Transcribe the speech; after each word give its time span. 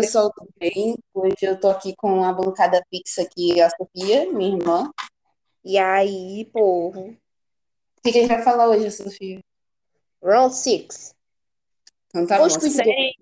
pessoal, 0.00 0.32
tudo 0.32 0.52
bem? 0.58 0.96
Hoje 1.12 1.34
eu 1.42 1.58
tô 1.58 1.68
aqui 1.68 1.94
com 1.96 2.22
a 2.24 2.32
bancada 2.32 2.82
fixa 2.90 3.22
aqui, 3.22 3.60
a 3.60 3.68
Sofia, 3.70 4.30
minha 4.32 4.56
irmã. 4.56 4.90
E 5.64 5.76
aí, 5.78 6.48
povo? 6.52 7.00
O 7.10 8.00
que, 8.02 8.12
que 8.12 8.18
a 8.18 8.22
gente 8.22 8.28
vai 8.28 8.42
falar 8.42 8.68
hoje, 8.68 8.90
Sofia? 8.90 9.40
Round 10.22 10.54
6. 10.54 11.14
Então 12.08 12.26
tá 12.26 12.40
Hoje 12.42 12.54
bom. 12.54 12.60
Sem- 12.60 13.14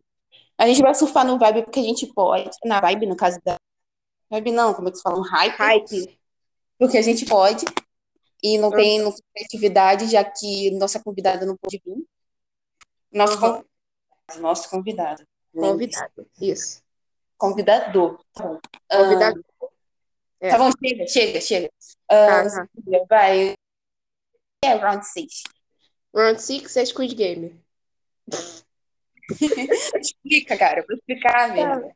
A 0.58 0.66
gente 0.66 0.80
vai 0.82 0.94
surfar 0.94 1.26
no 1.26 1.38
vibe 1.38 1.62
porque 1.64 1.80
a 1.80 1.82
gente 1.82 2.06
pode. 2.12 2.50
Na 2.64 2.80
vibe, 2.80 3.06
no 3.06 3.16
caso 3.16 3.38
da. 3.44 3.56
Vibe 4.30 4.52
não, 4.52 4.74
como 4.74 4.88
é 4.88 4.90
que 4.90 4.96
se 4.98 5.02
fala? 5.02 5.18
Um 5.18 5.22
hype. 5.22 5.56
Hype. 5.56 6.18
Porque 6.78 6.98
a 6.98 7.02
gente 7.02 7.24
pode. 7.26 7.64
E 8.42 8.58
não 8.58 8.70
tem, 8.70 9.00
não 9.00 9.10
tem 9.12 9.44
atividade, 9.44 10.08
já 10.08 10.22
que 10.22 10.70
nossa 10.72 11.02
convidada 11.02 11.46
não 11.46 11.56
pôde 11.56 11.80
vir. 11.84 12.06
Nosso, 13.10 13.44
Uhum. 13.44 13.62
nosso 14.40 14.68
convidado. 14.68 15.26
Convidado. 15.60 16.26
Isso. 16.40 16.82
Convidador. 17.38 18.20
Tá 18.32 18.44
bom. 18.44 18.60
Ah, 18.88 18.96
Convidado. 18.98 19.44
É. 20.40 20.50
Tá 20.50 20.58
bom, 20.58 20.70
chega, 20.84 21.06
chega, 21.06 21.40
chega. 21.40 21.70
Tá, 22.06 22.40
Ah, 22.40 22.42
tá. 22.42 22.50
Sofia, 22.50 23.06
vai. 23.08 23.54
É 24.64 24.74
round 24.74 25.06
6. 25.06 25.42
Round 26.14 26.40
6 26.40 26.76
é 26.76 26.84
Squid 26.84 27.14
Game. 27.14 27.60
Explica, 30.00 30.56
cara, 30.56 30.84
vou 30.86 30.96
explicar 30.96 31.52
mesmo. 31.52 31.94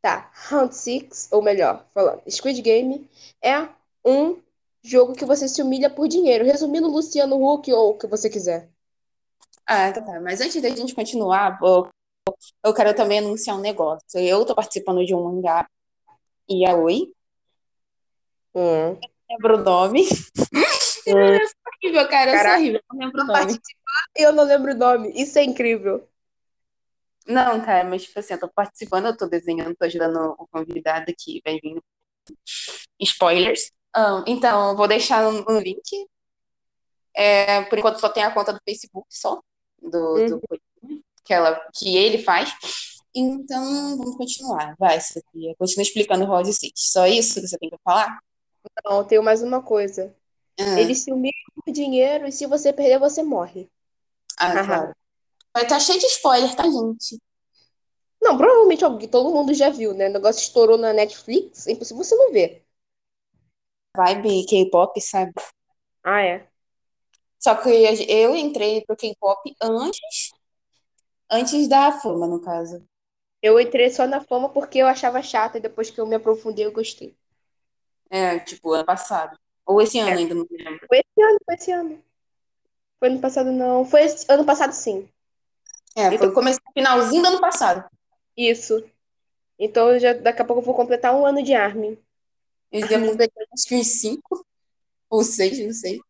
Tá. 0.00 0.30
Round 0.48 0.74
6, 0.74 1.28
ou 1.32 1.42
melhor, 1.42 1.86
falando, 1.92 2.22
Squid 2.30 2.60
Game 2.62 3.08
é 3.42 3.68
um 4.04 4.40
jogo 4.82 5.14
que 5.14 5.24
você 5.24 5.48
se 5.48 5.60
humilha 5.60 5.90
por 5.90 6.08
dinheiro. 6.08 6.44
Resumindo, 6.44 6.88
Luciano 6.88 7.36
Huck 7.44 7.72
ou 7.72 7.90
o 7.90 7.98
que 7.98 8.06
você 8.06 8.30
quiser. 8.30 8.68
Ah, 9.66 9.92
tá, 9.92 10.00
tá. 10.00 10.20
Mas 10.20 10.40
antes 10.40 10.60
da 10.62 10.70
gente 10.70 10.94
continuar, 10.94 11.58
eu, 11.62 11.88
eu 12.64 12.74
quero 12.74 12.94
também 12.94 13.18
anunciar 13.18 13.56
um 13.56 13.60
negócio. 13.60 14.18
Eu 14.18 14.44
tô 14.44 14.54
participando 14.54 15.04
de 15.04 15.14
um 15.14 15.24
mangá 15.24 15.68
Yaoi, 16.50 17.12
Hum. 18.54 18.98
lembro 19.30 19.58
o 19.58 19.62
nome. 19.62 20.02
É 21.06 21.12
horrível, 21.12 22.08
cara, 22.08 22.30
eu 22.30 22.34
sou 22.34 22.42
Caraca. 22.42 22.58
horrível, 22.58 22.80
não 22.90 22.98
lembro 22.98 23.22
o 23.22 23.26
nome. 23.26 23.58
Eu 24.16 24.32
não 24.32 24.44
lembro 24.44 24.72
o 24.72 24.74
nome. 24.74 25.12
Isso 25.14 25.38
é 25.38 25.44
incrível. 25.44 26.08
Não, 27.26 27.62
cara, 27.64 27.84
mas 27.88 28.04
tipo 28.04 28.18
assim, 28.18 28.34
eu 28.34 28.40
tô 28.40 28.48
participando, 28.48 29.06
eu 29.06 29.16
tô 29.16 29.26
desenhando, 29.26 29.76
tô 29.76 29.84
ajudando 29.84 30.34
o 30.38 30.46
convidado 30.48 31.12
que 31.16 31.40
vai 31.44 31.60
vindo. 31.60 31.82
Spoilers. 33.00 33.70
Ah, 33.94 34.24
então, 34.26 34.70
eu 34.70 34.76
vou 34.76 34.88
deixar 34.88 35.22
no, 35.22 35.44
no 35.44 35.60
link. 35.60 36.08
É, 37.14 37.62
por 37.62 37.78
enquanto 37.78 38.00
só 38.00 38.08
tem 38.08 38.22
a 38.22 38.32
conta 38.32 38.52
do 38.52 38.60
Facebook 38.64 39.06
só, 39.10 39.42
do, 39.80 40.26
do 40.26 40.40
que, 41.28 41.34
ela, 41.34 41.60
que 41.74 41.96
ele 41.96 42.18
faz. 42.24 42.52
Então, 43.14 43.96
vamos 43.98 44.16
continuar. 44.16 44.74
Vai, 44.78 45.00
Sofia. 45.00 45.54
Continua 45.58 45.82
explicando 45.82 46.24
o 46.24 46.28
Round 46.28 46.52
6. 46.52 46.72
Só 46.76 47.06
isso 47.06 47.40
que 47.40 47.48
você 47.48 47.58
tem 47.58 47.70
que 47.70 47.76
falar? 47.84 48.18
Não, 48.84 49.04
tenho 49.04 49.22
mais 49.22 49.42
uma 49.42 49.62
coisa. 49.62 50.14
Ah, 50.60 50.64
Ele 50.80 50.94
se 50.94 51.12
humilha 51.12 51.34
por 51.64 51.72
dinheiro 51.72 52.26
e 52.26 52.32
se 52.32 52.46
você 52.46 52.72
perder, 52.72 52.98
você 52.98 53.22
morre. 53.22 53.70
ah, 54.38 54.58
Aham. 54.58 54.66
claro. 54.66 54.92
Vai 55.54 55.64
estar 55.64 55.80
cheio 55.80 55.98
de 56.00 56.06
spoiler, 56.06 56.54
tá, 56.56 56.64
gente? 56.64 57.18
Não, 58.22 58.36
provavelmente 58.38 59.08
todo 59.08 59.30
mundo 59.34 59.52
já 59.54 59.70
viu, 59.70 59.92
né? 59.94 60.08
O 60.08 60.12
negócio 60.12 60.40
estourou 60.42 60.78
na 60.78 60.92
Netflix, 60.92 61.66
é 61.66 61.72
impossível 61.72 62.04
você 62.04 62.14
não 62.16 62.32
ver. 62.32 62.64
Vibe 63.96 64.46
K-pop, 64.48 64.98
sabe? 64.98 65.32
Ah, 66.02 66.20
é? 66.22 66.48
Só 67.38 67.54
que 67.56 67.68
eu 68.08 68.34
entrei 68.36 68.84
pro 68.84 68.96
K-pop 68.96 69.54
antes, 69.62 70.27
antes 71.30 71.68
da 71.68 71.92
fama, 71.92 72.26
no 72.26 72.40
caso. 72.40 72.86
Eu 73.40 73.60
entrei 73.60 73.90
só 73.90 74.06
na 74.06 74.20
fama 74.20 74.48
porque 74.48 74.78
eu 74.78 74.86
achava 74.86 75.22
chata 75.22 75.58
e 75.58 75.60
depois 75.60 75.90
que 75.90 76.00
eu 76.00 76.06
me 76.06 76.16
aprofundei 76.16 76.66
eu 76.66 76.72
gostei. 76.72 77.16
É, 78.10 78.38
tipo, 78.38 78.72
ano 78.72 78.84
passado. 78.84 79.38
Ou 79.64 79.80
esse 79.80 79.98
ano, 79.98 80.18
ainda 80.18 80.34
não 80.34 80.46
me 80.50 80.56
lembro. 80.56 80.86
Foi 80.88 80.98
esse 80.98 81.22
ano, 81.22 81.38
foi 81.44 81.54
esse 81.54 81.72
ano. 81.72 82.04
Foi 82.98 83.08
ano 83.08 83.20
passado, 83.20 83.52
não. 83.52 83.84
Foi 83.84 84.02
esse 84.02 84.26
ano 84.32 84.44
passado, 84.44 84.72
sim. 84.72 85.08
É, 85.94 86.16
foi 86.16 86.28
o 86.28 86.32
começo, 86.32 86.58
finalzinho 86.72 87.22
do 87.22 87.28
ano 87.28 87.40
passado. 87.40 87.88
Isso. 88.36 88.82
Então, 89.58 89.90
eu 89.90 90.00
já, 90.00 90.12
daqui 90.14 90.42
a 90.42 90.44
pouco 90.44 90.62
eu 90.62 90.64
vou 90.64 90.74
completar 90.74 91.14
um 91.14 91.26
ano 91.26 91.42
de 91.42 91.52
Armin. 91.54 91.98
Eu 92.70 92.86
já 92.86 93.00
completei 93.00 93.44
acho 93.52 93.66
que 93.66 93.76
uns 93.76 93.86
cinco 94.00 94.46
ou 95.10 95.22
seis, 95.22 95.58
não 95.58 95.72
sei. 95.72 96.00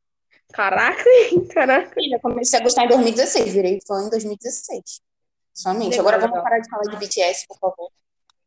Caraca, 0.52 1.04
caraca. 1.52 2.00
E 2.00 2.10
já 2.10 2.18
comecei 2.20 2.58
a 2.58 2.62
gostar 2.62 2.84
em 2.84 2.88
2016, 2.88 3.52
virei 3.52 3.80
fã 3.86 4.06
em 4.06 4.10
2016. 4.10 5.00
Somente. 5.58 5.90
Legal, 5.90 6.00
Agora 6.06 6.18
vamos 6.20 6.40
parar 6.42 6.60
de 6.60 6.68
falar 6.70 6.82
de 6.84 6.96
BTS, 6.96 7.46
por 7.48 7.58
favor. 7.58 7.90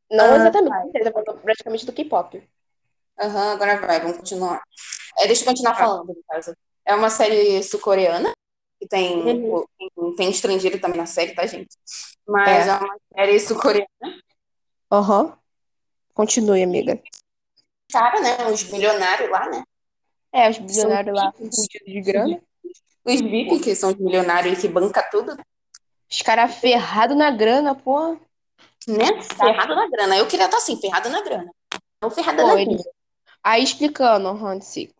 Não 0.10 0.34
Ah, 0.34 0.36
exatamente, 0.38 0.92
ele 0.96 1.12
tá 1.12 1.34
praticamente 1.34 1.86
do 1.86 1.92
K-pop. 1.92 2.50
Aham, 3.20 3.52
agora 3.52 3.78
vai, 3.86 4.00
vamos 4.00 4.18
continuar. 4.18 4.62
É, 5.20 5.28
deixa 5.28 5.42
eu 5.44 5.48
continuar 5.48 5.74
Tá. 5.74 5.80
falando, 5.86 6.08
no 6.08 6.24
caso. 6.30 6.56
É 6.86 6.96
uma 6.96 7.10
série 7.10 7.62
sul-coreana, 7.64 8.32
que 8.80 8.88
tem, 8.88 9.22
Uhum. 9.22 9.66
tem, 9.78 10.16
tem 10.16 10.30
estrangeiro 10.30 10.80
também 10.80 10.98
na 10.98 11.06
série, 11.06 11.36
tá, 11.36 11.46
gente? 11.46 11.76
Mas 12.26 12.68
É. 12.68 12.72
é, 12.72 12.76
uma 12.78 12.98
série 13.14 13.40
sul-coreana. 13.42 13.88
Aham. 14.90 15.38
Continue, 16.14 16.64
amiga. 16.64 17.02
Cara, 17.92 18.22
né? 18.22 18.48
Os 18.48 18.64
milionários 18.72 19.30
lá, 19.30 19.50
né? 19.50 19.64
É, 20.32 20.50
os 20.50 20.58
bilionários 20.60 21.14
lá, 21.16 21.26
ricos. 21.38 21.56
fudidos 21.58 21.94
de 21.94 22.02
grana. 22.02 22.42
Os 23.04 23.20
VIP, 23.20 23.60
que 23.60 23.76
são 23.76 23.90
os 23.92 23.98
milionários 23.98 24.60
que 24.60 24.68
banca 24.70 25.04
tudo, 25.12 25.36
Os 26.12 26.22
caras 26.22 26.56
ferrados 26.56 27.16
na 27.16 27.32
grana, 27.32 27.74
pô. 27.74 28.18
né? 28.88 29.22
Ferrado 29.24 29.76
na 29.76 29.88
grana. 29.90 30.18
Eu 30.18 30.28
queria 30.28 30.46
estar 30.46 30.58
assim, 30.58 30.76
ferrado 30.80 31.10
na 31.10 31.22
grana. 31.22 31.50
Não 32.02 32.12
ferrada 32.12 32.42
Pô, 32.42 32.50
na 32.50 32.56
vida. 32.56 32.84
Aí 33.44 33.64
explicando 33.64 34.34
Round 34.34 34.64
Six. 34.66 34.94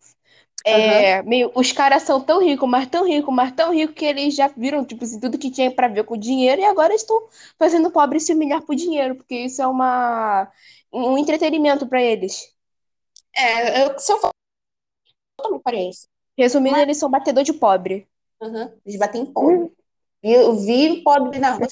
É, 0.64 1.22
meio, 1.22 1.50
os 1.56 1.72
caras 1.72 2.04
são 2.04 2.20
tão 2.20 2.40
ricos, 2.40 2.68
mas 2.68 2.86
tão 2.86 3.04
ricos, 3.04 3.34
mas 3.34 3.50
tão 3.52 3.74
ricos 3.74 3.96
que 3.96 4.04
eles 4.04 4.34
já 4.34 4.46
viram, 4.46 4.84
tipo 4.84 5.02
assim, 5.02 5.18
tudo 5.18 5.36
que 5.36 5.50
tinha 5.50 5.74
pra 5.74 5.88
ver 5.88 6.04
com 6.04 6.16
dinheiro 6.16 6.60
e 6.60 6.64
agora 6.64 6.94
estão 6.94 7.28
fazendo 7.58 7.88
o 7.88 7.90
pobre 7.90 8.20
se 8.20 8.32
humilhar 8.32 8.62
por 8.62 8.76
dinheiro, 8.76 9.16
porque 9.16 9.34
isso 9.34 9.60
é 9.60 9.66
uma, 9.66 10.48
um 10.92 11.18
entretenimento 11.18 11.84
pra 11.86 12.00
eles. 12.00 12.54
É, 13.36 13.84
eu, 13.84 13.98
se 13.98 14.12
eu 14.12 14.20
isso. 15.88 16.06
Resumindo, 16.38 16.78
eles 16.78 16.96
são 16.96 17.10
batedor 17.10 17.42
de 17.42 17.52
pobre. 17.52 18.08
Uhum. 18.40 18.72
Eles 18.86 18.98
batem 18.98 19.22
em 19.22 19.26
pobre. 19.26 19.56
Vi, 19.56 19.70
eu 20.22 20.54
vi 20.56 21.02
pobre 21.02 21.38
na 21.38 21.52
rua. 21.52 21.66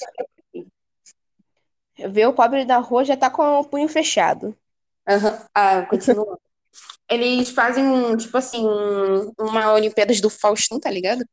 Ver 2.09 2.27
o 2.27 2.33
pobre 2.33 2.65
na 2.65 2.79
rua 2.79 3.05
já 3.05 3.17
tá 3.17 3.31
com 3.31 3.43
o 3.61 3.65
punho 3.65 3.89
fechado. 3.89 4.57
Aham. 5.09 5.47
Ah, 5.55 5.83
continuando. 5.87 6.39
Eles 7.11 7.51
fazem, 7.51 7.85
um, 7.85 8.17
tipo 8.17 8.37
assim, 8.39 8.65
um- 8.67 9.33
uma 9.39 9.73
Olimpíadas 9.73 10.21
do 10.21 10.31
Faustão, 10.31 10.79
tá 10.79 10.89
ligado? 10.89 11.25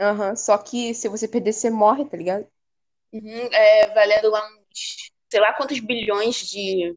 Aham, 0.00 0.34
Só 0.34 0.58
que 0.58 0.92
se 0.94 1.08
você 1.08 1.28
perder, 1.28 1.52
você 1.52 1.70
morre, 1.70 2.04
tá 2.04 2.16
ligado? 2.16 2.46
Uhum, 3.12 3.48
é, 3.52 3.94
valendo 3.94 4.30
lá 4.30 4.44
uns, 4.48 5.10
sei 5.30 5.40
lá 5.40 5.52
quantos 5.52 5.78
bilhões 5.78 6.36
de. 6.36 6.94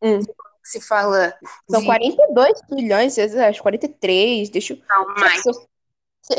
Hum. 0.00 0.20
Se 0.62 0.80
fala. 0.80 1.36
São 1.68 1.80
de- 1.80 1.86
42 1.86 2.60
bilhões, 2.70 3.18
acho 3.18 3.62
43. 3.62 4.48
Deixa 4.48 4.74
eu. 4.74 4.78
Não, 4.88 5.14
mais. 5.16 5.42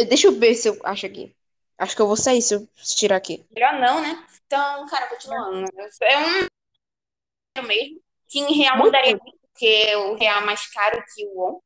Deixa 0.08 0.28
eu 0.28 0.40
ver 0.40 0.56
se 0.56 0.68
eu 0.68 0.78
acho 0.84 1.06
aqui. 1.06 1.36
Acho 1.78 1.96
que 1.96 2.02
eu 2.02 2.08
vou 2.08 2.18
sair 2.18 2.42
se 2.42 2.54
eu 2.56 2.68
tirar 2.76 3.16
aqui. 3.16 3.46
Melhor 3.52 3.74
não, 3.80 4.02
né? 4.02 4.26
Então, 4.46 4.86
cara, 4.88 5.08
continuando. 5.08 5.66
É 6.02 6.18
um 6.18 7.64
mesmo. 7.64 8.02
Que 8.28 8.40
em 8.40 8.54
real 8.54 8.76
não 8.76 8.84
Muito. 8.84 8.92
daria 8.94 9.18
muito, 9.18 9.38
porque 9.52 9.96
o 9.96 10.16
real 10.16 10.42
é 10.42 10.46
mais 10.46 10.68
caro 10.72 11.04
que 11.14 11.26
o 11.28 11.40
ON. 11.40 11.60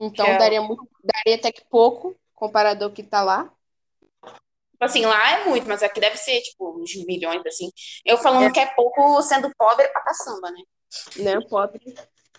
Então 0.00 0.26
é- 0.26 0.38
daria 0.38 0.60
muito, 0.60 0.86
daria 1.02 1.36
até 1.36 1.50
que 1.50 1.64
pouco 1.64 2.14
comparado 2.34 2.84
ao 2.84 2.90
que 2.90 3.02
tá 3.02 3.22
lá. 3.22 3.50
Tipo 4.22 4.84
assim, 4.84 5.04
lá 5.06 5.30
é 5.40 5.44
muito, 5.44 5.66
mas 5.66 5.82
aqui 5.82 5.98
deve 5.98 6.16
ser, 6.16 6.40
tipo, 6.40 6.78
uns 6.80 6.94
milhões, 7.04 7.44
assim. 7.46 7.70
Eu 8.04 8.16
falando 8.18 8.44
É. 8.44 8.52
que 8.52 8.60
é 8.60 8.66
pouco, 8.74 9.20
sendo 9.22 9.50
pobre 9.56 9.88
pra 9.88 10.02
caçamba, 10.02 10.50
né? 10.52 10.62
Né? 11.16 11.40
Pobre. 11.48 11.94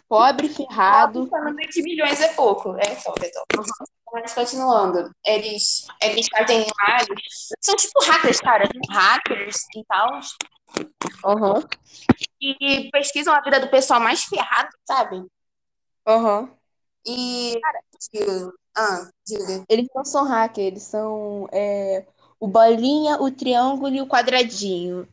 Pobre, 0.07 0.48
ferrado. 0.50 1.28
Falando 1.28 1.57
que 1.57 1.81
milhões 1.81 2.22
é 2.22 2.34
pouco. 2.34 2.75
É 2.78 2.95
top, 2.95 3.25
é 3.25 3.30
top. 3.30 3.45
Mas 4.12 4.34
continuando, 4.34 5.12
eles, 5.26 5.86
eles 6.02 6.28
fazem 6.30 6.62
lá, 6.62 6.98
eles 7.08 7.50
são 7.62 7.76
tipo 7.76 8.04
hackers, 8.04 8.40
cara. 8.40 8.64
Hackers 8.90 9.66
e 9.76 9.84
tal. 9.86 10.20
Aham. 11.26 11.64
E 12.42 12.90
pesquisam 12.92 13.34
a 13.34 13.42
vida 13.42 13.60
do 13.60 13.70
pessoal 13.70 14.00
mais 14.00 14.24
ferrado, 14.24 14.70
sabe? 14.88 15.26
Aham. 16.08 16.50
E. 17.06 17.60
Diga- 18.12 18.52
Ah, 18.76 19.10
diga. 19.28 19.64
Eles 19.68 19.88
não 19.94 20.06
são 20.06 20.24
hacker, 20.26 20.64
eles 20.64 20.84
são 20.84 21.48
é, 21.52 22.06
o 22.40 22.48
bolinha, 22.48 23.18
o 23.22 23.30
triângulo 23.32 23.94
e 23.94 24.02
o 24.02 24.08
quadradinho. 24.08 25.08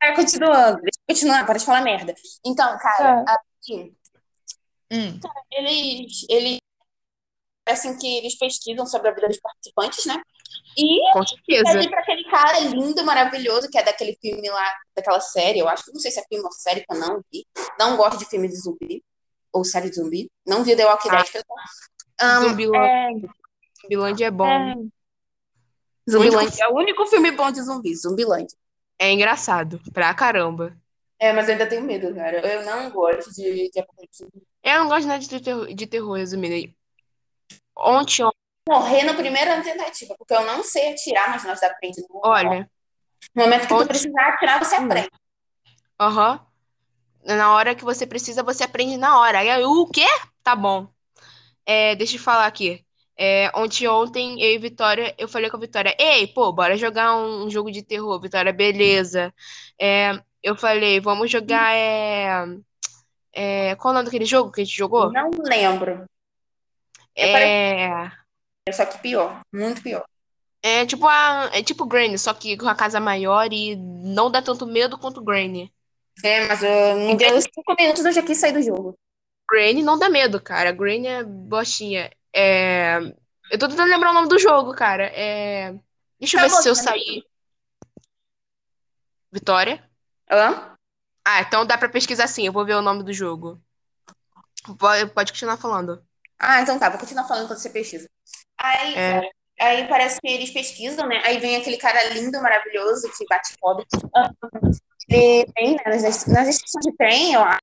Cara, 0.00 0.14
continuando, 0.14 0.80
deixa 0.82 0.98
eu 1.08 1.14
continuar, 1.14 1.44
para 1.46 1.58
de 1.58 1.64
falar 1.64 1.82
merda. 1.82 2.14
Então, 2.44 2.78
cara, 2.78 3.24
aqui, 3.26 3.92
eles, 5.50 6.24
eles 6.28 6.58
parecem 7.70 7.96
que 7.96 8.18
eles 8.18 8.36
pesquisam 8.36 8.84
sobre 8.84 9.08
a 9.08 9.12
vida 9.14 9.28
dos 9.28 9.38
participantes, 9.38 10.04
né? 10.06 10.20
E 10.76 11.12
Com 11.12 11.24
certeza. 11.24 11.72
pede 11.72 11.88
pra 11.88 12.00
aquele 12.00 12.24
cara 12.24 12.58
lindo, 12.60 13.04
maravilhoso, 13.04 13.68
que 13.70 13.78
é 13.78 13.82
daquele 13.82 14.16
filme 14.20 14.48
lá, 14.48 14.74
daquela 14.94 15.20
série, 15.20 15.60
eu 15.60 15.68
acho, 15.68 15.84
não 15.92 16.00
sei 16.00 16.10
se 16.10 16.20
é 16.20 16.24
filme 16.28 16.44
ou 16.44 16.52
série, 16.52 16.80
que 16.80 16.92
eu 16.92 16.98
não 16.98 17.22
vi. 17.32 17.46
Não 17.78 17.96
gosto 17.96 18.18
de 18.18 18.24
filme 18.24 18.48
de 18.48 18.56
zumbi, 18.56 19.04
ou 19.52 19.64
série 19.64 19.90
de 19.90 19.96
zumbi. 19.96 20.30
Não 20.46 20.64
vi 20.64 20.76
The 20.76 20.84
Walking 20.86 21.10
Dead. 21.10 21.44
Um, 22.22 22.48
Zumbilândia. 22.48 23.30
Zumbilândia 23.82 24.26
é 24.26 24.30
bom. 24.30 24.46
é... 24.46 24.74
Zumbilândia 26.10 26.64
é 26.64 26.68
o 26.68 26.74
único 26.74 27.06
filme 27.06 27.30
bom 27.30 27.50
de 27.50 27.62
zumbi, 27.62 27.94
Zumbilândia. 27.94 28.56
É 28.98 29.10
engraçado, 29.12 29.80
pra 29.92 30.12
caramba. 30.12 30.76
É, 31.18 31.32
mas 31.32 31.48
eu 31.48 31.52
ainda 31.52 31.66
tenho 31.66 31.82
medo, 31.82 32.14
cara. 32.14 32.40
Eu 32.46 32.64
não 32.64 32.90
gosto 32.90 33.32
de, 33.34 33.70
de 33.70 33.80
apocalipse 33.80 34.24
zumbi. 34.24 34.42
Eu 34.62 34.80
não 34.80 34.88
gosto 34.88 35.06
nada 35.06 35.20
de 35.20 35.40
terror, 35.40 35.74
de 35.74 35.86
terror 35.86 36.16
resumindo. 36.16 36.74
Ontem, 37.80 38.22
ó, 38.22 38.30
Morrer 38.68 39.02
na 39.04 39.14
primeira 39.14 39.60
tentativa, 39.62 40.14
porque 40.18 40.34
eu 40.34 40.44
não 40.44 40.62
sei 40.62 40.92
atirar, 40.92 41.30
mas 41.30 41.44
nós 41.44 41.62
aprendemos. 41.62 42.08
olha, 42.22 42.68
No 43.34 43.42
momento 43.44 43.62
que 43.62 43.68
tu 43.68 43.74
ontem- 43.74 43.86
precisar 43.88 44.28
atirar, 44.28 44.62
você 44.64 44.76
Hum. 44.78 44.84
aprende. 44.86 45.08
aham. 45.98 46.40
Na 47.24 47.52
hora 47.54 47.74
que 47.74 47.84
você 47.84 48.06
precisa, 48.06 48.42
você 48.42 48.64
aprende 48.64 48.96
na 48.96 49.18
hora. 49.18 49.38
Aí, 49.40 49.64
o 49.64 49.86
quê? 49.86 50.06
Tá 50.42 50.54
bom. 50.56 50.88
É, 51.66 51.94
deixa 51.96 52.16
eu 52.16 52.20
falar 52.20 52.46
aqui. 52.46 52.84
É, 53.16 53.50
ontem, 53.54 53.86
ontem, 53.88 54.40
eu 54.40 54.52
e 54.52 54.58
Vitória, 54.58 55.14
eu 55.18 55.28
falei 55.28 55.50
com 55.50 55.56
a 55.56 55.60
Vitória, 55.60 55.94
ei, 55.98 56.26
pô, 56.26 56.50
bora 56.52 56.76
jogar 56.76 57.14
um, 57.16 57.44
um 57.44 57.50
jogo 57.50 57.70
de 57.70 57.82
terror. 57.82 58.18
Vitória, 58.20 58.52
beleza. 58.52 59.34
É, 59.78 60.12
eu 60.42 60.56
falei, 60.56 61.00
vamos 61.00 61.30
jogar, 61.30 61.74
é, 61.74 62.46
é, 63.32 63.74
qual 63.76 63.92
o 63.92 63.94
nome 63.94 64.06
daquele 64.06 64.24
jogo 64.24 64.50
que 64.50 64.62
a 64.62 64.64
gente 64.64 64.74
jogou? 64.76 65.12
Não 65.12 65.30
lembro. 65.44 66.06
É, 67.16 68.10
Só 68.72 68.86
que 68.86 68.98
pior, 68.98 69.40
muito 69.52 69.82
pior. 69.82 70.04
é 70.62 70.86
tipo 70.86 71.06
a, 71.06 71.50
é 71.52 71.62
tipo 71.62 71.86
Granny, 71.86 72.18
só 72.18 72.32
que 72.34 72.56
com 72.56 72.68
a 72.68 72.74
casa 72.74 73.00
maior 73.00 73.52
e 73.52 73.76
não 73.76 74.30
dá 74.30 74.42
tanto 74.42 74.66
medo 74.66 74.98
quanto 74.98 75.22
Granny. 75.22 75.72
É, 76.22 76.46
mas 76.46 76.62
eu, 76.62 76.96
não 76.96 77.16
deu 77.16 77.40
cinco 77.40 77.74
minutos, 77.78 78.04
eu 78.04 78.12
já 78.12 78.22
quis 78.22 78.38
sair 78.38 78.52
do 78.52 78.62
jogo. 78.62 78.98
Granny 79.50 79.82
não 79.82 79.98
dá 79.98 80.08
medo, 80.08 80.40
cara. 80.40 80.70
Granny 80.72 81.08
é 81.08 81.24
bostinha. 81.24 82.10
É... 82.32 82.98
Eu 83.50 83.58
tô 83.58 83.68
tentando 83.68 83.90
lembrar 83.90 84.10
o 84.10 84.14
nome 84.14 84.28
do 84.28 84.38
jogo, 84.38 84.74
cara. 84.74 85.04
É... 85.06 85.72
Deixa 86.20 86.36
eu 86.36 86.40
Tá 86.40 86.46
ver 86.46 86.50
se 86.50 86.68
eu 86.68 86.74
bom. 86.74 86.82
sair. 86.82 87.24
Vitória? 89.32 89.82
Hã? 90.30 90.76
Ah, 91.24 91.40
então 91.40 91.66
dá 91.66 91.76
pra 91.76 91.88
pesquisar 91.88 92.26
sim. 92.26 92.46
Eu 92.46 92.52
vou 92.52 92.64
ver 92.64 92.74
o 92.74 92.82
nome 92.82 93.02
do 93.02 93.12
jogo. 93.12 93.60
Pode 95.14 95.32
continuar 95.32 95.56
falando. 95.56 96.04
Ah, 96.40 96.62
então 96.62 96.78
tá, 96.78 96.88
vou 96.88 96.98
continuar 96.98 97.28
falando 97.28 97.44
enquanto 97.44 97.58
você 97.58 97.70
pesquisa. 97.70 98.08
Aí, 98.58 98.94
É. 98.96 99.20
aí 99.60 99.88
parece 99.88 100.20
que 100.20 100.28
eles 100.28 100.50
pesquisam, 100.50 101.06
né? 101.06 101.20
Aí 101.24 101.38
vem 101.38 101.56
aquele 101.56 101.76
cara 101.76 102.02
lindo, 102.14 102.40
maravilhoso, 102.40 103.10
que 103.16 103.24
bate. 103.28 103.54
Ah, 104.16 104.30
Ele 105.08 105.46
vem 105.56 105.74
né, 105.76 105.82
nas, 105.86 106.26
nas 106.26 106.48
estações 106.48 106.84
de 106.86 106.96
trem, 106.96 107.34
eu 107.34 107.42
acho. 107.42 107.60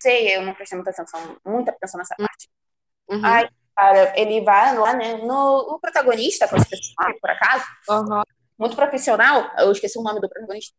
sei, 0.00 0.36
eu 0.36 0.42
não 0.42 0.54
prestei 0.54 0.76
muita 0.78 0.90
atenção, 0.90 1.36
muita 1.44 1.70
atenção 1.72 1.98
nessa 1.98 2.14
parte. 2.16 2.48
Uhum. 3.08 3.24
Aí, 3.24 3.48
cara, 3.76 4.12
ele 4.16 4.42
vai 4.42 4.76
lá, 4.76 4.94
né? 4.94 5.14
No, 5.18 5.74
o 5.74 5.80
protagonista, 5.80 6.46
por 6.48 7.30
acaso, 7.30 7.64
Aham. 7.88 8.22
muito 8.58 8.76
profissional, 8.76 9.50
eu 9.58 9.72
esqueci 9.72 9.98
o 9.98 10.02
nome 10.02 10.20
do 10.20 10.28
protagonista. 10.28 10.74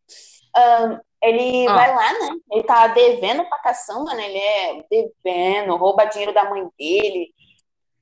Ele 1.22 1.68
Ah. 1.68 1.74
vai 1.74 1.96
lá, 1.96 2.13
né? 2.13 2.30
Ele 2.52 2.63
tá 2.63 2.88
devendo 2.88 3.44
pra 3.50 3.60
caçamba, 3.60 4.13
né? 4.13 4.30
Ele 4.30 4.38
é 4.38 4.86
devendo, 4.90 5.75
rouba 5.75 6.06
dinheiro 6.06 6.34
da 6.34 6.44
mãe 6.50 6.68
dele. 6.78 7.34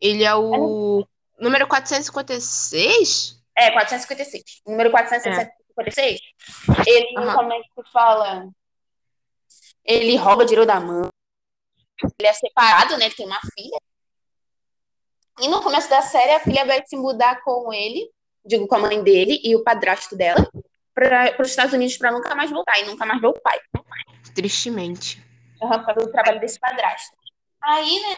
Ele 0.01 0.23
é 0.23 0.35
o 0.35 1.05
número 1.39 1.67
456? 1.67 3.41
É, 3.55 3.71
456. 3.71 4.43
Número 4.67 4.91
456. 4.91 6.19
Ele, 6.85 7.17
Aham. 7.17 7.35
como 7.35 7.53
é 7.53 7.59
que 7.59 7.91
fala? 7.91 8.47
Ele 9.85 10.15
rouba 10.17 10.45
dinheiro 10.45 10.65
da 10.65 10.79
mãe. 10.79 11.07
Ele 12.19 12.27
é 12.27 12.33
separado, 12.33 12.97
né? 12.97 13.05
Ele 13.05 13.15
tem 13.15 13.25
uma 13.25 13.39
filha. 13.55 13.79
E 15.39 15.47
no 15.47 15.61
começo 15.63 15.89
da 15.89 16.01
série, 16.01 16.31
a 16.31 16.39
filha 16.39 16.65
vai 16.65 16.83
se 16.85 16.95
mudar 16.95 17.41
com 17.43 17.71
ele, 17.73 18.09
digo, 18.45 18.67
com 18.67 18.75
a 18.75 18.79
mãe 18.79 19.01
dele 19.01 19.39
e 19.43 19.55
o 19.55 19.63
padrasto 19.63 20.15
dela, 20.15 20.47
para 20.93 21.41
os 21.41 21.49
Estados 21.49 21.73
Unidos 21.73 21.97
para 21.97 22.11
nunca 22.11 22.35
mais 22.35 22.51
voltar 22.51 22.79
e 22.79 22.85
nunca 22.85 23.05
mais 23.05 23.19
ver 23.19 23.27
o 23.27 23.33
pai. 23.33 23.59
Tristemente. 24.35 25.23
Uhum, 25.61 25.69
por 25.69 25.85
causa 25.85 25.99
do 26.01 26.11
trabalho 26.11 26.39
desse 26.39 26.59
padrasto. 26.59 27.15
Aí, 27.61 27.99
né? 28.01 28.17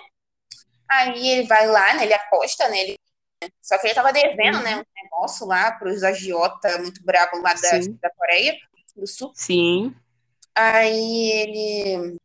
Aí 0.89 1.29
ele 1.29 1.47
vai 1.47 1.67
lá, 1.67 1.93
né? 1.93 2.03
Ele 2.03 2.13
aposta, 2.13 2.67
né? 2.69 2.79
Ele... 2.79 2.99
Só 3.61 3.77
que 3.77 3.87
ele 3.87 3.93
tava 3.93 4.11
devendo, 4.11 4.61
né? 4.61 4.77
Um 4.77 5.03
negócio 5.03 5.45
lá 5.45 5.71
pros 5.73 6.03
agiota 6.03 6.77
muito 6.79 7.03
brabo 7.03 7.37
lá 7.41 7.53
da, 7.53 7.81
Sim. 7.81 7.97
da 8.01 8.09
Coreia 8.11 8.55
do 8.95 9.05
Sul. 9.05 9.31
Sim. 9.35 9.95
Aí 10.55 11.31
ele. 11.31 12.17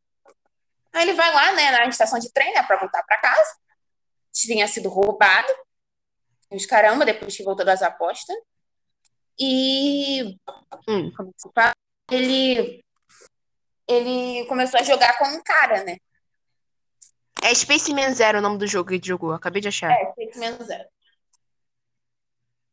Aí 0.93 1.03
ele 1.03 1.14
vai 1.14 1.32
lá, 1.32 1.53
né? 1.53 1.70
Na 1.73 1.87
estação 1.87 2.19
de 2.19 2.32
trem, 2.32 2.55
né? 2.55 2.62
Pra 2.62 2.79
voltar 2.79 3.03
pra 3.03 3.19
casa. 3.19 3.56
Tinha 4.32 4.67
sido 4.69 4.88
roubado. 4.88 5.53
Os 6.50 6.67
caramba, 6.67 7.05
depois 7.05 7.37
que 7.37 7.43
voltou 7.43 7.64
das 7.64 7.82
apostas. 7.82 8.37
E. 9.41 10.37
Hum. 10.89 11.11
Ele. 12.11 12.85
Ele 13.89 14.47
começou 14.47 14.79
a 14.79 14.85
jogar 14.85 15.19
com 15.19 15.25
um 15.27 15.43
cara, 15.43 15.83
né? 15.85 15.97
É 17.43 17.55
Spaceman 17.55 18.13
Zero 18.15 18.39
o 18.39 18.41
nome 18.43 18.59
do 18.59 18.67
jogo 18.67 18.89
que 18.91 18.97
ele 18.97 19.03
jogou. 19.07 19.33
Acabei 19.33 19.61
de 19.63 19.69
achar. 19.69 19.91
É, 19.91 20.13
menos 20.37 20.67
zero. 20.67 20.85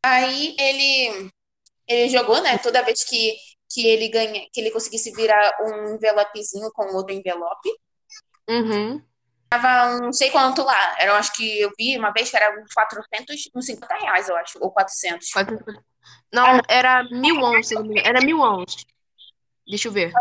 Aí 0.03 0.55
ele, 0.59 1.31
ele 1.87 2.09
jogou, 2.09 2.41
né? 2.41 2.57
Toda 2.59 2.83
vez 2.83 3.03
que, 3.03 3.35
que 3.69 3.85
ele 3.87 4.09
ganha, 4.09 4.47
que 4.53 4.61
ele 4.61 4.71
conseguisse 4.71 5.11
virar 5.11 5.55
um 5.61 5.95
envelopezinho 5.95 6.69
com 6.71 6.93
outro 6.95 7.13
envelope, 7.13 7.69
Uhum. 8.49 9.01
tava 9.49 9.99
não 9.99 10.13
sei 10.13 10.29
quanto 10.31 10.63
lá. 10.63 10.95
Era, 10.99 11.17
acho 11.17 11.33
que 11.33 11.59
eu 11.59 11.71
vi 11.77 11.97
uma 11.97 12.11
vez 12.11 12.29
que 12.29 12.37
era 12.37 12.61
uns 12.61 12.73
400, 12.73 13.49
uns 13.55 13.65
50 13.65 13.95
reais, 13.95 14.29
eu 14.29 14.35
acho, 14.37 14.59
ou 14.61 14.71
400. 14.71 15.31
Quatro- 15.31 15.57
Não, 16.31 16.61
era 16.67 17.03
mil 17.09 17.35
engano. 17.37 17.93
Era 18.03 18.21
mil 18.21 18.39
ons. 18.39 18.85
Deixa 19.67 19.87
eu 19.87 19.91
ver. 19.91 20.11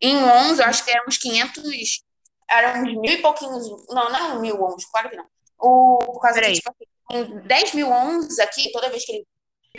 Em 0.00 0.16
11, 0.16 0.60
eu 0.60 0.66
acho 0.66 0.84
que 0.84 0.90
eram 0.90 1.04
uns 1.08 1.18
500, 1.18 2.02
eram 2.50 2.82
uns 2.82 3.00
mil 3.00 3.12
e 3.12 3.22
pouquinhos. 3.22 3.68
Não, 3.88 4.10
não 4.10 4.16
eram 4.16 4.40
mil 4.40 4.62
11, 4.62 4.86
claro 4.90 5.10
que 5.10 5.16
não. 5.16 5.26
O, 5.58 5.98
por 5.98 6.20
causa 6.20 6.40
Peraí. 6.40 6.54
tipo, 6.54 6.70
assim, 6.70 6.86
em 7.18 7.40
10 7.40 7.74
mil 7.74 7.90
ons 7.90 8.38
aqui, 8.38 8.70
toda 8.72 8.90
vez 8.90 9.04
que 9.04 9.12
ele 9.12 9.26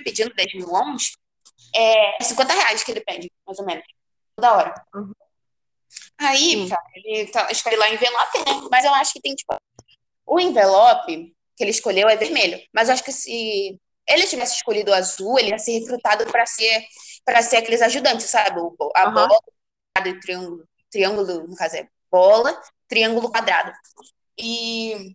pedindo 0.04 0.34
10 0.34 0.54
mil 0.56 0.74
ons, 0.74 1.12
é 1.76 2.24
50 2.24 2.54
reais 2.54 2.84
que 2.84 2.92
ele 2.92 3.02
pede, 3.02 3.32
mais 3.46 3.60
ou 3.60 3.66
menos. 3.66 3.86
Toda 4.36 4.56
hora. 4.56 4.86
Uhum. 4.96 5.14
Aí, 6.20 6.52
Sim. 6.52 6.70
cara, 6.70 6.84
ele 6.96 7.28
tá, 7.28 7.52
escolhe 7.52 7.76
lá 7.76 7.90
envelope, 7.90 8.38
né? 8.40 8.68
Mas 8.72 8.86
eu 8.86 8.94
acho 8.94 9.14
que 9.14 9.22
tem, 9.22 9.36
tipo, 9.36 9.56
o 10.26 10.40
envelope 10.40 11.34
que 11.56 11.64
ele 11.64 11.72
escolheu 11.72 12.10
é 12.10 12.16
vermelho. 12.16 12.60
Mas 12.74 12.88
eu 12.88 12.94
acho 12.94 13.04
que 13.04 13.12
se 13.12 13.80
ele 14.08 14.28
tivesse 14.28 14.56
escolhido 14.56 14.92
o 14.92 14.94
azul, 14.94 15.38
ele 15.38 15.50
ia 15.50 15.60
ser 15.60 15.80
recrutado 15.80 16.26
para 16.32 16.46
ser 16.46 16.86
para 17.26 17.42
ser 17.42 17.58
aqueles 17.58 17.82
ajudantes, 17.82 18.30
sabe? 18.30 18.60
A 18.96 19.04
Aham. 19.04 19.14
bola, 19.14 19.40
quadrado 19.94 20.18
e 20.18 20.20
triângulo, 20.22 20.70
triângulo, 20.90 21.48
no 21.48 21.56
caso 21.56 21.76
é 21.76 21.88
bola, 22.10 22.62
triângulo, 22.88 23.30
quadrado. 23.30 23.72
E 24.38 25.14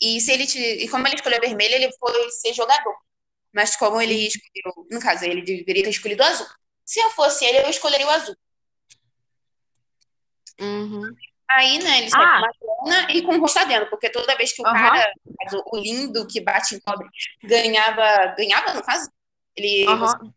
e 0.00 0.20
se 0.20 0.32
ele 0.32 0.46
te, 0.46 0.58
e 0.58 0.88
como 0.88 1.06
ele 1.06 1.16
escolheu 1.16 1.40
vermelho, 1.40 1.74
ele 1.74 1.90
foi 1.98 2.30
ser 2.30 2.52
jogador. 2.52 2.94
Mas 3.52 3.76
como 3.76 4.00
ele 4.00 4.26
escolheu, 4.26 4.86
no 4.90 5.00
caso, 5.00 5.24
ele 5.24 5.42
deveria 5.42 5.84
ter 5.84 5.90
escolhido 5.90 6.22
o 6.22 6.26
azul. 6.26 6.46
Se 6.84 7.00
eu 7.00 7.10
fosse 7.10 7.44
ele, 7.44 7.58
eu 7.58 7.70
escolheria 7.70 8.06
o 8.06 8.10
azul. 8.10 8.36
Uhum. 10.60 11.14
Aí, 11.48 11.78
né, 11.78 11.98
ele 11.98 12.10
sai 12.10 12.24
Ah. 12.24 12.40
com 12.58 12.64
uma 12.74 12.90
grana 12.90 13.12
e 13.12 13.22
com 13.22 13.36
o 13.36 13.40
rosto 13.40 13.58
adentro, 13.58 13.88
porque 13.88 14.10
toda 14.10 14.36
vez 14.36 14.52
que 14.52 14.62
o 14.62 14.64
cara, 14.64 15.12
o 15.72 15.76
lindo 15.78 16.26
que 16.26 16.40
bate 16.40 16.74
em 16.74 16.80
pobre, 16.80 17.08
ganhava, 17.44 18.34
ganhava, 18.36 18.74
no 18.74 18.82
caso, 18.82 19.08
ele 19.54 19.86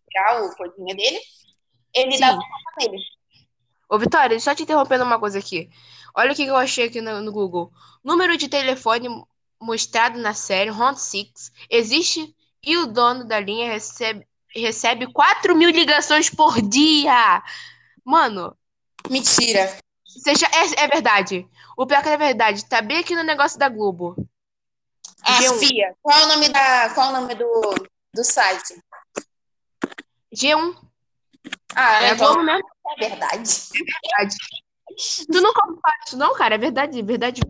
tirar 0.10 0.44
o 0.44 0.56
coisinha 0.56 0.96
dele, 0.96 1.20
ele 1.94 2.14
Sim. 2.14 2.20
dava 2.20 2.38
uma 2.38 2.74
nele. 2.78 3.04
Ô, 3.90 3.98
Vitória, 3.98 4.36
eu 4.36 4.56
te 4.56 4.64
interrompendo 4.64 5.04
uma 5.04 5.20
coisa 5.20 5.40
aqui. 5.40 5.68
Olha 6.16 6.32
o 6.32 6.36
que 6.36 6.46
eu 6.46 6.56
achei 6.56 6.86
aqui 6.88 7.02
no, 7.02 7.22
no 7.22 7.32
Google. 7.32 7.72
Número 8.04 8.38
de 8.38 8.48
telefone 8.48 9.08
mostrado 9.60 10.20
na 10.20 10.34
série 10.34 10.70
Round 10.70 11.00
Six 11.00 11.52
existe 11.70 12.34
e 12.64 12.78
o 12.78 12.86
dono 12.86 13.26
da 13.26 13.40
linha 13.40 13.72
recebe, 13.72 14.28
recebe 14.56 15.12
4 15.12 15.56
mil 15.56 15.70
ligações 15.70 16.30
por 16.30 16.62
dia. 16.62 17.44
Mano, 18.06 18.56
Mentira. 19.10 19.78
Seja, 20.20 20.46
é, 20.48 20.84
é 20.84 20.88
verdade. 20.88 21.48
O 21.78 21.86
pior 21.86 22.02
que 22.04 22.10
é 22.10 22.18
verdade. 22.18 22.66
Tá 22.66 22.82
bem 22.82 22.98
aqui 23.00 23.16
no 23.16 23.24
negócio 23.24 23.58
da 23.60 23.70
Globo. 23.70 24.16
Ah, 25.24 25.40
G1. 25.40 25.60
Fia, 25.60 25.96
qual 26.02 26.18
é 26.20 26.24
o 26.26 26.28
nome 26.28 26.50
da, 26.50 26.90
qual 26.94 27.08
é 27.08 27.10
o 27.10 27.22
nome 27.22 27.36
do, 27.36 27.76
do 28.14 28.24
site? 28.24 28.82
G1. 30.34 30.76
Ah, 31.76 32.04
É 32.04 32.12
a 32.12 32.14
então 32.14 32.28
Globo 32.34 32.44
mesmo. 32.44 32.68
é 32.88 33.10
verdade. 33.10 33.50
verdade. 33.74 34.36
Tu 35.32 35.42
nunca 35.42 35.62
ouviu 35.66 35.82
falar 35.82 35.98
disso, 36.04 36.18
não, 36.18 36.34
cara? 36.36 36.56
É 36.56 36.58
verdade, 36.58 37.02
verdade. 37.02 37.42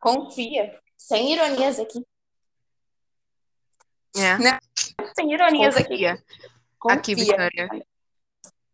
Confia. 0.00 0.78
Sem 0.96 1.32
ironias 1.32 1.78
aqui. 1.78 2.04
É. 4.16 4.38
Né? 4.38 4.58
Sem 5.14 5.32
ironias 5.32 5.76
aqui. 5.76 5.88
Confia. 5.88 6.24
Confia. 6.78 6.98
Aqui, 6.98 7.14
Vitória. 7.14 7.68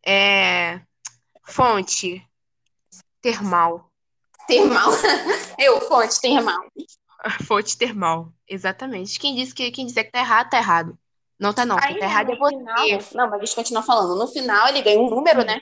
É. 0.05 0.81
Fonte. 1.45 2.27
Termal. 3.21 3.89
Termal. 4.47 4.91
Eu, 5.59 5.81
fonte, 5.83 6.21
termal. 6.21 6.61
Fonte 7.47 7.77
termal. 7.79 8.33
Exatamente. 8.49 9.19
Quem 9.19 9.37
disse 9.37 9.55
que 9.55 9.71
quem 9.71 9.87
disser 9.87 10.05
que 10.05 10.11
tá 10.11 10.19
errado, 10.19 10.51
tá 10.51 10.59
errado. 10.59 10.99
Não 11.39 11.53
tá 11.53 11.65
não. 11.65 11.77
Aí, 11.81 11.99
tá 11.99 12.07
errado 12.07 12.33
é 12.33 12.37
você. 12.37 12.57
final, 12.57 12.99
não, 13.15 13.31
mas 13.31 13.39
deixa 13.39 13.53
eu 13.53 13.57
continuar 13.57 13.83
falando. 13.83 14.19
No 14.19 14.27
final, 14.29 14.69
ele 14.69 14.83
ganhou 14.83 15.07
um 15.07 15.11
número, 15.11 15.45
né? 15.45 15.61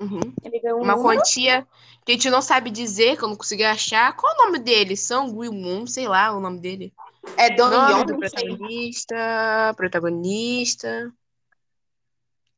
Uhum. 0.00 0.20
Ele 0.42 0.60
ganhou 0.60 0.78
um 0.78 0.82
Uma 0.82 0.96
número. 0.96 1.18
quantia 1.18 1.66
que 2.04 2.12
a 2.12 2.14
gente 2.14 2.28
não 2.30 2.42
sabe 2.42 2.70
dizer, 2.70 3.16
que 3.16 3.24
eu 3.24 3.28
não 3.28 3.36
consegui 3.36 3.64
achar. 3.64 4.14
Qual 4.16 4.32
é 4.32 4.36
o 4.36 4.44
nome 4.46 4.58
dele? 4.58 4.96
Sangui 4.96 5.48
Moon, 5.48 5.86
sei 5.86 6.08
lá 6.08 6.32
o 6.36 6.40
nome 6.40 6.60
dele. 6.60 6.92
É 7.36 7.50
Don 7.50 7.72
Young, 7.72 8.04
do 8.04 8.18
protagonista. 8.18 9.74
Protagonista. 9.76 11.12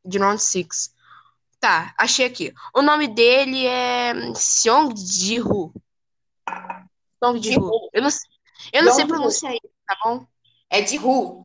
De 0.05 0.19
Round 0.19 0.43
Six. 0.43 0.96
Tá, 1.67 1.93
achei 1.99 2.25
aqui. 2.25 2.55
O 2.73 2.81
nome 2.81 3.09
dele 3.09 3.67
é 3.67 4.13
Seong 4.37 4.95
Ji-hoo. 4.97 5.75
Seong 7.19 7.43
Ji-hoo. 7.43 7.65
Ji-hoo. 7.65 7.91
Eu 7.93 8.03
não, 8.03 8.09
eu 8.73 8.85
não 8.85 8.93
sei 8.93 9.05
Ji-hoo. 9.05 9.09
pronunciar 9.09 9.53
isso, 9.53 9.75
tá 9.85 9.97
bom? 10.05 10.25
É 10.71 10.81
Ru. 10.97 11.45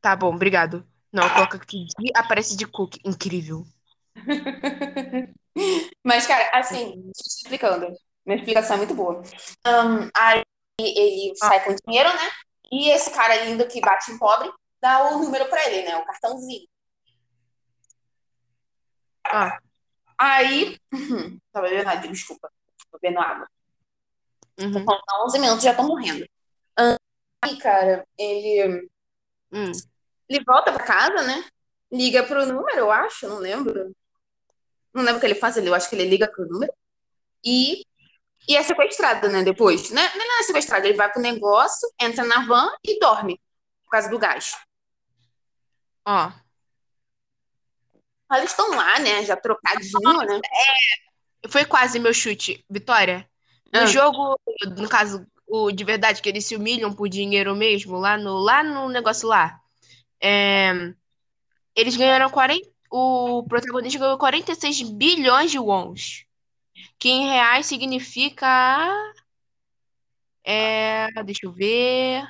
Tá 0.00 0.16
bom, 0.16 0.34
obrigado. 0.34 0.82
Não, 1.12 1.28
coloca 1.28 1.58
aqui. 1.58 1.84
Ji, 2.00 2.10
aparece 2.16 2.56
de 2.56 2.66
Cook. 2.66 2.96
Incrível. 3.04 3.66
Mas, 6.02 6.26
cara, 6.26 6.58
assim, 6.58 7.02
te 7.12 7.28
explicando. 7.28 7.86
Minha 8.24 8.38
explicação 8.38 8.76
é 8.76 8.78
muito 8.78 8.94
boa. 8.94 9.22
Ahn, 9.66 10.08
aí 10.16 10.42
ele 10.80 11.36
sai 11.36 11.62
com 11.64 11.76
dinheiro, 11.86 12.08
né? 12.08 12.30
E 12.72 12.88
esse 12.88 13.10
cara 13.10 13.44
lindo 13.44 13.68
que 13.68 13.82
bate 13.82 14.10
em 14.10 14.16
pobre 14.16 14.50
dá 14.80 15.10
o 15.10 15.18
número 15.18 15.44
pra 15.50 15.66
ele, 15.68 15.86
né? 15.86 15.98
O 15.98 16.06
cartãozinho. 16.06 16.66
Ah, 19.26 19.58
Aí. 20.18 20.78
Tava 21.52 21.68
bebendo 21.68 21.90
água, 21.90 22.08
desculpa. 22.08 22.50
Tô 22.90 22.98
bebendo 22.98 23.20
água. 23.20 23.48
uhum, 24.58 24.84
Faltam 24.84 25.24
11 25.26 25.38
minutos, 25.38 25.64
já 25.64 25.74
tô 25.74 25.82
morrendo. 25.82 26.26
Aí, 27.42 27.58
cara, 27.58 28.06
ele, 28.16 28.88
hum. 29.52 29.72
ele 30.28 30.44
volta 30.44 30.72
pra 30.72 30.84
casa, 30.84 31.22
né? 31.22 31.44
Liga 31.92 32.22
pro 32.24 32.46
número, 32.46 32.78
eu 32.78 32.90
acho, 32.90 33.28
não 33.28 33.38
lembro. 33.38 33.94
Não 34.92 35.02
lembro 35.02 35.18
o 35.18 35.20
que 35.20 35.26
ele 35.26 35.34
faz 35.34 35.56
eu 35.56 35.74
acho 35.74 35.88
que 35.90 35.96
ele 35.96 36.08
liga 36.08 36.30
pro 36.30 36.46
número. 36.46 36.72
E, 37.44 37.84
e 38.48 38.56
é 38.56 38.62
sequestrado, 38.62 39.28
né? 39.28 39.42
Depois. 39.42 39.90
Né? 39.90 40.08
Não 40.14 40.40
é 40.40 40.42
sequestrado, 40.44 40.86
ele 40.86 40.96
vai 40.96 41.12
pro 41.12 41.20
negócio, 41.20 41.88
entra 42.00 42.24
na 42.24 42.46
van 42.46 42.70
e 42.84 42.98
dorme. 42.98 43.40
Por 43.84 43.90
causa 43.90 44.08
do 44.08 44.18
gás. 44.18 44.56
Ó, 46.06 46.30
Aí 46.30 46.43
eles 48.32 48.50
estão 48.50 48.70
lá, 48.70 48.98
né? 48.98 49.24
Já 49.24 49.36
trocadinho, 49.36 50.18
né? 50.18 50.40
foi 51.48 51.64
quase 51.64 51.98
meu 51.98 52.12
chute, 52.14 52.64
Vitória. 52.70 53.28
No 53.72 53.80
Ah. 53.80 53.86
jogo, 53.86 54.38
no 54.76 54.88
caso, 54.88 55.26
o 55.46 55.70
de 55.70 55.84
verdade, 55.84 56.22
que 56.22 56.28
eles 56.28 56.44
se 56.46 56.56
humilham 56.56 56.92
por 56.92 57.08
dinheiro 57.08 57.54
mesmo, 57.54 57.98
lá 57.98 58.16
no, 58.16 58.38
lá 58.38 58.62
no 58.62 58.88
negócio 58.88 59.28
lá. 59.28 59.60
É, 60.20 60.72
eles 61.74 61.96
ganharam 61.96 62.30
40. 62.30 62.68
O 62.90 63.44
protagonista 63.48 63.98
ganhou 63.98 64.16
46 64.16 64.82
bilhões 64.82 65.50
de 65.50 65.58
wons. 65.58 66.24
Que 66.98 67.08
em 67.08 67.26
reais 67.26 67.66
significa. 67.66 68.46
É, 70.44 71.08
deixa 71.24 71.46
eu 71.46 71.52
ver. 71.52 72.24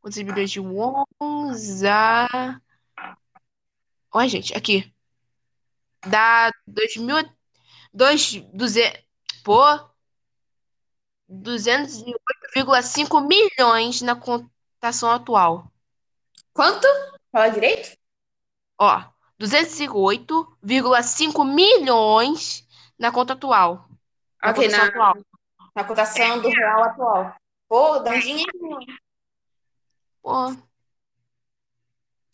Quantos 0.00 0.18
bilhões 0.22 0.50
de 0.50 0.60
wons? 0.60 1.82
A... 1.84 2.60
Olha, 4.12 4.28
gente, 4.28 4.56
aqui. 4.56 4.92
Dá 6.06 6.52
2 6.66 6.96
mil. 6.96 7.16
2, 7.92 8.42
200, 8.52 9.02
pô, 9.42 9.62
208,5 11.28 13.26
milhões 13.26 14.00
na 14.02 14.14
cotação 14.14 15.10
atual. 15.10 15.68
Quanto? 16.52 16.86
Fala 17.32 17.48
direito? 17.48 17.96
Ó, 18.78 19.02
208,5 19.40 21.44
milhões 21.44 22.64
na 22.98 23.10
conta 23.10 23.32
atual. 23.32 23.88
Na 24.42 24.50
Ok, 24.50 24.68
na, 24.68 24.84
atual. 24.84 25.14
na 25.74 25.84
cotação 25.84 26.42
do 26.42 26.48
real 26.48 26.84
atual. 26.84 27.34
Pô, 27.68 27.98
dá 27.98 28.12
um 28.12 28.18
dinheirinho. 28.18 28.78
Pô, 30.22 30.56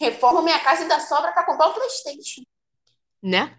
Reformo 0.02 0.42
minha 0.42 0.58
casa 0.58 0.84
e 0.84 0.88
dá 0.88 0.98
sobra 0.98 1.32
pra 1.32 1.44
comprar 1.46 1.68
o 1.68 1.74
PlayStation. 1.74 2.42
né? 3.22 3.56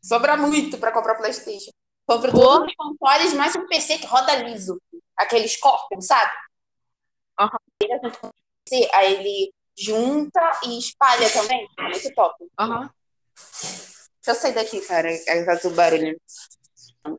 Sobra 0.00 0.36
muito 0.36 0.78
pra 0.78 0.92
comprar 0.92 1.14
o 1.14 1.16
PlayStation. 1.16 1.72
Compro 2.06 2.30
todos 2.30 2.68
os 2.68 2.74
consoles, 2.76 3.32
mais 3.34 3.56
um 3.56 3.66
PC 3.66 3.98
que 3.98 4.06
roda 4.06 4.32
liso. 4.36 4.80
Aquele 5.16 5.48
Scorpion, 5.48 6.00
sabe? 6.00 6.30
O 7.40 7.50
PC, 8.64 8.90
Aí 8.92 9.14
ele 9.14 9.52
junta 9.76 10.60
e 10.66 10.78
espalha 10.78 11.28
também. 11.32 11.68
É 11.78 11.82
muito 11.82 12.14
top. 12.14 12.46
Aham. 12.60 12.88
Deixa 13.34 14.30
eu 14.30 14.34
sair 14.34 14.54
daqui, 14.54 14.80
cara. 14.82 15.08
Por 15.08 15.46
causa 15.46 15.68
do 15.68 15.74
barulho. 15.74 16.20
Vou 17.02 17.18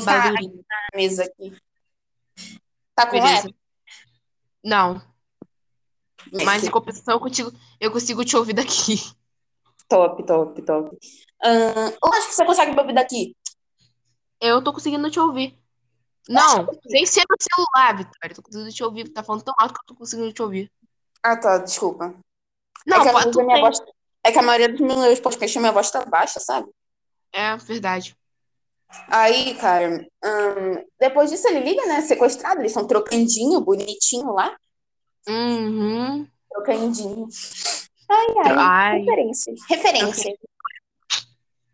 botar 0.00 0.28
a 0.28 0.96
mesa 0.96 1.24
aqui. 1.24 1.56
Tá 2.94 3.06
com? 3.06 3.16
Não, 4.62 5.02
mas 6.44 6.64
em 6.64 6.70
compensação 6.70 7.14
eu 7.14 7.20
consigo, 7.20 7.52
eu 7.80 7.90
consigo 7.90 8.24
te 8.24 8.36
ouvir 8.36 8.52
daqui. 8.52 9.00
Top, 9.88 10.22
top, 10.24 10.62
top. 10.62 10.98
Ahn, 11.42 11.92
eu 12.04 12.12
acho 12.12 12.28
que 12.28 12.34
você 12.34 12.44
consegue 12.44 12.72
me 12.72 12.80
ouvir 12.80 12.94
daqui. 12.94 13.34
Eu 14.40 14.62
tô 14.62 14.72
conseguindo 14.72 15.10
te 15.10 15.18
ouvir. 15.18 15.58
Não, 16.28 16.68
sem 16.86 17.06
ser 17.06 17.24
no 17.28 17.36
celular, 17.40 17.96
Vitória. 17.96 18.36
Tô 18.36 18.42
conseguindo 18.42 18.70
te 18.70 18.84
ouvir. 18.84 19.08
Tá 19.08 19.22
falando 19.22 19.42
tão 19.42 19.54
alto 19.58 19.74
que 19.74 19.80
eu 19.80 19.86
tô 19.86 19.94
conseguindo 19.94 20.32
te 20.32 20.42
ouvir. 20.42 20.70
Ah, 21.22 21.36
tá, 21.36 21.58
desculpa. 21.58 22.14
Não, 22.86 22.98
é 22.98 23.04
que, 23.04 23.12
pode, 23.12 23.36
minha 23.38 23.54
tem. 23.54 23.60
voz, 23.60 23.78
é 24.24 24.32
que 24.32 24.38
a 24.38 24.42
maioria 24.42 24.68
dos 24.68 24.80
meus 24.80 25.20
podcasts, 25.20 25.60
minha 25.60 25.72
voz 25.72 25.90
tá 25.90 26.04
baixa, 26.04 26.38
sabe? 26.38 26.68
É 27.32 27.56
verdade. 27.56 28.16
Aí, 29.08 29.54
cara, 29.56 30.06
hum, 30.24 30.84
depois 30.98 31.30
disso 31.30 31.48
ele 31.48 31.60
liga, 31.60 31.84
né? 31.86 32.00
Sequestrado, 32.02 32.60
eles 32.60 32.72
estão 32.72 32.86
trocandinho, 32.86 33.60
bonitinho 33.60 34.32
lá. 34.32 34.56
Uhum. 35.28 36.26
Trocandinho. 36.50 37.28
Ai, 38.10 38.26
ai, 38.44 38.54
Ai, 38.56 38.98
referências. 39.00 39.60
Referências. 39.68 40.34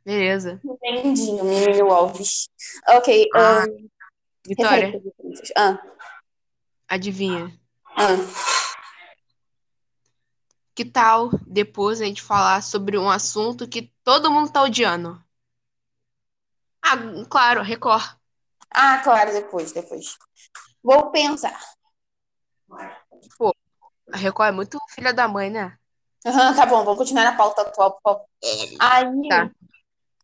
beleza. 0.05 0.61
Trocandinho, 0.61 1.45
menino 1.45 1.93
Alves. 1.93 2.49
Ok, 2.89 3.31
Ah, 3.35 3.65
hum, 3.69 3.89
Vitória. 4.47 5.01
Ah, 5.57 5.79
adivinha. 6.89 7.57
ah. 7.97 8.17
Que 10.75 10.85
tal 10.85 11.31
depois 11.47 12.01
a 12.01 12.05
gente 12.05 12.21
falar 12.21 12.61
sobre 12.61 12.99
um 12.99 13.09
assunto 13.09 13.69
que 13.69 13.93
todo 14.03 14.31
mundo 14.33 14.51
tá 14.51 14.63
odiando? 14.63 15.23
Ah, 16.83 16.97
claro, 17.31 17.63
Record. 17.63 18.03
Ah, 18.71 18.99
claro, 19.05 19.33
depois, 19.33 19.71
depois. 19.71 20.19
Vou 20.83 21.13
pensar. 21.13 21.59
A 24.13 24.17
Record 24.17 24.49
é 24.49 24.53
muito 24.53 24.79
filha 24.91 25.13
da 25.13 25.27
mãe, 25.27 25.51
né? 25.51 25.77
Aham, 26.27 26.55
tá 26.55 26.65
bom, 26.67 26.85
vamos 26.85 26.99
continuar 26.99 27.25
na 27.25 27.37
pauta 27.37 27.63
atual. 27.63 28.01
Aí, 28.81 29.29
Tá. 29.29 29.51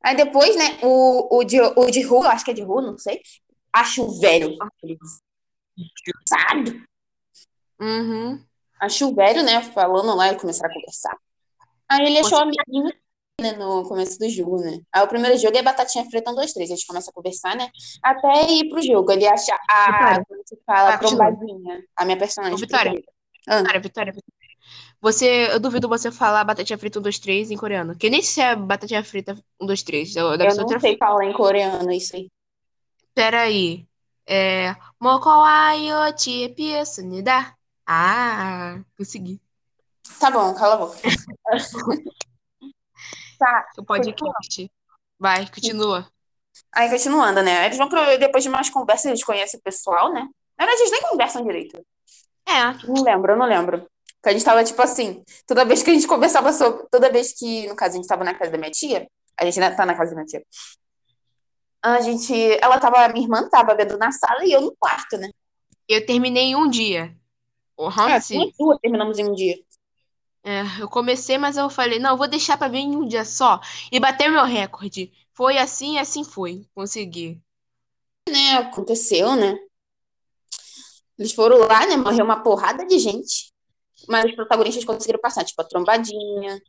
aí 0.03 0.17
depois, 0.17 0.57
né, 0.57 0.79
o, 0.83 1.39
o, 1.39 1.45
de, 1.45 1.61
o 1.61 1.91
de 1.91 2.03
Ru, 2.03 2.23
acho 2.23 2.45
que 2.45 2.51
é 2.51 2.55
de 2.55 2.63
Ru, 2.63 2.81
não 2.81 2.97
sei. 2.99 3.21
Acho 3.73 4.09
velho. 4.21 4.57
Sabe? 6.29 6.83
Uhum. 7.81 8.45
Acho 8.81 9.15
velho, 9.15 9.43
né, 9.43 9.63
falando 9.63 10.15
lá 10.17 10.29
e 10.33 10.39
começaram 10.39 10.71
a 10.71 10.75
conversar. 10.75 11.17
Aí 11.89 12.07
ele 12.07 12.19
achou 12.19 12.31
Você- 12.39 12.43
amiguinho 12.43 12.93
né, 13.41 13.53
no 13.53 13.83
começo 13.89 14.19
do 14.19 14.29
jogo, 14.29 14.59
né? 14.59 14.81
Aí 14.93 15.03
o 15.03 15.09
primeiro 15.09 15.37
jogo 15.39 15.57
é 15.57 15.63
Batatinha 15.63 16.05
Frita 16.09 16.31
1, 16.31 16.35
2, 16.35 16.53
3. 16.53 16.71
Eles 16.71 16.85
começam 16.85 17.11
a 17.11 17.15
conversar, 17.15 17.57
né? 17.57 17.69
Até 18.03 18.51
ir 18.51 18.69
pro 18.69 18.83
jogo. 18.83 19.11
Ele 19.11 19.27
acha 19.27 19.59
a, 19.69 19.93
Vitória. 19.93 20.25
como 20.29 20.43
se 20.47 20.59
fala, 20.67 20.99
trombadinha. 20.99 21.85
A 21.97 22.05
minha 22.05 22.17
personagem 22.17 22.55
Ô, 22.55 22.59
Vitória. 22.59 23.03
Ah, 23.49 23.59
Vitória, 23.59 23.81
Vitória, 23.81 24.13
Vitória. 24.13 24.41
Você, 25.01 25.49
eu 25.51 25.59
duvido 25.59 25.89
você 25.89 26.11
falar 26.11 26.45
batatinha 26.45 26.79
frita 26.79 26.99
1, 26.99 27.03
2, 27.03 27.19
3 27.19 27.51
em 27.51 27.57
coreano. 27.57 27.97
Que 27.97 28.11
nem 28.11 28.21
se 28.23 28.41
é 28.41 28.55
batatinha 28.55 29.03
frita 29.03 29.37
1, 29.61 29.67
2, 29.67 29.83
3. 29.83 30.15
Deve 30.15 30.47
eu 30.47 30.51
ser 30.51 30.61
não 30.61 30.81
sei 30.81 30.97
falar 30.99 31.25
em 31.25 31.33
coreano 31.33 31.91
isso 31.91 32.15
aí. 32.15 32.31
Peraí. 33.15 33.87
É. 34.27 34.77
Mokowayo 35.01 36.17
chiepiesunida. 36.17 37.55
Ah, 37.87 38.81
consegui. 38.97 39.41
Tá 40.21 40.31
bom, 40.31 40.55
cala 40.55 40.75
a 40.75 40.77
boca. 40.77 40.99
Tá, 43.41 43.67
O 43.79 43.85
podcast. 43.85 44.71
Vai, 45.19 45.47
continua. 45.47 46.07
Aí 46.75 46.91
continuando, 46.91 47.43
né? 47.43 47.65
Eles 47.65 47.79
vão 47.79 47.89
pro, 47.89 48.19
depois 48.19 48.45
de 48.45 48.51
mais 48.51 48.69
conversas, 48.69 49.07
eles 49.07 49.25
conhecem 49.25 49.59
o 49.59 49.63
pessoal, 49.63 50.13
né? 50.13 50.29
Na 50.59 50.67
verdade, 50.67 50.83
eles 50.83 50.93
nem 50.93 51.03
conversam 51.11 51.43
direito. 51.43 51.83
É. 52.47 52.87
Não 52.87 53.03
lembro, 53.03 53.33
eu 53.33 53.39
não 53.39 53.47
lembro. 53.47 53.79
Porque 54.17 54.29
a 54.29 54.33
gente 54.33 54.45
tava, 54.45 54.63
tipo 54.63 54.83
assim, 54.83 55.25
toda 55.47 55.65
vez 55.65 55.83
que 55.83 55.89
a 55.89 55.95
gente 55.95 56.07
conversava 56.07 56.53
sobre. 56.53 56.87
Toda 56.91 57.11
vez 57.11 57.33
que, 57.33 57.67
no 57.67 57.75
caso, 57.75 57.95
a 57.95 57.97
gente 57.97 58.07
tava 58.07 58.25
na 58.25 58.35
casa 58.35 58.51
da 58.51 58.59
minha 58.59 58.71
tia, 58.71 59.09
a 59.39 59.45
gente 59.47 59.59
ainda 59.59 59.75
tá 59.75 59.87
na 59.87 59.95
casa 59.95 60.11
da 60.11 60.17
minha 60.17 60.27
tia. 60.27 60.45
A 61.83 62.01
gente. 62.03 62.35
Ela 62.61 62.79
tava. 62.79 63.09
Minha 63.09 63.25
irmã 63.25 63.49
tava 63.49 63.75
vendo 63.75 63.97
na 63.97 64.13
sala 64.13 64.45
e 64.45 64.53
eu 64.53 64.61
no 64.61 64.77
quarto, 64.79 65.17
né? 65.17 65.31
Eu 65.89 66.05
terminei 66.05 66.49
em 66.49 66.57
um 66.57 66.69
dia. 66.69 67.17
O 67.75 67.89
É, 67.89 68.09
nós 68.09 68.27
Six. 68.27 68.53
duas 68.59 68.79
terminamos 68.81 69.19
em 69.19 69.25
um 69.25 69.35
dia. 69.35 69.57
É, 70.43 70.63
eu 70.81 70.89
comecei, 70.89 71.37
mas 71.39 71.57
eu 71.57 71.69
falei, 71.71 71.99
não, 71.99 72.11
eu 72.11 72.17
vou 72.17 72.29
deixar 72.29 72.57
pra 72.59 72.69
ver 72.69 72.79
em 72.79 72.97
um 72.97 73.07
dia 73.07 73.25
só. 73.25 73.61
E 73.93 74.01
bateu 74.01 74.31
meu 74.33 74.45
recorde. 74.45 75.13
Foi 75.33 75.59
assim, 75.59 75.99
assim 75.99 76.25
foi. 76.25 76.67
Consegui. 76.75 77.41
né, 78.29 78.55
aconteceu, 78.59 79.37
né? 79.37 79.59
Eles 81.19 81.33
foram 81.33 81.59
lá, 81.59 81.87
né? 81.87 81.97
Morreu 81.97 82.25
uma 82.25 82.43
porrada 82.43 82.85
de 82.87 82.99
gente. 82.99 83.53
Mas 84.09 84.27
os 84.27 84.35
protagonistas 84.37 84.85
conseguiram 84.85 85.21
passar, 85.21 85.45
tipo, 85.45 85.61
a 85.63 85.65
trombadinha, 85.65 86.61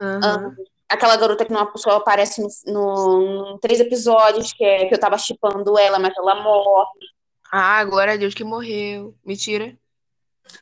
Aham. 0.00 0.56
aquela 0.88 1.16
garota 1.16 1.44
que 1.44 1.52
uma 1.52 1.70
pessoa 1.72 1.96
aparece 1.96 2.40
no, 2.42 2.48
no- 2.72 3.54
em 3.54 3.58
três 3.60 3.80
episódios, 3.80 4.52
que, 4.52 4.64
é, 4.64 4.86
que 4.88 4.94
eu 4.94 5.00
tava 5.00 5.18
chipando 5.18 5.78
ela, 5.78 5.98
mas 5.98 6.12
ela 6.16 6.42
morre. 6.42 7.06
Ah, 7.50 7.84
glória 7.84 8.14
a 8.14 8.16
Deus 8.16 8.34
que 8.34 8.44
morreu. 8.44 9.16
Mentira. 9.24 9.76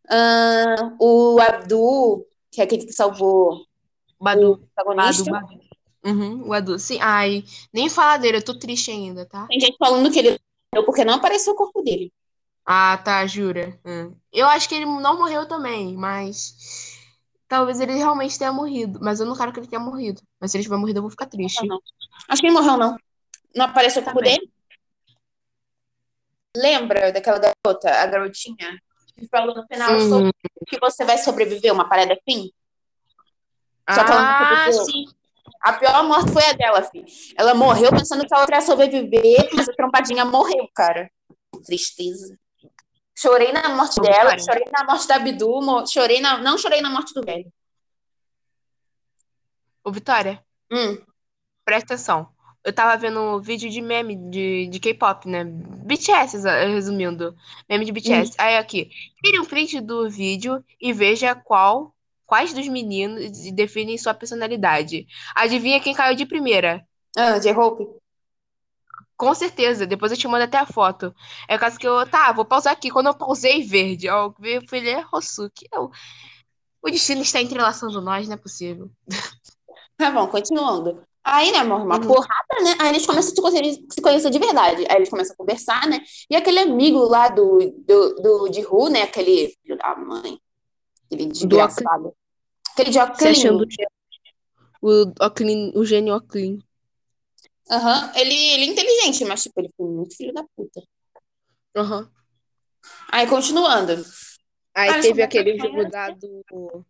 Ah, 0.09 0.97
o 1.01 1.39
Abdul, 1.41 2.27
que 2.55 2.61
é 2.61 2.65
aquele 2.65 2.87
que 2.87 2.93
salvou 2.93 3.67
Badu. 4.21 4.53
o 4.53 4.59
protagonista. 4.59 5.31
Badu, 5.31 5.47
Badu. 5.47 5.65
Uhum, 6.05 6.49
o 6.49 6.53
Adu. 6.53 6.79
Sim, 6.79 6.99
ai, 7.01 7.45
nem 7.73 7.89
fala 7.89 8.19
dele, 8.19 8.39
eu 8.39 8.45
tô 8.45 8.59
triste 8.59 8.91
ainda, 8.91 9.27
tá? 9.27 9.47
Tem 9.49 9.59
gente 9.59 9.77
falando 9.79 10.11
que 10.11 10.19
ele 10.19 10.39
morreu 10.73 10.87
porque 10.87 11.05
não 11.05 11.15
apareceu 11.15 11.55
o 11.55 11.57
corpo 11.57 11.83
dele. 11.83 12.13
Ah, 12.65 12.97
tá, 12.99 13.27
jura. 13.27 13.79
Hum. 13.85 14.15
Eu 14.33 14.47
acho 14.47 14.69
que 14.69 14.75
ele 14.75 14.87
não 14.87 15.19
morreu 15.19 15.47
também, 15.47 15.97
mas 15.97 16.99
talvez 17.49 17.81
ele 17.81 17.95
realmente 17.95 18.39
tenha 18.39 18.53
morrido. 18.53 18.99
Mas 19.03 19.21
eu 19.21 19.27
não 19.27 19.37
quero 19.37 19.53
que 19.53 19.61
ele 19.61 19.67
tenha 19.67 19.81
morrido. 19.81 20.23
Mas 20.41 20.51
se 20.51 20.57
ele 20.57 20.65
tiver 20.65 20.77
morrido, 20.77 20.99
eu 20.99 21.03
vou 21.03 21.11
ficar 21.11 21.27
triste. 21.27 21.67
Não. 21.67 21.81
Acho 22.29 22.41
que 22.41 22.47
ele 22.47 22.55
morreu, 22.55 22.77
não. 22.77 22.97
Não 23.55 23.67
apareceu 23.67 24.01
o 24.01 24.05
corpo 24.05 24.21
dele? 24.21 24.51
Lembra 26.57 27.13
daquela 27.13 27.39
garota, 27.39 27.91
a 27.91 28.07
garotinha, 28.07 28.81
que 29.17 29.27
falou 29.29 29.55
no 29.55 29.67
final 29.67 29.97
Hum. 29.97 30.09
sobre 30.09 30.33
que 30.67 30.79
você 30.81 31.05
vai 31.05 31.19
sobreviver, 31.19 31.73
uma 31.73 31.89
parada 31.89 32.15
assim? 32.15 32.51
Só 33.91 34.01
ela 34.01 34.23
Ah, 34.33 34.39
sobreviveu. 34.39 34.85
sim. 34.87 35.05
A 35.61 35.73
pior 35.75 36.05
morte 36.05 36.33
foi 36.33 36.45
a 36.45 36.53
dela, 36.53 36.83
filho. 36.85 37.05
Ela 37.37 37.55
morreu 37.55 37.91
pensando 37.91 38.27
que 38.27 38.35
a 38.35 38.41
outra 38.41 38.57
ia 38.57 38.63
sobreviver, 38.63 39.49
mas 39.55 39.69
a 39.69 39.73
trompadinha 39.75 40.25
morreu, 40.25 40.69
cara. 40.75 41.11
Tristeza. 41.65 42.37
Chorei 43.17 43.53
na 43.53 43.69
morte 43.71 44.01
dela, 44.01 44.31
Vitória. 44.37 44.43
chorei 44.45 44.65
na 44.73 44.85
morte 44.85 45.07
da 45.07 45.19
Bidu, 45.19 45.61
mo- 45.63 45.87
chorei 45.87 46.21
na... 46.21 46.39
não 46.39 46.59
chorei 46.59 46.81
na 46.81 46.91
morte 46.91 47.15
do 47.15 47.23
velho. 47.23 47.51
Ô, 49.85 49.93
Vitória, 49.93 50.45
Hum, 50.73 50.99
presta 51.65 51.95
atenção. 51.95 52.34
Eu 52.65 52.73
tava 52.73 52.97
vendo 52.97 53.21
um 53.21 53.41
vídeo 53.41 53.71
de 53.71 53.81
meme 53.81 54.17
de, 54.31 54.67
de 54.69 54.81
K-pop, 54.81 55.29
né? 55.29 55.45
BTS, 55.45 56.39
resumindo. 56.73 57.37
Meme 57.69 57.85
de 57.85 57.93
BTS. 57.93 58.35
Aí 58.39 58.57
aqui, 58.57 58.91
tire 59.23 59.39
um 59.39 59.45
print 59.45 59.81
do 59.81 60.09
vídeo 60.09 60.65
e 60.81 60.93
veja 60.93 61.35
qual, 61.35 61.95
quais 62.27 62.55
dos 62.55 62.67
meninos 62.69 63.31
definem 63.53 63.99
sua 63.99 64.15
personalidade. 64.15 65.07
Adivinha 65.35 65.81
quem 65.81 65.95
caiu 65.95 66.17
de 66.17 66.27
primeira? 66.27 66.87
ah, 67.17 67.39
J-Hope. 67.41 68.01
Com 69.17 69.33
certeza, 69.35 69.87
depois 69.87 70.11
eu 70.11 70.19
te 70.19 70.27
mando 70.27 70.45
até 70.45 70.59
a 70.59 70.67
foto. 70.67 71.15
É 71.49 71.55
o 71.57 71.59
caso 71.59 71.79
que 71.79 71.87
eu, 71.87 72.09
tá, 72.09 72.33
vou 72.33 72.45
pausar 72.45 72.73
aqui. 72.73 72.91
Quando 72.91 73.07
eu 73.09 73.15
pausei 73.17 73.63
verde, 73.63 74.09
ó, 74.09 74.33
eu 74.43 74.63
falei, 74.69 74.95
é 74.95 75.07
Hosuki. 75.13 75.67
Eu, 75.73 75.91
o 76.83 76.91
destino 76.91 77.23
está 77.23 77.41
entrelaçando 77.41 78.01
nós, 78.01 78.29
não 78.29 78.35
é 78.35 78.39
possível. 78.39 78.91
Tá 79.97 80.11
bom, 80.11 80.29
continuando. 80.29 81.05
Aí, 81.25 81.51
né, 81.53 81.65
morre 81.65 81.85
uma 81.85 81.97
Uhum. 81.99 82.07
porrada, 82.07 82.63
né? 82.63 82.77
Aí 82.79 82.89
eles 82.91 83.07
começam 83.07 83.33
a 83.33 83.35
se 83.35 83.41
conhecer, 83.41 83.83
se 83.91 84.03
conhecer 84.03 84.31
de 84.31 84.39
verdade. 84.39 84.85
Aí 84.91 84.97
eles 84.97 85.09
começam 85.09 85.33
a 85.33 85.37
conversar, 85.37 85.87
né? 85.89 86.01
E 86.29 86.37
aquele 86.37 86.59
amigo 86.59 86.99
lá 86.99 87.29
do, 87.29 87.59
do, 87.87 88.15
do 88.17 88.49
de 88.51 88.61
Ru, 88.61 88.91
né? 88.91 89.03
Aquele 89.03 89.57
filho 89.63 89.79
da 89.79 89.97
mãe. 89.97 90.39
Aquele 91.07 91.27
desgraçado. 91.27 92.15
Aquele 92.73 92.91
de 92.91 92.99
Você 92.99 93.05
óculos. 93.05 93.23
achando 93.25 93.65
o 93.65 93.71
gênio, 95.31 95.73
o, 95.75 95.85
gênio 95.85 96.15
Oclean. 96.15 96.59
Aham. 97.71 98.13
Ele, 98.17 98.35
ele 98.35 98.65
é 98.65 98.67
inteligente, 98.67 99.25
mas, 99.25 99.43
tipo, 99.43 99.59
ele 99.61 99.71
foi 99.75 99.89
muito 99.89 100.15
filho 100.15 100.35
da 100.35 100.45
puta. 100.55 100.83
Aham. 101.75 102.11
Aí, 103.11 103.27
continuando. 103.27 104.05
Aí 104.75 104.91
Ah, 104.91 105.01
teve 105.01 105.23
aquele 105.23 105.59
jogo 105.59 105.89
da 105.89 106.11
do. 106.11 106.85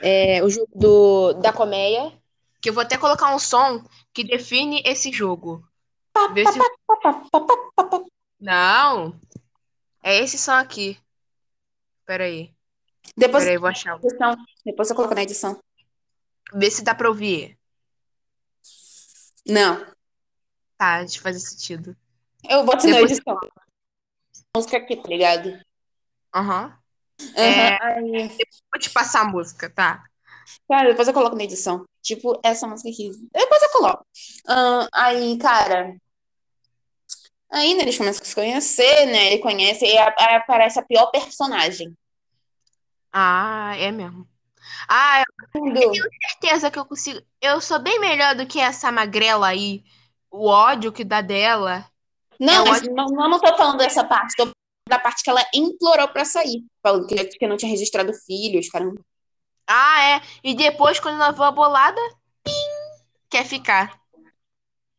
É, 0.00 0.42
o 0.42 0.48
jogo 0.48 0.70
do, 0.74 1.32
da 1.34 1.52
colmeia. 1.52 2.12
Que 2.60 2.70
eu 2.70 2.72
vou 2.74 2.82
até 2.82 2.98
colocar 2.98 3.34
um 3.34 3.38
som 3.38 3.84
que 4.12 4.24
define 4.24 4.82
esse 4.84 5.12
jogo. 5.12 5.66
Vê 6.34 6.44
se. 6.46 6.58
Não! 8.40 9.18
É 10.02 10.16
esse 10.18 10.38
som 10.38 10.52
aqui. 10.52 10.98
Pera 12.04 12.24
aí. 12.24 12.52
Depois, 13.16 13.44
Pera 13.44 13.54
aí, 13.54 13.58
vou 13.58 13.68
achar. 13.68 13.96
edição. 13.96 14.36
Depois 14.64 14.90
eu 14.90 14.96
coloco 14.96 15.14
na 15.14 15.22
edição. 15.22 15.60
Vê 16.54 16.70
se 16.70 16.82
dá 16.82 16.94
pra 16.94 17.08
ouvir. 17.08 17.58
Não. 19.46 19.86
Tá, 20.76 21.04
de 21.04 21.20
fazer 21.20 21.40
sentido. 21.40 21.96
Eu 22.48 22.64
boto 22.64 22.86
na 22.86 22.94
Depois- 22.94 23.12
edição. 23.12 23.38
Música 24.56 24.78
aqui, 24.78 24.96
tá 24.96 25.08
ligado? 25.08 25.60
Aham. 26.34 26.76
Aham. 27.20 27.34
É. 27.36 27.78
Aí, 27.82 28.28
Vou 28.72 28.80
te 28.80 28.90
passar 28.90 29.22
a 29.22 29.24
música, 29.28 29.68
tá? 29.70 30.04
cara, 30.68 30.88
depois 30.90 31.06
eu 31.08 31.14
coloco 31.14 31.36
na 31.36 31.44
edição. 31.44 31.84
Tipo, 32.08 32.40
essa 32.42 32.66
música 32.66 32.88
aqui. 32.88 33.10
Depois 33.30 33.62
eu 33.62 33.68
coloco. 33.68 34.06
Ahn, 34.48 34.88
aí, 34.94 35.36
cara. 35.36 35.94
Ainda 37.50 37.82
eles 37.82 37.98
começam 37.98 38.22
a 38.22 38.24
se 38.24 38.34
conhecer, 38.34 39.04
né? 39.06 39.26
Ele 39.26 39.42
conhece 39.42 39.84
e 39.84 39.98
aí 39.98 40.36
aparece 40.36 40.78
a 40.78 40.82
pior 40.82 41.10
personagem. 41.10 41.94
Ah, 43.12 43.74
é 43.76 43.92
mesmo. 43.92 44.26
Ah, 44.88 45.22
Tudo. 45.52 45.68
eu 45.68 45.90
tenho 45.90 46.08
certeza 46.30 46.70
que 46.70 46.78
eu 46.78 46.86
consigo. 46.86 47.20
Eu 47.42 47.60
sou 47.60 47.78
bem 47.78 48.00
melhor 48.00 48.34
do 48.34 48.46
que 48.46 48.58
essa 48.58 48.90
magrela 48.90 49.48
aí. 49.48 49.84
O 50.30 50.46
ódio 50.46 50.90
que 50.90 51.04
dá 51.04 51.20
dela. 51.20 51.86
Não, 52.40 52.66
É 52.66 52.70
mas 52.70 52.82
não, 52.88 53.06
não, 53.06 53.28
não 53.28 53.38
tô 53.38 53.54
falando 53.54 53.78
dessa 53.78 54.02
parte. 54.02 54.34
Tô 54.34 54.50
da 54.88 54.98
parte 54.98 55.22
que 55.22 55.28
ela 55.28 55.44
implorou 55.54 56.08
pra 56.08 56.24
sair. 56.24 56.64
Falando 56.82 57.06
que, 57.06 57.22
que 57.26 57.46
não 57.46 57.58
tinha 57.58 57.70
registrado 57.70 58.14
filhos, 58.14 58.70
caramba. 58.70 58.98
Ah, 59.68 60.00
é. 60.16 60.22
E 60.42 60.54
depois, 60.54 60.98
quando 60.98 61.16
ela 61.16 61.30
viu 61.30 61.42
a 61.44 61.50
bolada, 61.50 62.00
pim, 62.42 62.52
quer 63.28 63.44
ficar. 63.44 64.00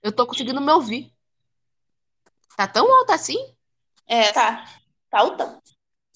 Eu 0.03 0.11
tô 0.11 0.27
conseguindo 0.27 0.61
me 0.61 0.71
ouvir. 0.71 1.11
Tá 2.55 2.67
tão 2.67 2.91
alto 2.99 3.11
assim? 3.11 3.37
É, 4.07 4.31
tá. 4.31 4.63
Tá 5.09 5.19
altão. 5.19 5.59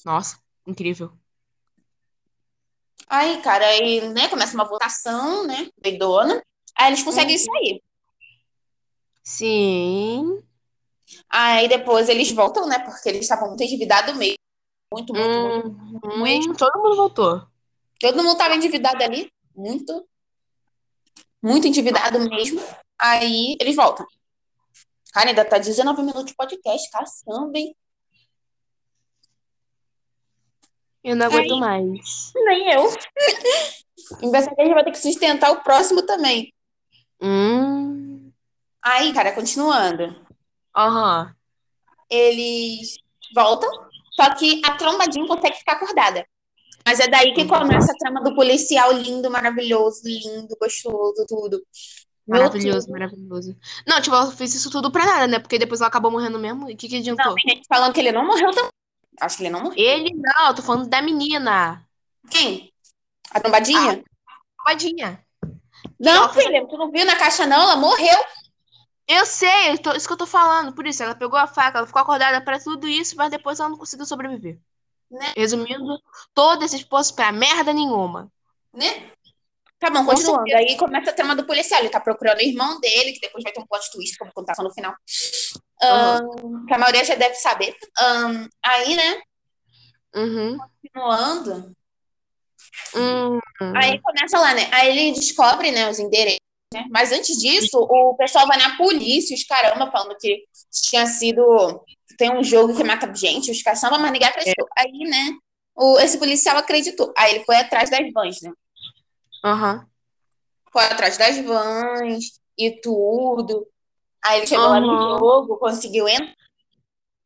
Nossa, 0.05 0.37
incrível. 0.67 1.11
Aí, 3.07 3.41
cara, 3.41 3.65
aí, 3.65 4.01
né, 4.09 4.27
começa 4.29 4.53
uma 4.53 4.63
votação, 4.67 5.45
né, 5.45 5.69
doidona. 5.81 6.41
Aí 6.75 6.87
eles 6.87 7.03
conseguem 7.03 7.35
Uhum. 7.37 7.43
sair. 7.43 7.81
Sim. 9.23 10.43
Aí 11.29 11.67
depois 11.67 12.09
eles 12.09 12.31
voltam, 12.31 12.67
né, 12.67 12.79
porque 12.79 13.09
eles 13.09 13.21
estavam 13.21 13.49
muito 13.49 13.63
endividados 13.63 14.15
mesmo. 14.15 14.35
Muito, 14.91 15.13
muito, 15.13 15.39
muito. 15.39 16.49
Hum, 16.49 16.53
todo 16.55 16.81
mundo 16.81 16.95
voltou. 16.95 17.47
Todo 17.99 18.23
mundo 18.23 18.38
tava 18.38 18.56
endividado 18.56 19.03
ali. 19.03 19.32
Muito. 19.56 20.08
Muito 21.41 21.67
endividado 21.67 22.19
mesmo. 22.19 22.62
Aí 22.99 23.56
eles 23.60 23.75
voltam. 23.75 24.06
Cara, 25.13 25.29
ainda 25.29 25.45
tá 25.45 25.58
19 25.58 26.01
minutos 26.01 26.25
de 26.25 26.36
podcast. 26.36 26.89
Caçamba, 26.89 27.58
hein? 27.58 27.75
Eu 31.03 31.15
não 31.15 31.25
aguento 31.25 31.53
Aí. 31.53 31.60
mais. 31.60 32.32
Nem 32.34 32.71
eu. 32.71 32.89
Em 34.21 34.32
vez 34.32 34.47
a 34.47 34.49
gente 34.49 34.73
vai 34.73 34.84
ter 34.84 34.91
que 34.91 34.97
sustentar 34.97 35.51
o 35.51 35.62
próximo 35.62 36.01
também. 36.03 36.53
Hum. 37.21 38.32
Aí, 38.82 39.13
cara, 39.13 39.34
continuando. 39.34 40.15
Aham. 40.75 41.36
Eles 42.10 42.97
voltam, 43.36 43.69
só 44.12 44.34
que 44.36 44.62
a 44.65 44.75
trombadinha 44.75 45.27
consegue 45.27 45.58
ficar 45.58 45.73
acordada. 45.73 46.25
Mas 46.86 47.00
é 47.00 47.08
daí 47.08 47.34
que 47.34 47.46
começa 47.46 47.91
a 47.91 47.96
trama 47.96 48.22
do 48.22 48.36
policial 48.36 48.91
lindo, 48.91 49.30
maravilhoso, 49.32 50.02
lindo, 50.04 50.56
gostoso, 50.60 51.26
tudo. 51.28 51.62
Maravilhoso, 52.28 52.89
maravilhoso. 52.89 53.56
Não, 53.88 54.02
tipo, 54.02 54.15
ela 54.15 54.32
fez 54.32 54.54
isso 54.56 54.69
tudo 54.69 54.91
pra 54.91 55.06
nada, 55.06 55.28
né? 55.28 55.39
Porque 55.39 55.60
depois 55.60 55.82
ela 55.82 55.88
acabou 55.89 56.12
morrendo 56.12 56.39
mesmo. 56.39 56.69
E 56.69 56.74
o 56.74 56.78
que 56.78 56.88
que 56.88 56.98
adiantou? 56.98 57.26
Não, 57.26 57.36
tem 57.36 57.56
gente 57.56 57.67
falando 57.67 57.93
que 57.93 58.00
ele 58.00 58.12
não 58.12 58.26
morreu 58.26 58.52
também. 58.52 58.69
Acho 59.19 59.38
que 59.38 59.43
ele 59.43 59.50
não 59.50 59.62
morreu. 59.63 59.78
Ele 59.78 60.10
não, 60.15 60.48
eu 60.48 60.56
tô 60.56 60.62
falando 60.62 60.88
da 60.89 61.02
menina. 61.02 61.86
Quem? 62.30 62.72
A 63.32 63.39
trombadinha? 63.39 64.04
Tadinha. 64.65 65.24
não, 66.00 66.12
ela 66.15 66.30
fez- 66.30 66.46
filha, 66.46 66.65
tu 66.67 66.78
não 66.78 66.89
viu 66.89 67.06
na 67.06 67.15
caixa, 67.17 67.46
não? 67.46 67.62
Ela 67.62 67.76
morreu. 67.76 68.17
Eu 69.06 69.26
sei, 69.26 69.72
eu 69.72 69.78
tô- 69.78 69.91
isso 69.93 70.08
que 70.08 70.13
eu 70.13 70.17
tô 70.17 70.26
falando. 70.26 70.74
Por 70.74 70.88
isso, 70.88 71.04
ela 71.04 71.13
pegou 71.13 71.38
a 71.38 71.46
faca, 71.48 71.78
ela 71.80 71.88
ficou 71.88 72.02
acordada 72.02 72.39
pra 72.41 72.58
tudo 72.60 72.88
isso, 72.88 73.17
mas 73.17 73.30
depois 73.30 73.60
ela 73.60 73.69
não 73.69 73.78
conseguiu 73.78 74.06
sobreviver. 74.06 74.58
Né? 75.13 75.34
Resumindo, 75.38 75.99
todo 76.34 76.65
esse 76.65 76.76
esforço 76.78 77.13
pra 77.15 77.32
merda 77.32 77.71
nenhuma. 77.71 78.32
né? 78.73 79.12
Tá 79.80 79.89
bom, 79.89 80.06
continuando. 80.06 80.43
Aí 80.56 80.78
começa 80.78 81.12
a 81.12 81.13
trama 81.13 81.36
do 81.36 81.45
policial. 81.45 81.82
Ele 81.82 81.89
tá 81.89 81.99
procurando 81.99 82.38
o 82.39 82.41
irmão 82.41 82.80
dele, 82.80 83.12
que 83.12 83.19
depois 83.19 83.43
vai 83.43 83.52
ter 83.52 83.60
um 83.60 83.67
plot 83.67 83.91
twist, 83.91 84.17
contar 84.34 84.56
só 84.56 84.63
no 84.63 84.73
final. 84.73 84.95
Ahn, 85.82 86.65
que 86.65 86.73
a 86.73 86.78
maioria 86.78 87.04
já 87.04 87.15
deve 87.15 87.36
saber. 87.36 87.76
Ahn, 87.99 88.47
aí, 88.63 88.95
né, 88.95 89.21
Uhum. 90.15 90.58
continuando. 90.82 91.76
Hum. 92.95 93.39
Aí 93.76 93.99
começa 94.02 94.39
lá, 94.39 94.54
né? 94.54 94.69
Aí 94.71 94.97
ele 94.97 95.19
descobre, 95.19 95.71
né, 95.71 95.89
os 95.89 95.99
endereços, 95.99 96.39
né? 96.73 96.86
Mas 96.89 97.12
antes 97.12 97.38
disso, 97.38 97.78
o 97.78 98.15
pessoal 98.15 98.47
vai 98.47 98.58
na 98.58 98.78
polícia, 98.78 99.36
os 99.36 99.43
caramba, 99.43 99.91
falando 99.91 100.15
que 100.17 100.45
tinha 100.71 101.06
sido. 101.06 101.84
Tem 102.17 102.32
um 102.38 102.43
jogo 102.43 102.76
que 102.76 102.84
mata 102.84 103.13
gente, 103.13 103.52
os 103.52 103.62
caçamba, 103.62 103.97
mas 103.97 104.12
ninguém 104.12 104.28
acreditou. 104.28 104.67
Aí, 104.78 104.91
né, 105.10 105.38
o, 105.76 105.99
esse 105.99 106.17
policial 106.17 106.58
acreditou. 106.58 107.13
Aí 107.17 107.36
ele 107.36 107.45
foi 107.45 107.56
atrás 107.58 107.89
das 107.89 108.12
vans, 108.13 108.41
né? 108.41 108.52
Aham. 109.43 109.86
Foi 110.71 110.84
atrás 110.86 111.17
das 111.17 111.38
vans 111.39 112.39
e 112.58 112.80
tudo. 112.82 113.67
Aí 114.23 114.39
ele 114.39 114.47
chegou 114.47 114.67
lá 114.67 114.80
no 114.80 115.19
jogo, 115.19 115.58
conseguiu 115.58 116.08
entrar. 116.08 116.34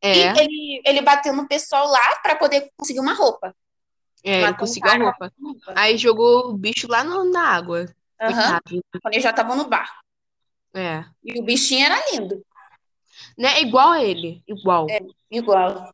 É, 0.02 0.16
E 0.16 0.40
ele, 0.40 0.82
ele 0.86 1.02
bateu 1.02 1.34
no 1.34 1.48
pessoal 1.48 1.88
lá 1.88 2.16
pra 2.22 2.36
poder 2.36 2.72
conseguir 2.78 3.00
uma 3.00 3.14
roupa. 3.14 3.56
é, 4.24 4.36
ele 4.38 4.42
matou 4.42 4.60
conseguiu 4.60 4.90
a 4.90 4.94
cara. 4.94 5.04
roupa. 5.06 5.34
Aí 5.76 5.98
jogou 5.98 6.50
o 6.50 6.58
bicho 6.58 6.88
lá 6.88 7.04
no- 7.04 7.32
na 7.32 7.44
água. 7.50 7.86
Aham. 8.22 8.34
Coitado. 8.68 8.84
Quando 9.02 9.14
eles 9.14 9.24
já 9.24 9.30
estavam 9.32 9.56
no 9.56 9.68
bar. 9.68 10.00
É. 10.74 11.06
E 11.24 11.40
o 11.40 11.44
bichinho 11.44 11.86
era 11.86 12.12
lindo. 12.12 12.46
Né? 13.38 13.62
Igual 13.62 13.92
a 13.92 14.04
ele. 14.04 14.44
Igual. 14.48 14.88
É. 14.90 15.00
Igual. 15.30 15.94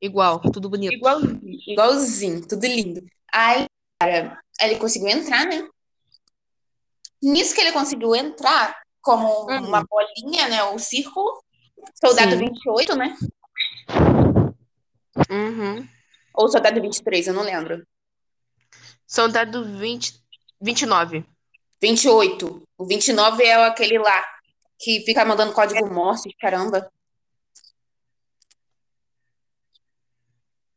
Igual. 0.00 0.40
Tudo 0.40 0.68
bonito. 0.68 0.94
Igualzinho, 0.94 1.40
igualzinho, 1.66 2.48
tudo 2.48 2.66
lindo. 2.66 3.06
Aí, 3.32 3.66
cara, 4.00 4.42
ele 4.60 4.76
conseguiu 4.76 5.08
entrar, 5.08 5.46
né? 5.46 5.68
Nisso 7.22 7.54
que 7.54 7.60
ele 7.60 7.70
conseguiu 7.72 8.16
entrar, 8.16 8.76
como 9.00 9.46
Uhum. 9.48 9.68
uma 9.68 9.84
bolinha, 9.84 10.48
né? 10.48 10.64
O 10.64 10.78
círculo, 10.78 11.40
soldado 11.94 12.32
Sim. 12.32 12.38
28, 12.38 12.96
né? 12.96 13.16
Uhum. 15.30 15.88
Ou 16.34 16.48
soldado 16.48 16.80
23, 16.80 17.28
eu 17.28 17.34
não 17.34 17.42
lembro. 17.42 17.86
Soldado 19.06 19.64
20... 19.64 20.20
29. 20.60 21.24
28. 21.80 22.62
O 22.78 22.84
29 22.84 23.44
é 23.44 23.54
aquele 23.66 23.98
lá 23.98 24.24
que 24.82 25.00
fica 25.04 25.24
mandando 25.24 25.52
código 25.52 25.86
Morse, 25.92 26.34
caramba. 26.40 26.90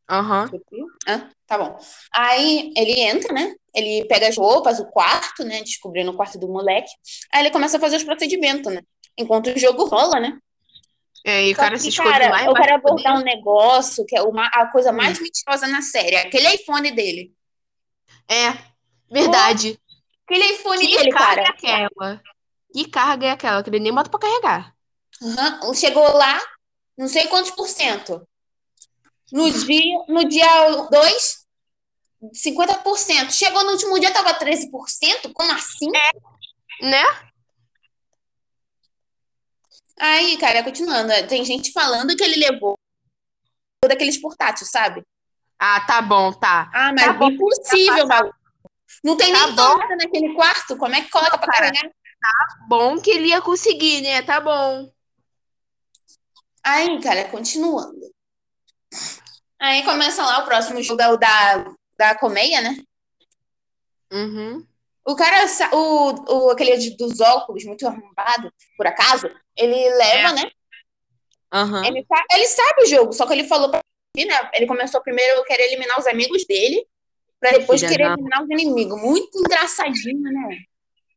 Aham. 0.08 0.48
Hã? 1.06 1.30
Tá 1.46 1.58
bom. 1.58 1.76
Aí 2.12 2.72
ele 2.76 3.00
entra, 3.00 3.32
né? 3.32 3.54
Ele 3.74 4.04
pega 4.06 4.28
as 4.28 4.36
roupas, 4.36 4.78
o 4.78 4.86
quarto, 4.86 5.44
né? 5.44 5.62
Descobrindo 5.62 6.12
o 6.12 6.16
quarto 6.16 6.38
do 6.38 6.48
moleque. 6.48 6.90
Aí 7.32 7.42
ele 7.42 7.50
começa 7.50 7.76
a 7.76 7.80
fazer 7.80 7.96
os 7.96 8.04
procedimentos, 8.04 8.72
né? 8.72 8.82
Enquanto 9.18 9.48
o 9.48 9.58
jogo 9.58 9.84
rola, 9.86 10.20
né? 10.20 10.38
É, 11.24 11.48
e 11.48 11.52
o 11.52 11.56
cara 11.56 11.74
que, 11.74 11.80
se 11.80 11.88
esconde 11.88 12.10
cara, 12.10 12.30
lá 12.30 12.44
eu 12.44 12.54
quero 12.54 12.76
abordar 12.76 13.18
um 13.18 13.24
negócio 13.24 14.06
que 14.06 14.16
é 14.16 14.22
uma, 14.22 14.46
a 14.46 14.66
coisa 14.68 14.92
Hum. 14.92 14.96
mais 14.96 15.18
mentirosa 15.18 15.66
na 15.66 15.82
série. 15.82 16.14
Aquele 16.16 16.48
iPhone 16.54 16.88
dele. 16.92 17.32
É, 18.30 18.56
verdade. 19.10 19.76
Aquele 20.24 20.44
iPhone 20.52 20.86
Que 20.86 20.96
dele, 20.96 21.10
cara. 21.10 21.42
é 21.42 21.48
aquela? 21.48 22.22
Que 22.76 22.86
carga 22.90 23.28
é 23.28 23.30
aquela? 23.30 23.62
Que 23.62 23.70
ele 23.70 23.80
nem 23.80 23.94
bota 23.94 24.10
pra 24.10 24.20
carregar. 24.20 24.74
Aham. 25.22 25.72
Chegou 25.72 26.12
lá, 26.12 26.38
não 26.94 27.08
sei 27.08 27.26
quantos 27.26 27.50
por 27.52 27.66
cento. 27.66 28.28
No 29.32 29.50
dia, 29.50 30.04
no 30.08 30.28
dia 30.28 30.86
2, 30.90 31.46
50%. 32.34 33.32
Chegou 33.32 33.64
no 33.64 33.70
último 33.70 33.98
dia, 33.98 34.12
tava 34.12 34.34
13%? 34.34 35.32
Como 35.32 35.52
assim? 35.52 35.90
Né? 36.82 37.02
Aí, 39.98 40.36
cara, 40.36 40.62
continuando. 40.62 41.14
Tem 41.28 41.46
gente 41.46 41.72
falando 41.72 42.14
que 42.14 42.22
ele 42.22 42.36
levou 42.46 42.78
daqueles 43.88 44.20
portáteis, 44.20 44.70
sabe? 44.70 45.02
Ah, 45.58 45.80
tá 45.86 46.02
bom, 46.02 46.30
tá. 46.30 46.70
Ah, 46.74 46.92
mas 46.92 47.06
Tá 47.06 47.12
bom, 47.14 47.30
impossível, 47.30 48.06
maluco. 48.06 48.36
Não 49.02 49.16
tem 49.16 49.32
Tá 49.32 49.46
nem 49.46 49.56
tomada 49.56 49.96
naquele 49.96 50.34
quarto. 50.34 50.76
Como 50.76 50.94
é 50.94 51.00
que 51.00 51.08
coloca 51.08 51.38
pra 51.38 51.50
cara. 51.50 51.72
carregar? 51.72 51.90
Bom 52.68 53.00
que 53.00 53.10
ele 53.10 53.28
ia 53.28 53.40
conseguir, 53.40 54.02
né? 54.02 54.22
Tá 54.22 54.40
bom. 54.40 54.90
Aí, 56.64 57.00
cara, 57.00 57.28
continuando. 57.28 58.00
Aí 59.58 59.84
começa 59.84 60.24
lá 60.24 60.40
o 60.40 60.44
próximo 60.44 60.82
jogo 60.82 61.00
é 61.00 61.08
o 61.08 61.16
da, 61.16 61.74
da 61.96 62.18
colmeia, 62.18 62.60
né? 62.60 62.76
Uhum. 64.12 64.66
O 65.04 65.14
cara, 65.14 65.44
o, 65.72 66.32
o, 66.32 66.50
aquele 66.50 66.90
dos 66.96 67.20
óculos, 67.20 67.64
muito 67.64 67.86
arrombado, 67.86 68.52
por 68.76 68.86
acaso, 68.86 69.30
ele 69.56 69.88
leva, 69.94 70.32
né? 70.32 70.50
Aham. 71.52 71.86
Ele, 71.86 72.04
ele 72.32 72.46
sabe 72.48 72.82
o 72.82 72.86
jogo, 72.86 73.12
só 73.12 73.26
que 73.26 73.32
ele 73.32 73.44
falou 73.46 73.70
pra 73.70 73.80
mim, 74.16 74.24
né? 74.24 74.50
Ele 74.52 74.66
começou 74.66 75.00
primeiro 75.00 75.40
a 75.40 75.44
querer 75.44 75.66
eliminar 75.66 75.98
os 75.98 76.06
amigos 76.06 76.44
dele, 76.44 76.84
pra 77.38 77.52
depois 77.52 77.80
Filha 77.80 77.92
querer 77.92 78.08
da- 78.08 78.14
eliminar 78.14 78.42
os 78.42 78.50
inimigos. 78.50 79.00
Muito 79.00 79.38
engraçadinho, 79.38 80.22
né? 80.22 80.58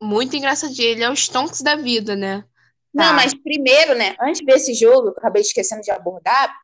Muito 0.02 0.36
engraçadinho. 0.36 0.88
Ele 0.90 1.04
é 1.04 1.10
o 1.10 1.16
Stonks 1.16 1.62
da 1.62 1.76
vida, 1.76 2.16
né? 2.16 2.46
Não, 2.94 3.06
Tá. 3.10 3.14
mas 3.14 3.34
primeiro, 3.34 3.96
né? 3.96 4.16
Antes 4.20 4.44
desse 4.46 4.74
jogo, 4.74 5.12
que 5.14 5.20
acabei 5.20 5.42
esquecendo 5.42 5.82
de 5.82 5.92
abordar, 5.92 6.56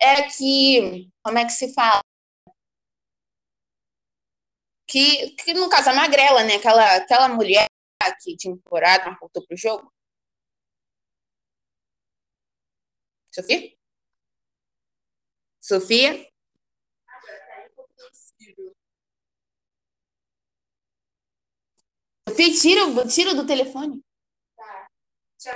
é 0.00 0.22
que. 0.28 1.10
Como 1.22 1.38
é 1.38 1.44
que 1.44 1.52
se 1.52 1.72
fala? 1.72 2.00
Que, 4.86 5.30
que 5.36 5.54
no 5.54 5.68
caso, 5.68 5.90
a 5.90 5.94
Magrela, 5.94 6.44
né? 6.44 6.56
Aquela, 6.56 6.96
aquela 6.96 7.28
mulher 7.28 7.66
que 8.22 8.36
tinha 8.36 8.54
temporada, 8.54 9.10
mas 9.10 9.18
voltou 9.18 9.44
pro 9.46 9.56
jogo. 9.56 9.90
Sofia? 13.30 13.72
Sofia? 15.60 16.33
Sofia, 22.34 22.52
tira, 22.60 22.86
o- 22.86 23.08
tira 23.08 23.34
do 23.34 23.46
telefone. 23.46 24.02
Tá. 24.56 24.88
Tchau. 25.38 25.54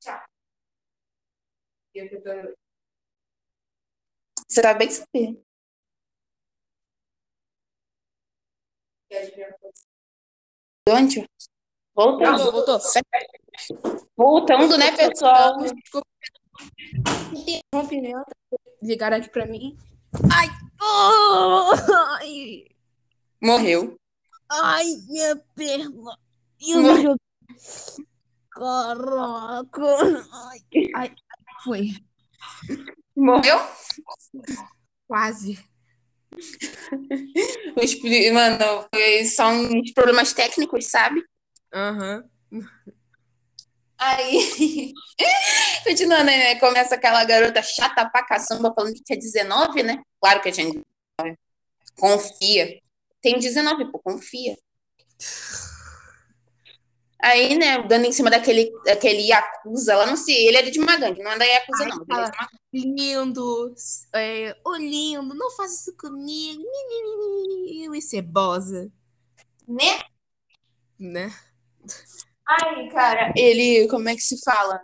Tchau. 0.00 0.22
Você 4.48 4.60
tá 4.62 4.74
bem, 4.74 4.90
Sofia? 4.90 5.36
Onde? 10.88 11.26
Voltando. 11.94 12.52
voltou. 12.52 12.78
Voltando, 14.16 14.76
né, 14.78 14.96
pessoal? 14.96 15.56
Rompimento. 17.74 18.30
Ligaram 18.82 19.16
aqui 19.18 19.28
pra 19.30 19.46
mim. 19.46 19.76
Ai! 20.32 20.48
Oh! 20.80 21.70
Ai! 22.18 22.66
Morreu. 23.42 23.99
Ai, 24.50 24.86
minha 25.08 25.36
perna! 25.54 26.18
E 26.60 26.72
eu 26.72 26.82
joguei. 27.02 27.16
Caraca! 28.50 30.26
Ai, 30.32 30.60
ai, 30.94 31.14
foi. 31.64 31.90
Morreu? 33.16 33.58
Quase. 35.06 35.58
Mano, 38.32 38.86
foi- 38.94 39.24
são 39.24 39.52
uns 39.52 39.92
problemas 39.92 40.32
técnicos, 40.32 40.86
sabe? 40.86 41.22
Aham. 41.72 42.24
Aí, 43.98 44.92
continuando, 45.84 46.24
né? 46.24 46.58
Começa 46.58 46.94
aquela 46.94 47.22
garota 47.24 47.62
chata 47.62 48.08
pra 48.08 48.24
caçamba 48.24 48.72
falando 48.74 48.94
que 48.94 49.02
tinha 49.02 49.18
19, 49.18 49.82
né? 49.82 50.02
Claro 50.20 50.40
que 50.40 50.50
tinha 50.50 50.66
19. 50.66 51.38
Confia. 51.98 52.80
Tem 53.22 53.38
19, 53.38 53.90
pô, 53.90 53.98
confia. 53.98 54.56
Aí, 57.22 57.56
né, 57.58 57.82
dando 57.86 58.06
em 58.06 58.12
cima 58.12 58.30
daquele, 58.30 58.72
daquele 58.84 59.28
Yakuza 59.28 59.94
lá, 59.94 60.06
não 60.06 60.16
sei, 60.16 60.48
ele 60.48 60.56
era 60.56 60.70
de 60.70 60.80
uma 60.80 60.96
gangue, 60.96 61.22
não 61.22 61.30
é 61.30 61.38
da 61.38 61.44
Yakuza, 61.44 61.84
Ai, 61.84 61.90
não. 62.08 62.24
É 62.24 62.30
Lindo. 62.72 63.74
É, 64.14 64.56
ô, 64.64 64.74
lindo, 64.76 65.34
não 65.34 65.50
faça 65.50 65.74
isso 65.74 65.96
comigo. 65.98 66.62
E 67.66 68.00
cebosa. 68.00 68.90
né? 69.68 70.00
Né? 70.98 71.34
Aí, 72.46 72.88
cara, 72.90 73.32
ele, 73.36 73.86
como 73.88 74.08
é 74.08 74.14
que 74.14 74.22
se 74.22 74.40
fala? 74.42 74.80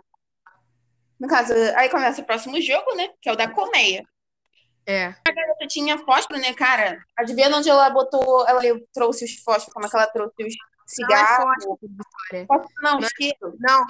No 1.19 1.27
caso, 1.27 1.53
aí 1.75 1.89
começa 1.89 2.21
o 2.21 2.25
próximo 2.25 2.61
jogo, 2.61 2.95
né? 2.95 3.09
Que 3.21 3.29
é 3.29 3.33
o 3.33 3.35
da 3.35 3.49
colmeia. 3.49 4.03
É. 4.87 5.13
Eu 5.59 5.67
tinha 5.67 5.97
fósforo, 5.97 6.39
né, 6.39 6.53
cara? 6.53 7.03
Adivinha 7.17 7.53
onde 7.55 7.69
ela 7.69 7.89
botou, 7.89 8.47
ela 8.47 8.61
trouxe 8.93 9.25
os 9.25 9.35
fósforos, 9.43 9.73
como 9.73 9.85
é 9.85 9.89
que 9.89 9.95
ela 9.97 10.07
trouxe 10.07 10.43
os, 10.45 10.53
cigarro. 10.87 11.45
Não 11.45 11.53
é 11.53 12.45
fósforo, 12.45 12.71
não, 12.81 12.91
Não 12.93 12.99
é- 12.99 13.05
isqueiro. 13.05 13.57
Não, 13.59 13.85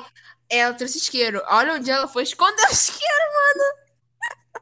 ela 0.49 0.73
trouxe 0.73 0.97
isqueiro. 0.97 1.41
Olha 1.47 1.75
onde 1.75 1.91
ela 1.91 2.07
foi 2.07 2.23
esconder 2.23 2.65
o 2.67 2.71
isqueiro. 2.71 3.13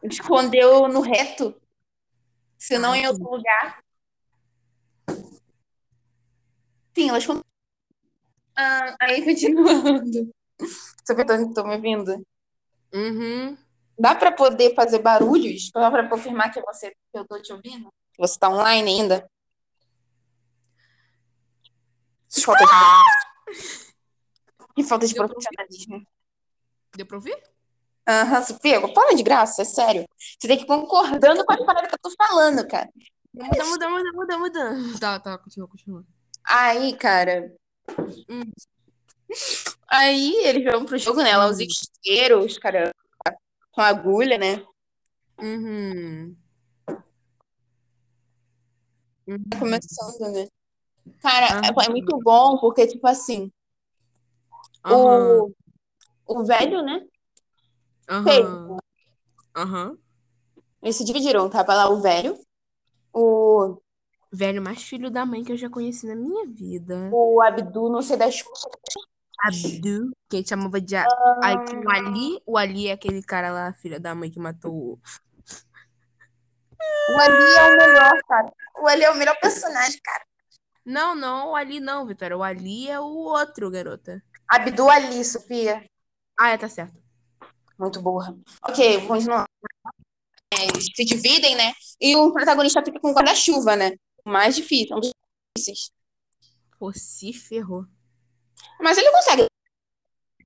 Escondeu 0.04 0.88
no 0.90 1.00
reto. 1.00 1.56
Se 2.58 2.78
não 2.78 2.94
em 2.94 3.08
outro 3.08 3.24
lugar. 3.24 3.82
Sim, 6.94 7.10
ela 7.10 7.18
escondeu. 7.18 7.46
Ah, 8.58 8.96
aí, 9.02 9.24
continuando. 9.24 10.34
Você 10.60 11.26
tô 11.54 11.64
me 11.64 11.76
ouvindo? 11.76 12.26
Uhum. 12.94 13.58
Dá 13.98 14.14
pra 14.14 14.32
poder 14.32 14.76
fazer 14.76 15.00
barulhos? 15.00 15.72
Dá 15.74 15.90
pra 15.90 16.08
confirmar 16.10 16.52
que 16.52 16.62
você 16.62 16.92
que 16.92 17.20
eu 17.20 17.26
tô 17.26 17.42
te 17.42 17.54
ouvindo? 17.54 17.90
Que 18.14 18.20
você 18.20 18.38
tá 18.38 18.50
online 18.50 18.90
ainda? 18.90 19.30
Falta 22.44 22.66
de... 22.66 22.72
Que 24.76 24.84
falta 24.84 25.08
de 25.08 25.14
Deu 25.14 25.28
profissionalismo. 25.28 26.06
Deu 26.96 27.06
pra 27.06 27.18
ouvir? 27.18 27.42
Aham, 28.08 28.44
Sofia, 28.44 28.94
para 28.94 29.16
de 29.16 29.24
graça, 29.24 29.62
é 29.62 29.66
sério. 29.66 30.06
Você 30.18 30.48
tem 30.48 30.58
que 30.58 30.64
ir 30.64 30.68
concordando 30.68 31.44
com 31.46 31.54
as 31.54 31.66
palavras 31.66 31.90
que 31.90 31.96
eu 31.96 32.00
tô 32.02 32.12
falando, 32.12 32.68
cara. 32.68 32.90
Muda, 33.34 33.66
muda, 33.66 33.90
muda, 33.90 34.12
muda, 34.14 34.38
muda. 34.38 35.00
Tá, 35.00 35.20
tá, 35.20 35.38
continua, 35.38 35.68
continua. 35.68 36.06
Aí, 36.48 36.96
cara. 36.96 37.52
Hum. 38.30 38.52
Aí 39.88 40.36
eles 40.46 40.64
vão 40.72 40.86
pro 40.86 40.98
jogo, 40.98 41.24
né? 41.24 41.36
Lá 41.36 41.48
os 41.48 41.60
isqueiros, 41.60 42.58
cara, 42.58 42.94
com 43.76 43.82
agulha, 43.82 44.38
né? 44.38 44.66
Uhum. 45.38 46.36
Uhum. 49.28 49.44
Tá 49.50 49.60
começando, 49.60 50.32
né? 50.32 50.48
Cara, 51.22 51.48
é- 51.48 51.70
Aham. 51.70 51.84
é 51.86 51.90
muito 51.90 52.18
bom 52.20 52.58
porque, 52.60 52.88
tipo 52.88 53.06
assim, 53.06 53.52
o, 54.90 55.52
o 56.26 56.44
velho, 56.46 56.82
né? 56.84 57.06
Aham. 58.10 58.78
Aham. 59.56 59.98
Eles 60.82 60.96
se 60.96 61.04
dividiram, 61.04 61.50
tava 61.50 61.74
lá 61.74 61.90
o 61.90 62.00
velho, 62.02 62.38
o, 63.12 63.78
Velho 64.32 64.62
mais 64.62 64.84
filho 64.84 65.10
da 65.10 65.26
mãe 65.26 65.44
que 65.44 65.52
eu 65.52 65.58
já 65.58 65.70
conheci 65.70 66.06
na 66.06 66.16
minha 66.16 66.46
vida. 66.46 67.10
o 67.12 67.42
Abdu, 67.42 67.90
não 67.90 68.02
sei 68.02 68.18
das 68.18 68.44
Abdu, 69.44 70.12
que 70.30 70.38
a 70.38 70.40
gente 70.40 70.50
chamava 70.50 70.80
de. 70.82 70.96
A- 70.96 71.06
Aí 71.44 71.66
tinha 71.66 71.82
o 71.82 71.90
Ali. 71.92 72.42
O 72.46 72.58
Ali 72.58 72.88
é 72.88 72.94
aquele 72.94 73.22
cara 73.22 73.52
lá, 73.52 73.74
filho 73.74 74.00
da 74.00 74.16
mãe 74.16 74.30
que 74.32 74.40
matou 74.40 74.74
o. 74.74 75.00
O 77.10 77.20
Ali 77.20 77.44
é 77.56 77.64
o 77.74 77.78
melhor, 77.78 78.12
cara. 78.28 78.54
O 78.82 78.88
Ali 78.88 79.04
é 79.04 79.12
o 79.12 79.16
melhor 79.16 79.38
personagem, 79.40 80.00
cara. 80.04 80.24
Não, 80.86 81.16
não, 81.16 81.50
o 81.52 81.56
Ali 81.56 81.80
não, 81.80 82.06
Vitória. 82.06 82.38
O 82.38 82.44
Ali 82.44 82.88
é 82.90 83.00
o 83.00 83.04
outro, 83.06 83.70
garota. 83.72 84.24
Abdu 84.48 84.90
Ali, 84.90 85.24
Sofia. 85.24 85.84
Ah, 86.40 86.50
é, 86.52 86.58
tá 86.58 86.70
certo. 86.70 86.96
Muito 87.78 88.02
burra. 88.02 88.36
Ok, 88.64 89.00
vou 89.00 89.08
continuar. 89.08 89.46
É, 90.54 90.68
se 90.80 91.04
dividem, 91.04 91.56
né? 91.56 91.74
E 92.00 92.16
o 92.16 92.32
protagonista 92.32 92.84
fica 92.84 93.00
com 93.00 93.14
guarda-chuva, 93.14 93.76
né? 93.76 93.92
O 94.24 94.30
mais 94.30 94.56
difícil, 94.56 94.96
um 94.96 95.00
dos 95.00 95.12
difíceis. 95.58 95.92
Pô, 96.80 96.92
se 96.94 97.34
ferrou. 97.34 97.86
Mas 98.80 98.98
ele 98.98 99.12
consegue. 99.12 99.48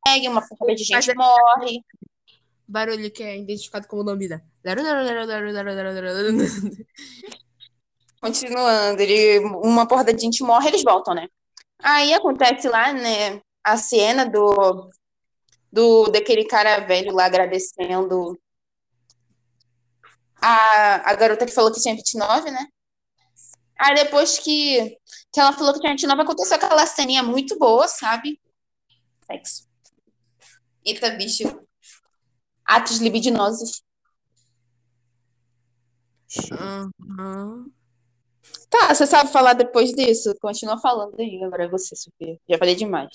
Consegue, 0.03 0.27
uma 0.27 0.47
porrada 0.47 0.75
de 0.75 0.83
gente 0.83 1.11
é- 1.11 1.15
morre. 1.15 1.83
Barulho 2.67 3.11
que 3.11 3.23
é 3.23 3.37
identificado 3.37 3.87
como 3.87 4.03
lambida. 4.03 4.43
Continuando, 8.21 9.01
ele, 9.01 9.39
uma 9.63 9.87
porrada 9.87 10.13
de 10.13 10.21
gente 10.21 10.43
morre, 10.43 10.67
eles 10.67 10.83
voltam, 10.83 11.15
né? 11.15 11.27
Aí 11.81 12.13
acontece 12.13 12.67
lá, 12.67 12.91
né, 12.91 13.41
a 13.63 13.77
cena 13.77 14.25
do, 14.25 14.89
do 15.71 16.09
daquele 16.09 16.43
cara 16.45 16.79
velho 16.81 17.13
lá 17.13 17.25
agradecendo 17.25 18.37
a, 20.41 21.11
a 21.11 21.15
garota 21.15 21.45
que 21.45 21.53
falou 21.53 21.71
que 21.71 21.81
tinha 21.81 21.95
29, 21.95 22.51
né? 22.51 22.67
Aí 23.79 23.95
depois 23.95 24.37
que, 24.39 24.97
que 25.31 25.39
ela 25.39 25.53
falou 25.53 25.73
que 25.73 25.79
tinha 25.79 25.93
29, 25.93 26.21
aconteceu 26.21 26.57
aquela 26.57 26.85
ceninha 26.85 27.23
muito 27.23 27.57
boa, 27.57 27.87
sabe? 27.87 28.39
Sexo. 29.25 29.67
Eita, 30.85 31.11
bicho. 31.11 31.43
Atos 32.65 32.97
libidinosos. 32.99 33.83
Aham. 36.51 37.65
Tá, 38.69 38.93
você 38.93 39.05
sabe 39.07 39.31
falar 39.31 39.53
depois 39.53 39.91
disso? 39.93 40.33
Continua 40.39 40.77
falando 40.79 41.19
aí, 41.19 41.43
agora 41.43 41.65
é 41.65 41.67
você, 41.69 41.95
Sofia. 41.95 42.37
Já 42.47 42.57
falei 42.57 42.75
demais. 42.75 43.09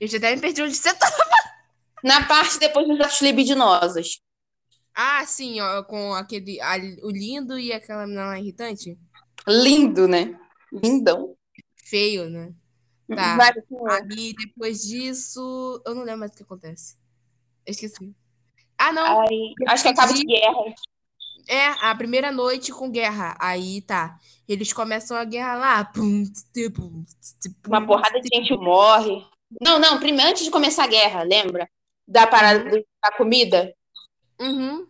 Eu 0.00 0.08
já 0.08 0.18
até 0.18 0.34
me 0.34 0.40
perdi 0.40 0.62
onde 0.62 0.74
você 0.74 0.94
tá. 0.94 1.06
Na 2.02 2.26
parte 2.26 2.58
depois 2.58 2.88
dos 2.88 3.00
atos 3.00 3.20
libidinosos. 3.20 4.20
Ah, 4.94 5.24
sim, 5.26 5.60
ó, 5.60 5.82
com 5.84 6.14
aquele. 6.14 6.60
a- 6.60 6.76
o 7.02 7.10
lindo 7.10 7.58
e 7.58 7.72
aquela 7.72 8.06
menina 8.06 8.26
lá 8.26 8.38
irritante. 8.38 8.98
Lindo, 9.46 10.06
né? 10.06 10.38
Lindão. 10.72 11.36
Feio, 11.76 12.30
né? 12.30 12.52
Tá. 13.08 13.36
Vai, 13.36 13.54
continua. 13.54 13.94
Aí 13.94 14.34
depois 14.34 14.82
disso. 14.82 15.82
Eu 15.84 15.94
não 15.94 16.02
lembro 16.02 16.20
mais 16.20 16.32
o 16.32 16.34
que 16.36 16.42
acontece. 16.42 16.96
Eu 17.66 17.72
esqueci. 17.72 18.14
Ah, 18.78 18.92
não. 18.92 19.20
Aí, 19.22 19.52
acho 19.68 19.82
que 19.82 19.88
é 19.88 19.94
cabo 19.94 20.12
de 20.14 20.22
guerra. 20.24 20.74
É, 21.48 21.66
a 21.66 21.94
primeira 21.94 22.30
noite 22.32 22.72
com 22.72 22.90
guerra. 22.90 23.36
Aí 23.38 23.82
tá. 23.82 24.18
Eles 24.48 24.72
começam 24.72 25.16
a 25.16 25.24
guerra 25.24 25.54
lá. 25.56 25.84
Pum, 25.84 26.24
tsi, 26.24 26.70
pum, 26.70 27.04
tsi, 27.04 27.50
pum, 27.62 27.70
Uma 27.70 27.84
porrada 27.86 28.20
de 28.20 28.28
gente 28.32 28.56
morre. 28.56 29.24
Não, 29.60 29.78
não, 29.78 29.98
primeiro 29.98 30.30
antes 30.30 30.44
de 30.44 30.50
começar 30.50 30.84
a 30.84 30.88
guerra, 30.88 31.22
lembra? 31.22 31.68
Da 32.08 32.26
parada 32.26 32.70
do- 32.70 32.86
da 33.02 33.12
comida? 33.16 33.74
Uhum. 34.40 34.86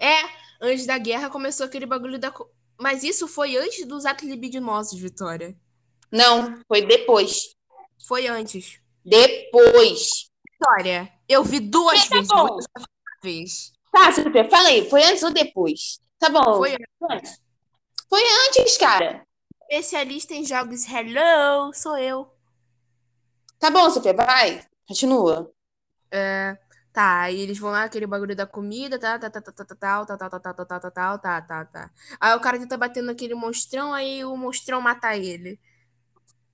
É, 0.00 0.22
antes 0.60 0.86
da 0.86 0.98
guerra 0.98 1.30
começou 1.30 1.66
aquele 1.66 1.86
bagulho 1.86 2.18
da. 2.18 2.32
Mas 2.78 3.02
isso 3.02 3.26
foi 3.26 3.56
antes 3.56 3.86
dos 3.86 4.04
atos 4.06 4.28
libidinosos, 4.28 4.98
Vitória. 4.98 5.56
Não, 6.12 6.60
foi 6.68 6.82
depois. 6.82 7.54
Foi 8.06 8.26
antes. 8.26 8.80
Depois. 9.04 10.30
Vitória, 10.52 11.12
eu 11.28 11.42
vi 11.44 11.60
duas 11.60 12.08
Tá 12.08 12.16
vezes. 12.16 12.28
bom. 12.28 12.46
vou 12.46 12.58
ter 12.58 12.64
uma 12.78 12.86
vez. 13.22 13.72
Tá, 13.92 14.12
Sofia, 14.12 14.48
falei. 14.50 14.88
Foi 14.90 15.02
antes 15.02 15.22
ou 15.22 15.30
depois? 15.32 16.00
Tá 16.18 16.28
bom. 16.28 16.56
Foi 16.58 16.76
antes. 17.10 17.40
Foi 18.08 18.22
antes, 18.48 18.76
cara. 18.78 19.26
especialista 19.68 20.34
em 20.34 20.44
jogos. 20.44 20.84
Hello, 20.86 21.72
sou 21.74 21.96
eu. 21.98 22.30
Tá 23.58 23.70
bom, 23.70 23.88
Sofia, 23.90 24.12
vai. 24.14 24.64
Continua. 24.86 25.50
Tá, 26.96 27.20
aí 27.20 27.40
eles 27.42 27.58
vão 27.58 27.70
lá, 27.72 27.84
aquele 27.84 28.06
bagulho 28.06 28.34
da 28.34 28.46
comida, 28.46 28.98
tá, 28.98 29.18
tá, 29.18 29.28
tá, 29.28 29.38
tá, 29.42 29.52
tá, 29.52 29.64
tá, 29.66 29.74
tal, 29.74 30.06
tá, 30.06 30.16
tá, 30.16 30.30
tá, 30.30 30.40
tá, 30.40 30.54
tá, 30.54 30.64
tá, 30.64 30.80
tá, 30.80 30.90
tal, 30.90 31.18
tá, 31.18 31.42
tá, 31.42 31.64
tá. 31.66 31.90
Aí 32.18 32.34
o 32.34 32.40
cara 32.40 32.58
tenta 32.58 32.78
bater 32.78 33.02
naquele 33.02 33.34
monstrão, 33.34 33.92
aí 33.92 34.24
o 34.24 34.34
monstrão 34.34 34.80
mata 34.80 35.14
ele. 35.14 35.60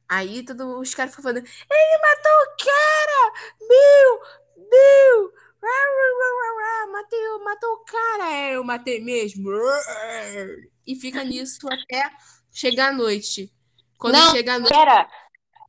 Aí 0.08 0.44
todos 0.44 0.66
os 0.80 0.92
caras 0.96 1.12
ficam 1.12 1.22
falando, 1.22 1.46
ele 1.46 1.98
matou 2.02 2.32
o 2.32 2.56
cara! 2.58 3.32
Meu! 3.68 4.20
Meu! 4.68 5.32
Matei, 6.90 7.38
matou 7.44 7.74
o 7.74 7.84
cara! 7.84 8.32
É, 8.32 8.56
eu 8.56 8.64
matei 8.64 9.00
mesmo. 9.00 9.48
E 10.84 10.96
fica 10.96 11.22
nisso 11.22 11.68
até 11.68 12.10
chegar 12.50 12.88
a 12.88 12.92
noite. 12.92 13.48
Quando 13.96 14.14
Não, 14.14 14.32
chega 14.32 14.54
a 14.54 14.58
noite. 14.58 14.74
Pera. 14.74 15.08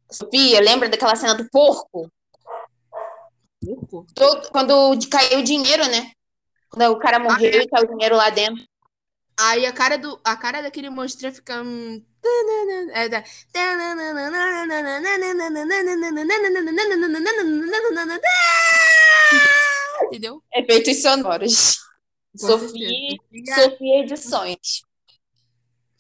Sofia, 0.10 0.60
lembra 0.62 0.90
daquela 0.90 1.16
cena 1.16 1.36
do 1.36 1.48
porco? 1.52 2.12
Todo- 4.16 4.50
quando 4.50 4.98
caiu 5.10 5.40
o 5.40 5.44
dinheiro, 5.44 5.86
né? 5.88 6.12
Quando 6.70 6.92
o 6.92 7.00
cara 7.00 7.20
morreu 7.20 7.62
e 7.62 7.68
caiu 7.68 7.86
o 7.86 7.90
dinheiro 7.90 8.16
lá 8.16 8.30
dentro. 8.30 8.64
Aí 9.40 9.66
a 9.66 9.74
cara, 9.74 9.98
do, 9.98 10.20
a 10.24 10.36
cara 10.36 10.62
daquele 10.62 10.90
monstro 10.90 11.32
fica. 11.34 11.64
é, 12.94 13.10
da- 13.10 13.24
Entendeu? 20.04 20.44
Efeitos 20.54 21.02
sonoros. 21.02 21.78
Com 22.40 22.48
Sofia, 22.48 22.90
certeza. 22.90 23.62
Sofia 23.70 24.00
Edições. 24.02 24.82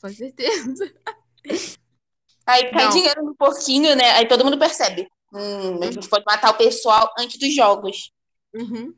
Com 0.01 0.09
certeza. 0.09 0.93
Aí 2.45 2.71
cai 2.71 2.85
Não. 2.85 2.89
dinheiro 2.91 3.23
no 3.23 3.35
porquinho, 3.35 3.95
né? 3.95 4.11
Aí 4.11 4.27
todo 4.27 4.43
mundo 4.43 4.57
percebe. 4.59 5.07
Hum, 5.33 5.81
a 5.81 5.91
gente 5.91 6.07
pode 6.07 6.23
matar 6.25 6.51
o 6.51 6.57
pessoal 6.57 7.11
antes 7.17 7.39
dos 7.39 7.53
jogos. 7.55 8.11
Uhum. 8.53 8.93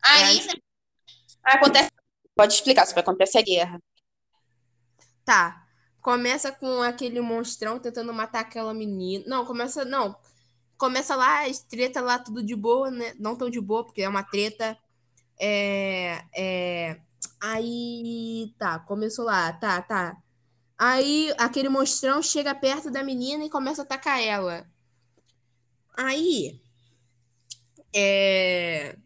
Aí? 0.00 0.40
Aí 1.44 1.56
acontece. 1.56 1.90
Pode 2.36 2.54
explicar, 2.54 2.86
se 2.86 2.96
acontece 2.96 3.36
a 3.36 3.42
guerra. 3.42 3.82
Tá. 5.24 5.66
Começa 6.00 6.52
com 6.52 6.80
aquele 6.82 7.20
monstrão 7.20 7.80
tentando 7.80 8.14
matar 8.14 8.40
aquela 8.40 8.72
menina. 8.72 9.24
Não, 9.26 9.44
começa. 9.44 9.84
Não. 9.84 10.16
Começa 10.76 11.16
lá, 11.16 11.44
as 11.44 11.58
treta 11.60 12.00
lá, 12.00 12.16
tudo 12.20 12.40
de 12.42 12.54
boa, 12.54 12.90
né? 12.92 13.12
Não 13.18 13.34
tão 13.36 13.50
de 13.50 13.60
boa, 13.60 13.84
porque 13.84 14.02
é 14.02 14.08
uma 14.08 14.22
treta. 14.22 14.78
É. 15.40 16.22
É. 16.32 17.00
Aí. 17.40 18.54
Tá, 18.56 18.78
começou 18.78 19.24
lá, 19.24 19.52
tá, 19.54 19.82
tá. 19.82 20.16
Aí 20.78 21.34
aquele 21.36 21.68
monstrão 21.68 22.22
chega 22.22 22.54
perto 22.54 22.90
da 22.90 23.02
menina 23.02 23.44
e 23.44 23.50
começa 23.50 23.82
a 23.82 23.84
atacar 23.84 24.22
ela. 24.22 24.64
Aí. 25.96 26.60
É. 27.92 28.96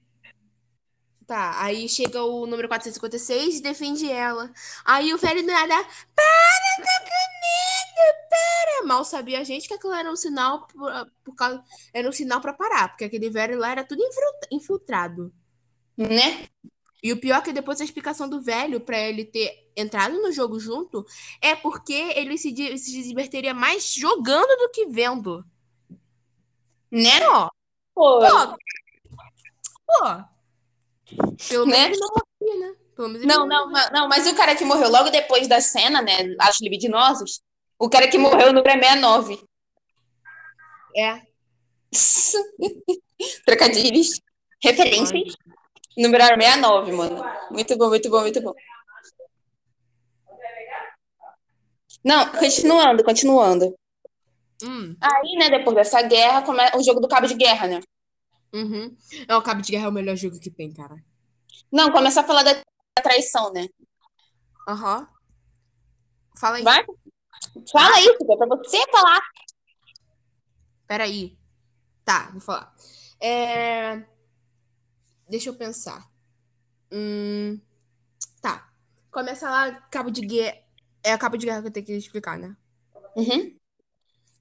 Tá, 1.27 1.63
aí 1.63 1.89
chega 1.89 2.23
o 2.23 2.45
número 2.47 2.69
456 2.69 3.59
e 3.59 3.63
defende 3.63 4.11
ela. 4.11 4.53
Aí 4.85 5.15
o 5.15 5.19
velho 5.19 5.41
do 5.41 5.47
nada. 5.47 5.75
Para, 6.15 6.85
tá 6.85 7.01
com 7.01 7.33
medo, 7.41 8.19
para! 8.29 8.87
Mal 8.87 9.03
sabia 9.05 9.41
a 9.41 9.45
gente 9.45 9.67
que 9.67 9.73
aquilo 9.73 9.95
era 9.95 10.11
um 10.11 10.17
sinal 10.17 10.67
por, 10.67 10.93
por 11.25 11.35
causa, 11.35 11.65
era 11.95 12.07
um 12.07 12.13
sinal 12.13 12.41
para 12.43 12.53
parar, 12.53 12.89
porque 12.89 13.05
aquele 13.05 13.31
velho 13.31 13.59
lá 13.59 13.71
era 13.71 13.85
tudo 13.85 14.03
infiltrado. 14.51 15.33
Né? 15.97 16.49
E 17.03 17.13
o 17.13 17.21
pior 17.21 17.39
é 17.39 17.43
que 17.43 17.53
depois 17.53 17.81
a 17.81 17.85
explicação 17.85 18.29
do 18.29 18.41
velho 18.41 18.81
para 18.81 18.99
ele 18.99 19.25
ter 19.25 19.71
entrado 19.77 20.15
no 20.23 20.31
jogo 20.31 20.61
junto 20.61 21.05
é 21.41 21.55
porque 21.57 21.93
ele 21.93 22.39
se, 22.39 22.55
se 22.79 23.03
divertiria 23.03 23.53
mais 23.53 23.93
jogando 23.93 24.57
do 24.59 24.71
que 24.71 24.87
vendo. 24.87 25.45
Né? 26.91 27.21
Pô, 27.21 27.51
Pô, 27.95 28.21
pô, 28.21 28.57
pô. 29.87 30.33
Pelo 31.49 31.67
Né? 31.67 31.89
menos 31.89 31.99
ele 31.99 32.01
não 32.01 32.09
morria, 32.15 32.69
né? 32.69 32.77
Menos 32.99 33.27
Não, 33.27 33.47
não, 33.47 33.71
não, 33.71 33.91
não, 33.91 34.09
mas 34.09 34.27
o 34.27 34.37
cara 34.37 34.55
que 34.55 34.65
morreu 34.65 34.89
logo 34.89 35.11
depois 35.11 35.49
da 35.49 35.61
cena, 35.61 36.01
né? 36.01 36.37
Acho 36.39 36.63
libidinosos. 36.63 37.41
O 37.79 37.89
cara 37.91 38.07
que 38.07 38.19
morreu 38.19 38.53
no 38.53 38.61
número 38.61 38.71
é 38.71 38.79
69. 38.79 39.43
É. 40.95 41.23
Trocadilhos. 43.47 44.21
Referências. 44.63 45.35
Número 45.97 46.25
69, 46.25 46.93
mano. 46.93 47.23
Muito 47.51 47.77
bom, 47.77 47.89
muito 47.89 48.11
bom, 48.11 48.21
muito 48.21 48.41
bom. 48.41 48.55
Não, 52.05 52.33
continuando, 52.33 53.05
continuando. 53.05 53.75
Hum, 54.63 54.97
Aí, 55.01 55.37
né, 55.39 55.51
depois 55.51 55.77
dessa 55.77 56.03
guerra, 56.03 56.43
começa 56.43 56.77
o 56.77 56.83
jogo 56.83 57.01
do 57.01 57.09
cabo 57.09 57.27
de 57.27 57.35
guerra, 57.35 57.67
né? 57.67 57.81
uhum. 58.53 58.97
É, 59.27 59.37
o 59.37 59.43
Cabo 59.43 59.63
de 59.63 59.73
Guerra 59.73 59.87
é 59.87 59.89
o 59.89 59.93
melhor 59.93 60.17
jogo 60.17 60.39
que 60.39 60.51
tem, 60.51 60.73
cara. 60.73 60.95
Não, 61.71 61.91
começa 61.91 62.21
a 62.21 62.25
falar 62.25 62.43
da 62.43 62.61
traição, 63.03 63.53
né? 63.53 63.67
Aham. 64.69 65.09
Fala 66.39 66.57
aí. 66.57 66.63
Vai? 66.63 66.85
Fala 67.73 68.01
isso, 68.01 68.17
é 68.21 68.37
pra 68.37 68.47
você 68.57 68.79
falar. 68.91 69.21
Peraí. 70.87 71.37
Tá, 72.05 72.31
vou 72.33 72.41
falar. 72.41 72.75
É... 73.21 74.05
Deixa 75.33 75.49
eu 75.49 75.55
pensar. 75.55 76.07
Hum... 76.93 77.59
Tá. 78.43 78.71
Começa 79.11 79.49
lá, 79.49 79.73
Cabo 79.91 80.11
de 80.11 80.21
Guerra. 80.21 80.59
É 81.03 81.11
a 81.11 81.17
Cabo 81.17 81.39
de 81.39 81.47
Guerra 81.47 81.63
que 81.63 81.69
eu 81.69 81.73
tenho 81.73 81.87
que 81.87 81.93
explicar, 81.95 82.39
né? 82.39 82.55
Uhum. 83.17 83.57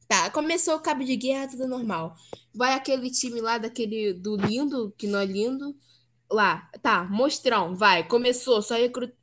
Tá, 0.06 0.30
começou 0.32 0.76
o 0.76 0.82
cabo 0.82 1.06
de 1.06 1.16
guerra, 1.16 1.48
tudo 1.48 1.66
normal. 1.66 2.14
Vai 2.54 2.74
aquele 2.74 3.10
time 3.10 3.40
lá 3.40 3.58
daquele 3.58 4.14
do 4.14 4.36
lindo, 4.36 4.94
que 4.98 5.08
não 5.08 5.20
é 5.20 5.26
lindo. 5.26 5.74
Lá, 6.30 6.70
tá, 6.82 7.06
mostrão, 7.06 7.74
vai, 7.74 8.06
começou, 8.06 8.62
só 8.62 8.76
recruta. 8.76 9.16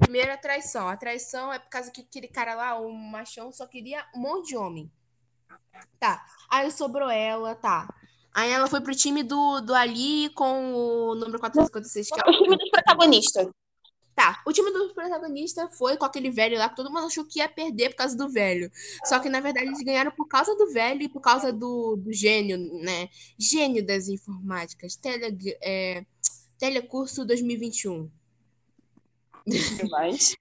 Primeira 0.00 0.36
traição. 0.36 0.88
A 0.88 0.96
traição 0.96 1.52
é 1.52 1.60
por 1.60 1.68
causa 1.68 1.92
que 1.92 2.00
aquele 2.00 2.26
cara 2.26 2.56
lá, 2.56 2.80
o 2.80 2.92
machão, 2.92 3.52
só 3.52 3.68
queria 3.68 4.04
um 4.16 4.18
monte 4.18 4.48
de 4.48 4.56
homem. 4.56 4.90
Tá. 6.00 6.24
Aí 6.50 6.68
sobrou 6.72 7.08
ela, 7.08 7.54
tá. 7.54 7.86
Aí 8.34 8.50
ela 8.50 8.66
foi 8.66 8.80
pro 8.80 8.94
time 8.94 9.22
do, 9.22 9.60
do 9.60 9.74
Ali 9.74 10.28
com 10.30 10.74
o 10.74 11.14
número 11.14 11.38
456, 11.38 12.08
que 12.08 12.20
é 12.20 12.30
O 12.30 12.42
time 12.42 12.56
dos 12.56 12.70
protagonistas. 12.70 13.48
Tá, 14.14 14.40
o 14.46 14.52
time 14.52 14.70
do 14.70 14.94
protagonista 14.94 15.68
foi 15.70 15.96
com 15.96 16.04
aquele 16.04 16.30
velho 16.30 16.56
lá 16.56 16.68
que 16.68 16.76
todo 16.76 16.88
mundo 16.88 17.06
achou 17.06 17.24
que 17.24 17.40
ia 17.40 17.48
perder 17.48 17.90
por 17.90 17.96
causa 17.96 18.16
do 18.16 18.28
velho. 18.28 18.70
Só 19.04 19.18
que, 19.18 19.28
na 19.28 19.40
verdade, 19.40 19.66
eles 19.66 19.82
ganharam 19.82 20.12
por 20.12 20.28
causa 20.28 20.54
do 20.54 20.72
velho 20.72 21.02
e 21.02 21.08
por 21.08 21.20
causa 21.20 21.52
do, 21.52 21.96
do 21.96 22.12
gênio, 22.12 22.56
né? 22.80 23.08
Gênio 23.36 23.84
das 23.84 24.06
informáticas. 24.06 24.94
Tele, 24.94 25.36
é, 25.60 26.04
telecurso 26.58 27.24
2021. 27.24 28.08
Mas... 29.90 30.36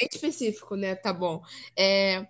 É 0.00 0.06
específico, 0.12 0.74
né? 0.74 0.96
Tá 0.96 1.12
bom. 1.12 1.42
É, 1.76 2.26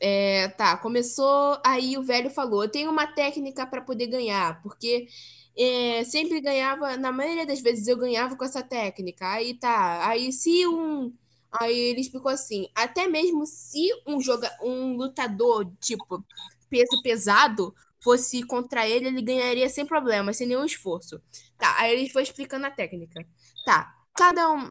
é, 0.00 0.48
tá, 0.48 0.76
começou. 0.76 1.60
Aí 1.64 1.96
o 1.96 2.02
velho 2.02 2.30
falou: 2.30 2.64
Eu 2.64 2.70
tenho 2.70 2.90
uma 2.90 3.06
técnica 3.06 3.66
para 3.66 3.82
poder 3.82 4.06
ganhar, 4.06 4.62
porque 4.62 5.08
é, 5.56 6.04
sempre 6.04 6.40
ganhava, 6.40 6.96
na 6.96 7.10
maioria 7.10 7.44
das 7.44 7.60
vezes 7.60 7.88
eu 7.88 7.96
ganhava 7.96 8.36
com 8.36 8.44
essa 8.44 8.62
técnica. 8.62 9.28
Aí 9.32 9.54
tá, 9.54 10.08
aí 10.08 10.32
se 10.32 10.66
um. 10.66 11.12
Aí 11.52 11.76
ele 11.76 12.00
explicou 12.00 12.30
assim: 12.30 12.68
até 12.74 13.08
mesmo 13.08 13.44
se 13.46 13.88
um, 14.06 14.20
joga, 14.20 14.50
um 14.62 14.96
lutador, 14.96 15.70
tipo, 15.80 16.24
peso 16.70 17.02
pesado, 17.02 17.74
fosse 18.00 18.42
contra 18.44 18.88
ele, 18.88 19.08
ele 19.08 19.22
ganharia 19.22 19.68
sem 19.68 19.84
problema, 19.86 20.32
sem 20.32 20.46
nenhum 20.46 20.64
esforço. 20.64 21.20
Tá, 21.58 21.76
aí 21.78 21.92
ele 21.92 22.10
foi 22.10 22.22
explicando 22.22 22.66
a 22.66 22.70
técnica. 22.70 23.26
Tá, 23.64 23.94
cada 24.14 24.50
um. 24.52 24.70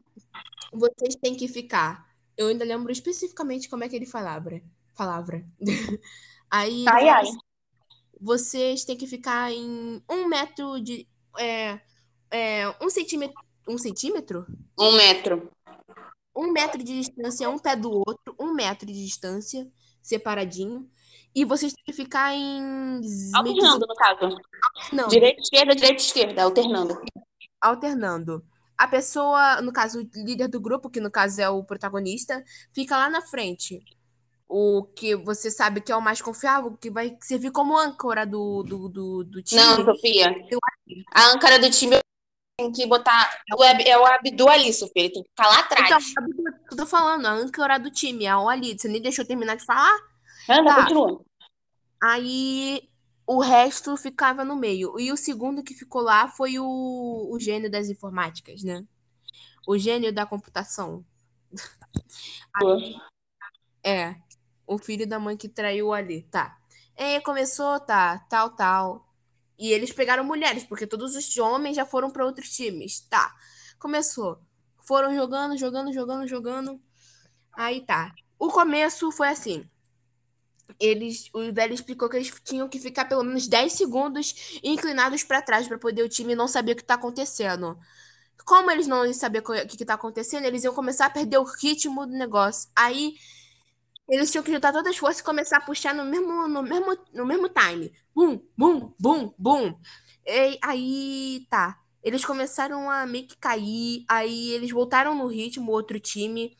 Vocês 0.72 1.16
têm 1.16 1.34
que 1.36 1.48
ficar. 1.48 2.06
Eu 2.36 2.48
ainda 2.48 2.64
lembro 2.64 2.92
especificamente 2.92 3.68
como 3.68 3.84
é 3.84 3.88
que 3.88 3.96
ele 3.96 4.06
falava. 4.06 4.60
Palavra. 4.98 5.46
Aí 6.50 6.84
Ai, 6.88 7.08
ai. 7.08 7.24
vocês 8.20 8.84
têm 8.84 8.96
que 8.96 9.06
ficar 9.06 9.52
em 9.52 10.02
um 10.10 10.26
metro 10.26 10.80
de. 10.80 11.06
É, 11.38 11.78
é, 12.32 12.74
um 12.82 12.90
centímetro. 12.90 13.36
Um 13.68 13.78
centímetro? 13.78 14.44
Um 14.76 14.96
metro. 14.96 15.52
Um 16.34 16.50
metro 16.50 16.82
de 16.82 17.00
distância, 17.00 17.48
um 17.48 17.58
pé 17.58 17.76
do 17.76 17.92
outro, 17.92 18.34
um 18.40 18.54
metro 18.54 18.86
de 18.86 19.04
distância, 19.04 19.70
separadinho. 20.02 20.90
E 21.32 21.44
vocês 21.44 21.72
têm 21.72 21.84
que 21.84 21.92
ficar 21.92 22.34
em. 22.34 23.00
Alternando, 23.34 23.86
no 23.86 23.94
caso. 23.94 24.36
Não, 24.92 25.06
Direita, 25.06 25.40
esquerda, 25.40 25.76
direita, 25.76 26.02
esquerda. 26.02 26.42
Alternando. 26.42 27.00
alternando. 27.60 28.44
A 28.76 28.88
pessoa, 28.88 29.60
no 29.60 29.72
caso, 29.72 30.00
o 30.00 30.24
líder 30.24 30.48
do 30.48 30.60
grupo, 30.60 30.90
que 30.90 31.00
no 31.00 31.10
caso 31.10 31.40
é 31.40 31.48
o 31.48 31.62
protagonista, 31.62 32.42
fica 32.72 32.96
lá 32.96 33.08
na 33.08 33.20
frente. 33.20 33.84
O 34.48 34.84
que 34.84 35.14
você 35.14 35.50
sabe 35.50 35.82
que 35.82 35.92
é 35.92 35.96
o 35.96 36.00
mais 36.00 36.22
confiável, 36.22 36.74
que 36.80 36.90
vai 36.90 37.18
servir 37.20 37.50
como 37.50 37.76
âncora 37.76 38.24
do, 38.24 38.62
do, 38.62 38.88
do, 38.88 39.24
do 39.24 39.42
time. 39.42 39.60
Não, 39.60 39.84
Sofia. 39.84 40.34
A 41.14 41.26
âncora 41.32 41.58
do 41.58 41.70
time 41.70 41.98
tem 42.58 42.72
que 42.72 42.86
botar. 42.86 43.42
o 43.56 43.62
Ab- 43.62 43.82
É 43.86 43.98
o 43.98 44.06
Abdu 44.06 44.48
ali, 44.48 44.72
Sofia. 44.72 44.92
Ele 45.04 45.10
tem 45.12 45.22
que 45.22 45.28
ficar 45.28 45.48
lá 45.48 45.60
Então, 45.60 45.64
atrás. 45.82 46.12
sabe 46.14 46.30
o 46.32 46.34
que 46.34 46.72
eu 46.72 46.76
tô 46.78 46.86
falando, 46.86 47.26
a 47.26 47.32
âncora 47.32 47.78
do 47.78 47.90
time, 47.90 48.24
é 48.24 48.34
o 48.34 48.48
ali. 48.48 48.78
Você 48.78 48.88
nem 48.88 49.02
deixou 49.02 49.22
eu 49.22 49.28
terminar 49.28 49.54
de 49.56 49.66
falar? 49.66 49.94
Anda, 50.48 50.74
tá. 50.74 50.82
continua. 50.82 51.22
Aí 52.02 52.88
o 53.26 53.40
resto 53.40 53.94
ficava 53.98 54.46
no 54.46 54.56
meio. 54.56 54.98
E 54.98 55.12
o 55.12 55.16
segundo 55.16 55.62
que 55.62 55.74
ficou 55.74 56.00
lá 56.00 56.26
foi 56.28 56.58
o, 56.58 57.28
o 57.30 57.38
gênio 57.38 57.70
das 57.70 57.90
informáticas, 57.90 58.62
né? 58.62 58.82
O 59.66 59.76
gênio 59.76 60.10
da 60.10 60.24
computação. 60.24 61.04
É, 63.84 64.16
o 64.68 64.78
filho 64.78 65.06
da 65.08 65.18
mãe 65.18 65.36
que 65.36 65.48
traiu 65.48 65.92
ali, 65.92 66.22
tá. 66.24 66.58
É, 66.96 67.20
começou, 67.20 67.80
tá, 67.80 68.18
tal, 68.30 68.50
tal. 68.56 69.06
E 69.58 69.72
eles 69.72 69.92
pegaram 69.92 70.24
mulheres, 70.24 70.64
porque 70.64 70.86
todos 70.86 71.16
os 71.16 71.36
homens 71.38 71.76
já 71.76 71.86
foram 71.86 72.10
para 72.10 72.24
outros 72.26 72.50
times, 72.50 73.00
tá. 73.00 73.34
Começou. 73.78 74.40
Foram 74.86 75.14
jogando, 75.14 75.56
jogando, 75.58 75.92
jogando, 75.92 76.28
jogando. 76.28 76.80
Aí 77.54 77.84
tá. 77.86 78.14
O 78.38 78.48
começo 78.50 79.12
foi 79.12 79.28
assim. 79.28 79.68
Eles, 80.78 81.28
o 81.32 81.52
velho 81.52 81.72
explicou 81.74 82.08
que 82.08 82.16
eles 82.16 82.32
tinham 82.44 82.68
que 82.68 82.78
ficar 82.78 83.06
pelo 83.06 83.24
menos 83.24 83.48
10 83.48 83.72
segundos 83.72 84.60
inclinados 84.62 85.24
para 85.24 85.42
trás 85.42 85.66
para 85.66 85.78
poder 85.78 86.02
o 86.02 86.08
time 86.08 86.34
não 86.34 86.46
saber 86.46 86.72
o 86.72 86.76
que 86.76 86.84
tá 86.84 86.94
acontecendo. 86.94 87.76
Como 88.44 88.70
eles 88.70 88.86
não 88.86 89.04
iam 89.04 89.14
saber 89.14 89.42
co- 89.42 89.54
o 89.54 89.66
que, 89.68 89.76
que 89.78 89.84
tá 89.84 89.94
acontecendo, 89.94 90.46
eles 90.46 90.64
iam 90.64 90.74
começar 90.74 91.06
a 91.06 91.10
perder 91.10 91.38
o 91.38 91.44
ritmo 91.44 92.06
do 92.06 92.12
negócio. 92.12 92.70
Aí 92.76 93.14
eles 94.08 94.30
tinham 94.30 94.42
que 94.42 94.52
juntar 94.52 94.72
todas 94.72 94.90
as 94.90 94.96
forças 94.96 95.20
e 95.20 95.24
começar 95.24 95.58
a 95.58 95.60
puxar 95.60 95.94
no 95.94 96.04
mesmo, 96.04 96.48
no 96.48 96.62
mesmo, 96.62 96.96
no 97.12 97.26
mesmo 97.26 97.48
time. 97.48 97.92
Bum, 98.14 98.40
bum, 98.56 98.94
bum, 98.98 99.34
bum. 99.38 99.78
E 100.26 100.58
aí, 100.62 101.46
tá. 101.50 101.78
Eles 102.02 102.24
começaram 102.24 102.90
a 102.90 103.06
meio 103.06 103.26
que 103.26 103.36
cair. 103.36 104.04
Aí 104.08 104.50
eles 104.52 104.70
voltaram 104.70 105.14
no 105.14 105.26
ritmo, 105.26 105.72
outro 105.72 106.00
time. 106.00 106.56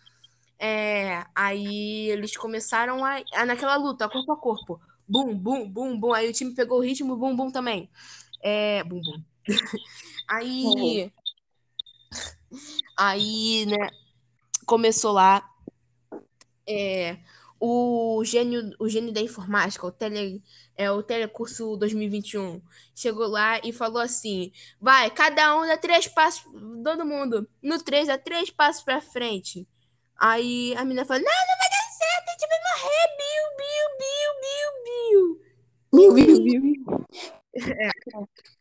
É, 0.59 1.24
aí 1.34 2.11
eles 2.11 2.36
começaram 2.36 3.05
a, 3.05 3.22
a 3.34 3.46
naquela 3.46 3.76
luta, 3.76 4.09
corpo 4.09 4.32
a 4.32 4.36
corpo. 4.36 4.80
Bum, 5.09 5.34
bum, 5.34 5.68
bum, 5.68 5.99
bum. 5.99 6.12
Aí 6.12 6.28
o 6.28 6.32
time 6.32 6.55
pegou 6.55 6.78
o 6.78 6.82
ritmo, 6.82 7.16
bum, 7.16 7.34
bum 7.34 7.51
também. 7.51 7.90
É, 8.42 8.84
bum, 8.84 9.01
bum. 9.01 9.22
Aí, 10.28 11.11
aí, 12.94 13.64
né, 13.64 13.88
começou 14.66 15.12
lá. 15.12 15.42
É, 16.68 17.16
o 17.61 18.22
gênio, 18.24 18.70
o 18.78 18.88
gênio 18.88 19.12
da 19.12 19.20
informática, 19.20 19.86
o 19.86 19.90
tele, 19.90 20.42
é 20.76 20.90
o 20.90 21.02
telecurso 21.02 21.76
2021, 21.76 22.62
chegou 22.94 23.26
lá 23.26 23.61
e 23.64 23.72
falou 23.72 24.00
assim: 24.00 24.52
vai, 24.80 25.11
cada 25.11 25.56
um 25.56 25.66
dá 25.66 25.76
três 25.76 26.06
passos, 26.06 26.44
todo 26.84 27.04
mundo, 27.04 27.48
no 27.62 27.82
três, 27.82 28.06
dá 28.06 28.16
três 28.18 28.50
passos 28.50 28.82
pra 28.82 29.00
frente. 29.00 29.66
Aí 30.18 30.74
a 30.76 30.84
menina 30.84 31.04
fala, 31.04 31.20
não, 31.20 31.26
não 31.26 31.59
vai 31.59 31.70
dar 31.70 31.88
certo, 31.96 32.28
a 32.28 32.32
gente 32.32 32.48
vai 32.48 32.59
morrer, 32.68 33.06
Bill, 33.18 33.46
Bill, 33.59 33.88
Bill, 33.98 34.32
Bill, 34.42 34.72
Bill. 34.84 35.48
Meu 35.92 36.14
Deus. 36.14 36.88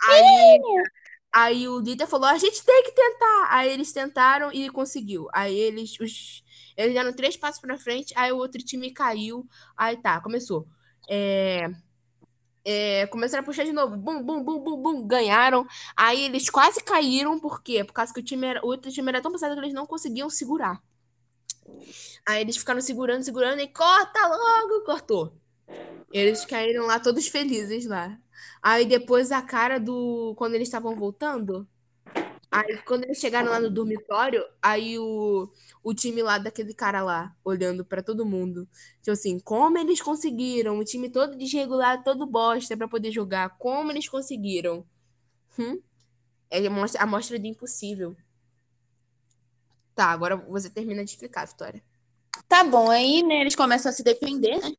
Aí, 0.08 0.60
aí 1.34 1.68
o 1.68 1.80
líder 1.80 2.08
falou, 2.08 2.28
a 2.28 2.38
gente 2.38 2.64
tem 2.64 2.84
que 2.84 2.92
tentar. 2.92 3.48
Aí 3.50 3.72
eles 3.72 3.92
tentaram 3.92 4.52
e 4.54 4.70
conseguiu. 4.70 5.28
Aí 5.34 5.58
eles, 5.58 6.00
os, 6.00 6.44
eles 6.78 6.94
deram 6.94 7.12
três 7.12 7.36
passos 7.36 7.60
pra 7.60 7.78
frente, 7.78 8.14
aí 8.16 8.32
o 8.32 8.38
outro 8.38 8.62
time 8.64 8.92
caiu. 8.92 9.46
Aí 9.76 9.98
tá, 9.98 10.22
começou. 10.22 10.68
É, 11.10 11.68
é, 12.64 13.08
começaram 13.08 13.44
a 13.44 13.46
puxar 13.46 13.64
de 13.64 13.72
novo. 13.72 13.96
Bum, 13.96 14.22
bum, 14.22 14.44
bum, 14.44 14.60
bum, 14.60 14.82
bum. 14.82 15.08
Ganharam. 15.08 15.66
Aí 15.96 16.26
eles 16.26 16.50
quase 16.50 16.84
caíram. 16.84 17.40
Por 17.40 17.64
quê? 17.64 17.84
Por 17.84 17.94
causa 17.94 18.14
que 18.14 18.20
o, 18.20 18.24
time 18.24 18.46
era, 18.46 18.64
o 18.64 18.68
outro 18.68 18.92
time 18.92 19.10
era 19.10 19.22
tão 19.22 19.32
pesado 19.32 19.56
que 19.56 19.62
eles 19.62 19.74
não 19.74 19.88
conseguiam 19.88 20.30
segurar. 20.30 20.82
Aí 22.28 22.42
eles 22.42 22.58
ficaram 22.58 22.82
segurando, 22.82 23.24
segurando 23.24 23.62
e 23.62 23.68
corta 23.68 24.28
logo, 24.28 24.84
cortou. 24.86 25.34
Eles 26.12 26.46
caíram 26.46 26.86
lá 26.86 27.00
todos 27.00 27.28
felizes 27.28 27.86
lá. 27.86 28.18
Aí 28.62 28.86
depois 28.86 29.32
a 29.32 29.42
cara 29.42 29.80
do. 29.80 30.36
Quando 30.38 30.54
eles 30.56 30.68
estavam 30.68 30.96
voltando. 30.96 31.68
Aí 32.58 32.78
quando 32.80 33.04
eles 33.04 33.20
chegaram 33.20 33.52
lá 33.52 33.60
no 33.60 33.70
dormitório, 33.70 34.44
aí 34.62 34.98
o, 34.98 35.48
o 35.84 35.94
time 35.94 36.24
lá 36.24 36.38
daquele 36.38 36.74
cara 36.74 37.04
lá, 37.04 37.36
olhando 37.46 37.86
pra 37.86 38.02
todo 38.02 38.26
mundo. 38.26 38.68
Tipo 39.02 39.12
assim, 39.12 39.40
como 39.40 39.78
eles 39.78 40.02
conseguiram? 40.02 40.80
O 40.80 40.84
time 40.84 41.10
todo 41.10 41.38
desregulado, 41.38 42.04
todo 42.04 42.26
bosta 42.26 42.76
pra 42.76 42.88
poder 42.88 43.12
jogar. 43.12 43.58
Como 43.58 43.92
eles 43.92 44.10
conseguiram? 44.10 44.86
Hum? 45.60 45.80
É 46.50 46.66
a 46.66 46.70
mostra, 46.70 47.04
a 47.04 47.06
mostra 47.06 47.38
de 47.38 47.48
impossível. 47.48 48.16
Tá, 49.94 50.06
agora 50.06 50.36
você 50.36 50.70
termina 50.70 51.04
de 51.04 51.12
explicar, 51.12 51.46
Vitória. 51.46 51.84
Tá 52.48 52.64
bom, 52.64 52.90
aí, 52.90 53.24
né, 53.24 53.42
eles 53.42 53.56
começam 53.56 53.90
a 53.90 53.94
se 53.94 54.04
defender, 54.04 54.58
né? 54.62 54.72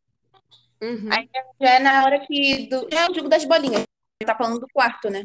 Uhum. 0.80 1.08
Aí 1.12 1.28
já 1.60 1.70
é 1.70 1.78
na 1.78 2.04
hora 2.04 2.24
que. 2.26 2.68
Do... 2.68 2.88
Já 2.90 3.06
é 3.06 3.10
o 3.10 3.14
jogo 3.14 3.28
das 3.28 3.44
bolinhas. 3.44 3.82
Ele 4.20 4.26
tá 4.26 4.36
falando 4.36 4.58
do 4.58 4.68
quarto, 4.72 5.10
né? 5.10 5.24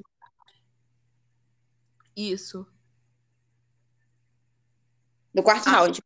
Isso. 2.15 2.67
Do 5.33 5.41
quarto 5.43 5.67
Ah. 5.67 5.71
round. 5.71 6.01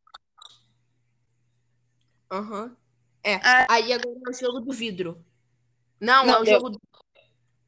Aham. 2.30 2.76
É. 3.22 3.34
Ah. 3.36 3.66
Aí 3.70 3.92
agora 3.92 4.16
é 4.26 4.30
o 4.30 4.32
jogo 4.34 4.60
do 4.60 4.72
vidro. 4.72 5.24
Não, 6.00 6.24
Não, 6.26 6.34
é 6.34 6.40
o 6.40 6.44
deu. 6.44 6.54
jogo 6.54 6.70
do... 6.70 6.80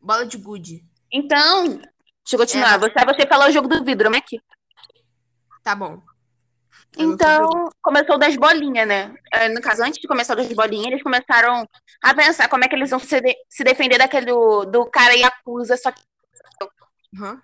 Bola 0.00 0.24
de 0.26 0.38
gude. 0.38 0.84
Então, 1.12 1.66
deixa 1.68 1.82
eu 2.34 2.38
continuar. 2.38 2.74
É. 2.74 2.78
Você, 2.78 3.04
você 3.04 3.26
falou 3.26 3.48
o 3.48 3.52
jogo 3.52 3.68
do 3.68 3.84
vidro, 3.84 4.10
Mac. 4.10 4.24
Tá 5.62 5.74
bom. 5.74 6.02
Eu 6.96 7.12
Então, 7.12 7.68
começou 7.82 8.18
das 8.18 8.34
bolinhas, 8.36 8.86
né? 8.88 9.14
É, 9.32 9.48
No 9.48 9.60
caso, 9.60 9.82
antes 9.82 10.00
de 10.00 10.08
começar 10.08 10.34
das 10.34 10.50
bolinhas, 10.52 10.86
eles 10.86 11.02
começaram 11.02 11.66
a 12.02 12.14
pensar 12.14 12.48
como 12.48 12.64
é 12.64 12.68
que 12.68 12.74
eles 12.74 12.90
vão 12.90 12.98
se, 12.98 13.20
de- 13.20 13.36
se 13.48 13.62
defender 13.62 13.98
daquele 13.98 14.26
do, 14.26 14.64
do 14.64 14.86
cara 14.90 15.14
Yakuza. 15.14 15.76
Só 15.76 15.92
que 15.92 16.02
Aham. 17.16 17.42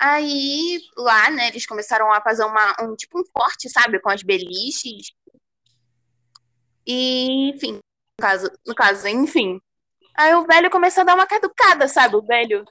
Aí, 0.00 0.80
lá, 0.96 1.30
né, 1.30 1.48
eles 1.48 1.66
começaram 1.66 2.10
a 2.10 2.22
fazer 2.22 2.44
uma, 2.44 2.74
um 2.80 2.96
tipo 2.96 3.20
um 3.20 3.24
forte, 3.24 3.68
sabe? 3.68 4.00
Com 4.00 4.08
as 4.08 4.22
beliches. 4.22 5.12
E, 6.86 7.50
enfim, 7.50 7.74
no 7.74 8.22
caso, 8.22 8.50
no 8.66 8.74
caso, 8.74 9.06
enfim. 9.06 9.60
Aí 10.16 10.34
o 10.34 10.46
velho 10.46 10.70
começou 10.70 11.02
a 11.02 11.04
dar 11.04 11.14
uma 11.14 11.26
caducada, 11.26 11.86
sabe? 11.86 12.16
O 12.16 12.22
velho. 12.22 12.64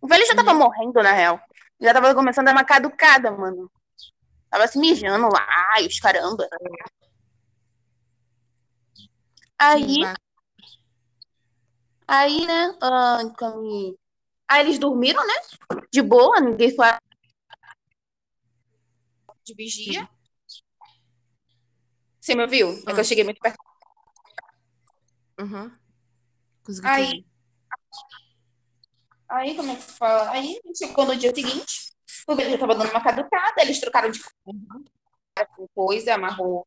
O 0.00 0.06
velho 0.06 0.26
já 0.26 0.34
tava 0.34 0.52
morrendo, 0.52 1.02
na 1.02 1.12
real. 1.12 1.40
Já 1.80 1.94
tava 1.94 2.14
começando 2.14 2.48
a 2.48 2.52
dar 2.52 2.58
uma 2.58 2.64
caducada, 2.64 3.30
mano. 3.30 3.70
Tava 4.50 4.66
se 4.66 4.78
mijando 4.78 5.28
lá, 5.28 5.46
ai, 5.74 5.86
os 5.86 5.98
caramba. 5.98 6.46
Aí, 9.58 10.02
aí, 12.06 12.46
né? 12.46 12.74
então, 13.24 13.96
Aí 14.48 14.62
eles 14.62 14.78
dormiram, 14.78 15.24
né? 15.26 15.34
De 15.92 16.00
boa, 16.00 16.40
ninguém 16.40 16.74
foi 16.74 16.86
de 19.44 19.54
vigia. 19.54 20.08
Você 22.20 22.34
me 22.34 22.42
ouviu? 22.42 22.70
É 22.86 22.92
que 22.92 23.00
eu 23.00 23.04
cheguei 23.04 23.24
muito 23.24 23.40
perto. 23.40 23.58
Consegui 26.64 26.88
Aí-. 26.88 27.24
Aí, 29.28 29.54
como 29.56 29.72
é 29.72 29.76
que 29.76 29.82
fala? 29.82 30.30
Aí 30.30 30.58
chegou 30.76 31.04
no 31.04 31.16
dia 31.16 31.34
seguinte, 31.34 31.92
o 32.26 32.34
já 32.34 32.58
tava 32.58 32.74
dando 32.74 32.90
uma 32.90 33.02
caducada, 33.02 33.60
eles 33.62 33.80
trocaram 33.80 34.10
de 34.10 34.20
coisa, 35.74 36.14
amarrou 36.14 36.66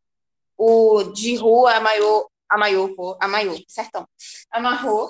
o 0.57 1.03
de 1.11 1.35
rua, 1.35 1.73
amaiou, 1.75 2.31
amaiou, 2.47 2.95
pô, 2.95 3.17
amaiou, 3.19 3.57
certão. 3.67 4.07
Amarrou 4.51 5.09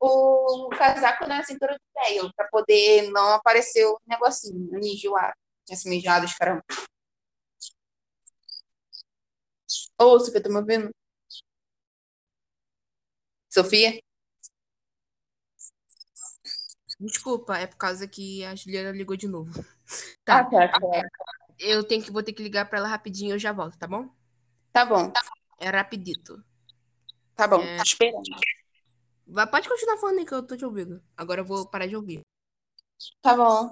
o 0.00 0.68
casaco 0.70 1.26
na 1.26 1.42
cintura 1.44 1.74
do 1.74 1.80
velho, 2.00 2.32
pra 2.34 2.46
poder 2.48 3.10
não 3.10 3.30
aparecer 3.34 3.84
o 3.86 3.98
negocinho, 4.06 4.68
o 4.70 4.74
mijoado. 4.78 5.34
Tinha 5.66 5.76
se 5.76 5.88
mijado, 5.88 6.24
os 6.24 6.34
caramba. 6.34 6.62
Ô, 10.00 10.18
Sofia, 10.20 10.42
tá 10.42 10.48
me 10.48 10.56
ouvindo? 10.56 10.90
Sofia? 13.50 14.00
Desculpa, 17.00 17.56
é 17.58 17.66
por 17.66 17.76
causa 17.76 18.08
que 18.08 18.44
a 18.44 18.54
Juliana 18.54 18.90
ligou 18.92 19.16
de 19.16 19.28
novo. 19.28 19.50
Ah, 20.30 20.44
Tá. 20.44 20.68
tá, 20.68 20.80
tá. 20.80 21.08
Eu 21.58 21.82
tenho 21.82 22.02
que, 22.04 22.10
vou 22.10 22.22
ter 22.22 22.34
que 22.34 22.42
ligar 22.42 22.68
pra 22.68 22.78
ela 22.78 22.88
rapidinho 22.88 23.30
e 23.30 23.32
eu 23.32 23.38
já 23.38 23.52
volto, 23.52 23.78
tá 23.78 23.86
bom? 23.86 24.06
Tá 24.70 24.84
bom, 24.84 25.10
É 25.58 25.70
rapidito. 25.70 26.44
tá 27.34 27.48
bom, 27.48 27.62
É. 27.62 27.78
tô 27.78 27.82
esperando. 27.84 28.22
Vai, 29.30 29.46
pode 29.46 29.68
continuar 29.68 29.98
falando 29.98 30.18
aí 30.20 30.26
que 30.26 30.32
eu 30.32 30.46
tô 30.46 30.56
te 30.56 30.64
ouvindo. 30.64 31.02
Agora 31.16 31.42
eu 31.42 31.44
vou 31.44 31.68
parar 31.68 31.86
de 31.86 31.94
ouvir. 31.94 32.22
Tá 33.20 33.36
bom. 33.36 33.70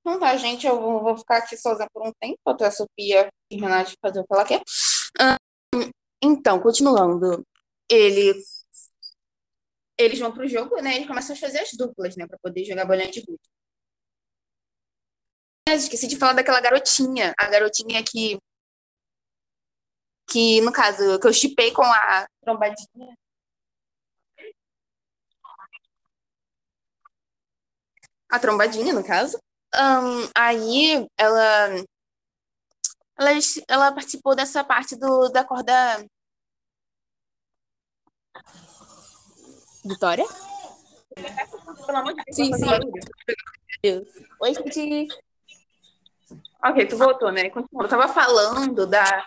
Então 0.00 0.18
tá, 0.18 0.36
gente, 0.36 0.66
eu 0.66 0.80
vou, 0.80 1.02
vou 1.02 1.16
ficar 1.16 1.38
aqui 1.38 1.56
sozinha 1.56 1.88
por 1.92 2.06
um 2.06 2.12
tempo, 2.20 2.38
até 2.46 2.66
a 2.66 2.70
Sofia 2.70 3.28
terminar 3.48 3.84
de 3.84 3.94
fazer 4.02 4.20
o 4.20 4.26
que 4.26 4.34
ela 4.34 4.44
quer. 4.44 4.62
Ahn, 5.20 5.90
então, 6.22 6.60
continuando. 6.60 7.46
Ele, 7.88 8.34
eles 9.96 10.18
vão 10.18 10.32
pro 10.32 10.48
jogo, 10.48 10.80
né? 10.82 10.96
Eles 10.96 11.06
começam 11.06 11.36
a 11.36 11.38
fazer 11.38 11.60
as 11.60 11.70
duplas, 11.72 12.16
né? 12.16 12.26
Pra 12.26 12.38
poder 12.42 12.64
jogar 12.64 12.84
bolinha 12.84 13.10
de 13.10 13.22
gude. 13.22 13.38
Esqueci 15.68 16.08
de 16.08 16.16
falar 16.16 16.32
daquela 16.32 16.60
garotinha. 16.60 17.34
A 17.38 17.48
garotinha 17.48 18.02
que... 18.02 18.36
Que, 20.30 20.60
no 20.60 20.72
caso, 20.72 21.18
que 21.20 21.26
eu 21.26 21.32
chipei 21.32 21.72
com 21.72 21.84
a 21.84 22.26
trombadinha. 22.42 23.16
A 28.30 28.38
trombadinha, 28.38 28.92
no 28.92 29.04
caso. 29.04 29.38
Ahn, 29.74 30.28
aí, 30.34 31.06
ela... 31.16 31.68
Ela, 33.18 33.30
ela 33.68 33.92
participou 33.92 34.36
dessa 34.36 34.62
parte 34.62 34.96
do, 34.96 35.28
da 35.28 35.44
corda... 35.44 36.04
Vitória? 39.84 40.24
Pelo 41.86 41.98
amor 41.98 42.14
de 42.14 42.22
Deus. 42.24 42.36
Sim, 42.36 42.52
sim. 43.84 44.06
Oi, 44.40 44.54
gente. 44.54 45.08
Ok, 46.62 46.86
tu 46.86 46.96
voltou, 46.98 47.32
né? 47.32 47.48
Continua. 47.48 47.84
Eu 47.84 47.88
tava 47.88 48.08
falando 48.08 48.86
da, 48.86 49.26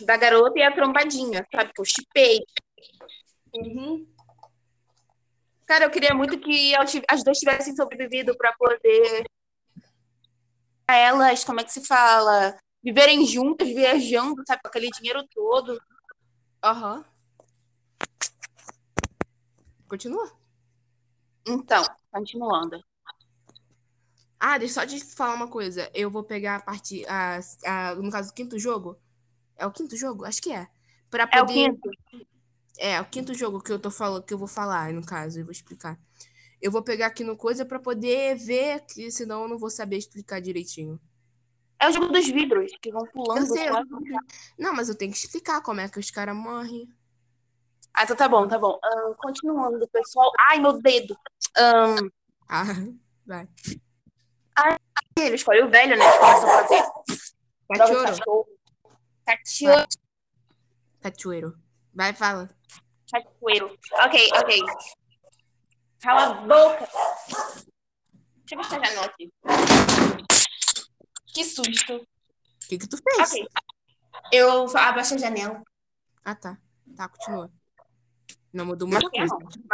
da 0.00 0.16
garota 0.16 0.58
e 0.58 0.62
a 0.62 0.74
trombadinha, 0.74 1.46
sabe? 1.54 1.72
Que 1.72 1.80
eu 1.80 1.84
chipei. 1.84 2.40
Uhum. 3.54 4.06
Cara, 5.70 5.84
eu 5.84 5.90
queria 5.92 6.12
muito 6.12 6.36
que 6.40 6.74
as 7.08 7.22
duas 7.22 7.38
tivessem 7.38 7.76
sobrevivido 7.76 8.36
pra 8.36 8.52
poder 8.54 9.24
elas, 10.88 11.44
como 11.44 11.60
é 11.60 11.64
que 11.64 11.72
se 11.72 11.86
fala? 11.86 12.58
Viverem 12.82 13.24
juntas, 13.24 13.68
viajando, 13.68 14.42
sabe? 14.44 14.62
Com 14.62 14.66
aquele 14.66 14.90
dinheiro 14.90 15.24
todo. 15.32 15.80
Aham. 16.60 17.04
Continua. 19.88 20.32
Então, 21.46 21.84
continuando. 22.10 22.82
Ah, 24.40 24.58
deixa 24.58 24.74
só 24.74 24.84
te 24.84 24.98
falar 25.14 25.34
uma 25.34 25.46
coisa. 25.46 25.88
Eu 25.94 26.10
vou 26.10 26.24
pegar 26.24 26.56
a 26.56 26.60
parte. 26.60 27.06
A, 27.06 27.38
a, 27.64 27.94
no 27.94 28.10
caso, 28.10 28.32
o 28.32 28.34
quinto 28.34 28.58
jogo. 28.58 28.98
É 29.56 29.64
o 29.64 29.70
quinto 29.70 29.96
jogo? 29.96 30.24
Acho 30.24 30.42
que 30.42 30.50
é. 30.50 30.66
Pra 31.08 31.28
É 31.32 31.40
o 31.40 31.46
poder. 31.46 31.70
quinto. 31.70 31.90
É, 32.78 33.00
o 33.00 33.04
quinto 33.04 33.34
jogo 33.34 33.60
que 33.60 33.72
eu 33.72 33.78
tô 33.78 33.90
falando, 33.90 34.22
que 34.24 34.32
eu 34.32 34.38
vou 34.38 34.48
falar, 34.48 34.92
no 34.92 35.04
caso, 35.04 35.38
eu 35.40 35.44
vou 35.44 35.52
explicar. 35.52 35.98
Eu 36.60 36.70
vou 36.70 36.82
pegar 36.82 37.06
aqui 37.06 37.24
no 37.24 37.36
coisa 37.36 37.64
pra 37.64 37.78
poder 37.78 38.36
ver, 38.36 38.80
que 38.86 39.10
senão 39.10 39.42
eu 39.42 39.48
não 39.48 39.58
vou 39.58 39.70
saber 39.70 39.96
explicar 39.96 40.40
direitinho. 40.40 41.00
É 41.78 41.88
o 41.88 41.92
jogo 41.92 42.08
dos 42.08 42.26
vidros, 42.26 42.70
que 42.80 42.90
vão 42.92 43.02
Eu 43.06 43.10
pulando. 43.12 43.46
sei, 43.46 43.68
eu- 43.68 43.74
só. 43.74 43.82
Não, 44.58 44.74
mas 44.74 44.88
eu 44.88 44.94
tenho 44.94 45.10
que 45.12 45.18
explicar 45.18 45.62
como 45.62 45.80
é 45.80 45.88
que 45.88 45.98
os 45.98 46.10
caras 46.10 46.36
morrem. 46.36 46.86
Ah, 47.94 48.04
então 48.04 48.14
tá 48.14 48.28
bom, 48.28 48.46
tá 48.46 48.58
bom. 48.58 48.78
Continuando, 49.18 49.88
pessoal. 49.88 50.30
Ai, 50.38 50.60
meu 50.60 50.80
dedo. 50.80 51.16
Ahn, 51.56 52.08
Ah, 52.48 52.62
vai. 53.26 53.48
ele 55.18 55.34
escolhe 55.34 55.62
o 55.62 55.70
velho, 55.70 55.96
né? 55.98 56.04
Eles 56.04 56.18
começam 56.18 56.50
a 56.50 56.62
fazer 56.62 56.82
Cachorro. 57.78 58.04
cachorro. 58.04 58.46
Cachorro. 59.26 59.86
Cachoeiro. 61.00 61.58
Vai, 61.94 62.12
fala. 62.14 62.50
Cachoeiro. 63.10 63.66
Ok, 64.04 64.30
ok. 64.34 64.62
Cala 66.00 66.26
a 66.26 66.34
boca. 66.42 66.88
Deixa 68.36 68.54
eu 68.54 68.58
ver 68.58 68.64
se 68.64 68.74
a 68.74 68.84
janela 68.84 69.06
aqui. 69.06 69.32
Que 71.26 71.44
susto. 71.44 71.96
O 71.96 72.06
que 72.68 72.78
que 72.78 72.88
tu 72.88 72.96
fez? 72.96 73.30
Ok. 73.30 73.48
Eu 74.32 74.76
abaixo 74.76 75.14
a 75.14 75.18
janela. 75.18 75.62
Ah, 76.24 76.34
tá. 76.34 76.58
Tá, 76.96 77.08
continua. 77.08 77.50
Não 78.52 78.66
mudou 78.66 78.88
muita 78.88 79.08
Mas 79.16 79.30
coisa. 79.30 79.44
não. 79.44 79.70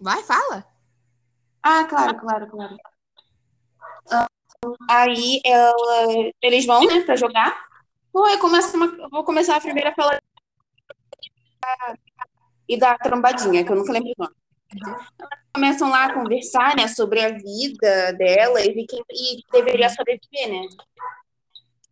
Vai, 0.00 0.22
fala. 0.22 0.66
Ah, 1.62 1.84
claro, 1.84 2.18
claro, 2.20 2.50
claro. 2.50 2.76
Aí 4.90 5.40
ela, 5.44 6.32
eles 6.42 6.66
vão, 6.66 6.84
né, 6.86 7.00
pra 7.02 7.16
jogar. 7.16 7.66
Pô, 8.12 8.28
eu 8.28 8.38
começo 8.38 8.76
uma- 8.76 9.08
vou 9.08 9.24
começar 9.24 9.56
a 9.56 9.60
primeira 9.60 9.90
a 9.90 9.94
falar 9.94 10.22
e 12.68 12.78
da 12.78 12.96
trombadinha, 12.98 13.64
que 13.64 13.72
eu 13.72 13.76
nunca 13.76 13.92
lembro 13.92 14.10
o 14.16 14.22
nome. 14.22 14.34
Elas 15.18 15.38
começam 15.54 15.90
lá 15.90 16.06
a 16.06 16.14
conversar, 16.14 16.76
né, 16.76 16.88
sobre 16.88 17.20
a 17.24 17.30
vida 17.30 18.12
dela 18.12 18.60
e 18.60 18.86
quem 18.86 19.02
e 19.10 19.42
deveria 19.52 19.88
sobreviver, 19.88 20.48
né? 20.48 20.68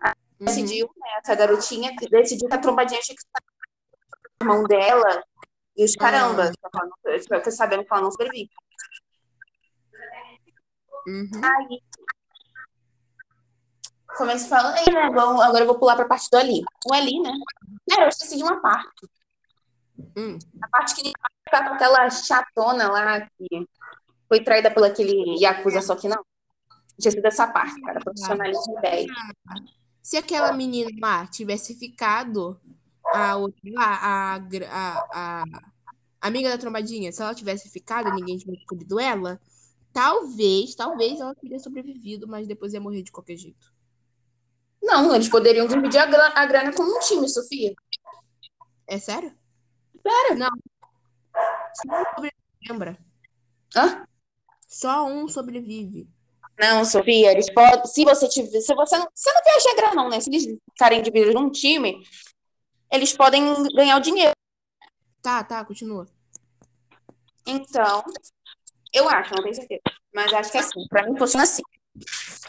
Uhum. 0.04 0.46
Decidiu, 0.46 0.90
né, 0.96 1.08
essa 1.18 1.34
garotinha 1.34 1.94
decidiu 2.10 2.48
que 2.48 2.54
a 2.54 2.58
trombadinha 2.58 3.00
tinha 3.00 3.14
que 3.14 3.22
estar 3.22 3.40
com 3.40 4.44
o 4.44 4.52
irmão 4.52 4.64
dela 4.66 5.24
e 5.76 5.84
os 5.84 5.94
caramba, 5.94 6.50
fiquei 7.20 7.52
sabendo 7.52 7.84
que 7.84 7.92
ela 7.92 8.02
não 8.02 8.10
sobrevive. 8.10 8.50
Uhum. 11.06 11.40
Aí 11.44 11.80
começa 14.16 14.46
a 14.46 14.48
falar, 14.48 14.74
aí, 14.74 14.92
né? 14.92 15.10
Vamos, 15.10 15.42
agora 15.42 15.62
eu 15.62 15.66
vou 15.66 15.78
pular 15.78 15.96
pra 15.96 16.06
parte 16.06 16.28
do 16.30 16.36
Ali. 16.36 16.62
O 16.86 16.94
Ali, 16.94 17.20
né? 17.20 17.32
Cara, 17.90 18.04
eu 18.04 18.08
esqueci 18.08 18.36
de 18.36 18.42
uma 18.42 18.60
parte. 18.60 19.08
Hum. 20.16 20.38
A 20.62 20.68
parte 20.68 20.94
que 20.94 21.12
tá 21.50 21.68
com 21.68 21.74
aquela 21.74 22.08
chatona 22.10 22.90
lá 22.90 23.20
que 23.20 23.66
foi 24.28 24.42
traída 24.42 24.70
pelo 24.70 24.86
aquele 24.86 25.38
Yakuza, 25.42 25.82
só 25.82 25.94
que 25.94 26.08
não. 26.08 26.24
Tinha 26.98 27.12
sido 27.12 27.26
essa 27.26 27.46
parte, 27.46 27.80
cara. 27.80 28.00
Profissionalismo 28.00 28.80
10. 28.80 29.06
Se 30.02 30.16
aquela 30.16 30.52
menina 30.52 30.90
lá 31.00 31.26
tivesse 31.26 31.74
ficado, 31.74 32.60
a 33.06 33.34
a, 33.78 34.36
a, 35.12 35.42
a 35.42 35.44
amiga 36.20 36.48
da 36.48 36.58
trombadinha, 36.58 37.12
se 37.12 37.22
ela 37.22 37.34
tivesse 37.34 37.68
ficado 37.68 38.12
ninguém 38.14 38.36
tivesse 38.36 38.58
descobrido 38.58 38.98
ela, 38.98 39.40
talvez, 39.92 40.74
talvez 40.74 41.20
ela 41.20 41.34
teria 41.34 41.58
sobrevivido, 41.58 42.26
mas 42.26 42.46
depois 42.46 42.72
ia 42.72 42.80
morrer 42.80 43.02
de 43.02 43.12
qualquer 43.12 43.36
jeito. 43.36 43.71
Não, 44.82 45.14
eles 45.14 45.28
poderiam 45.28 45.66
dividir 45.66 46.00
a 46.00 46.06
grana, 46.06 46.32
a 46.34 46.44
grana 46.44 46.72
com 46.74 46.82
um 46.82 46.98
time, 46.98 47.28
Sofia. 47.28 47.72
É 48.86 48.98
sério? 48.98 49.32
Sério? 50.02 50.38
Não. 50.38 50.50
Só 51.74 52.00
um 52.00 52.04
sobrevive, 52.14 52.36
lembra? 52.68 52.98
Hã? 53.76 54.06
Só 54.68 55.06
um 55.06 55.28
sobrevive. 55.28 56.08
Não, 56.58 56.84
Sofia, 56.84 57.32
eles 57.32 57.52
podem. 57.52 57.84
Se 57.86 58.04
você 58.04 58.28
tiver. 58.28 58.60
Se 58.60 58.74
você 58.74 58.98
não. 58.98 59.08
Você 59.14 59.32
não 59.32 59.42
viaja 59.42 59.70
a 59.70 59.76
grana, 59.76 59.94
não, 59.94 60.08
né? 60.08 60.20
Se 60.20 60.28
eles 60.28 60.44
ficarem 60.70 61.02
divididos 61.02 61.34
num 61.34 61.50
time, 61.50 62.04
eles 62.90 63.16
podem 63.16 63.42
ganhar 63.74 63.96
o 63.96 64.00
dinheiro. 64.00 64.32
Tá, 65.22 65.42
tá, 65.44 65.64
continua. 65.64 66.06
Então, 67.46 68.04
eu 68.92 69.08
acho, 69.08 69.34
não 69.34 69.42
tenho 69.42 69.54
certeza. 69.54 69.82
Mas 70.14 70.32
acho 70.32 70.52
que 70.52 70.58
é 70.58 70.60
assim. 70.60 70.86
Pra 70.88 71.08
mim 71.08 71.16
funciona 71.16 71.44
assim. 71.44 71.62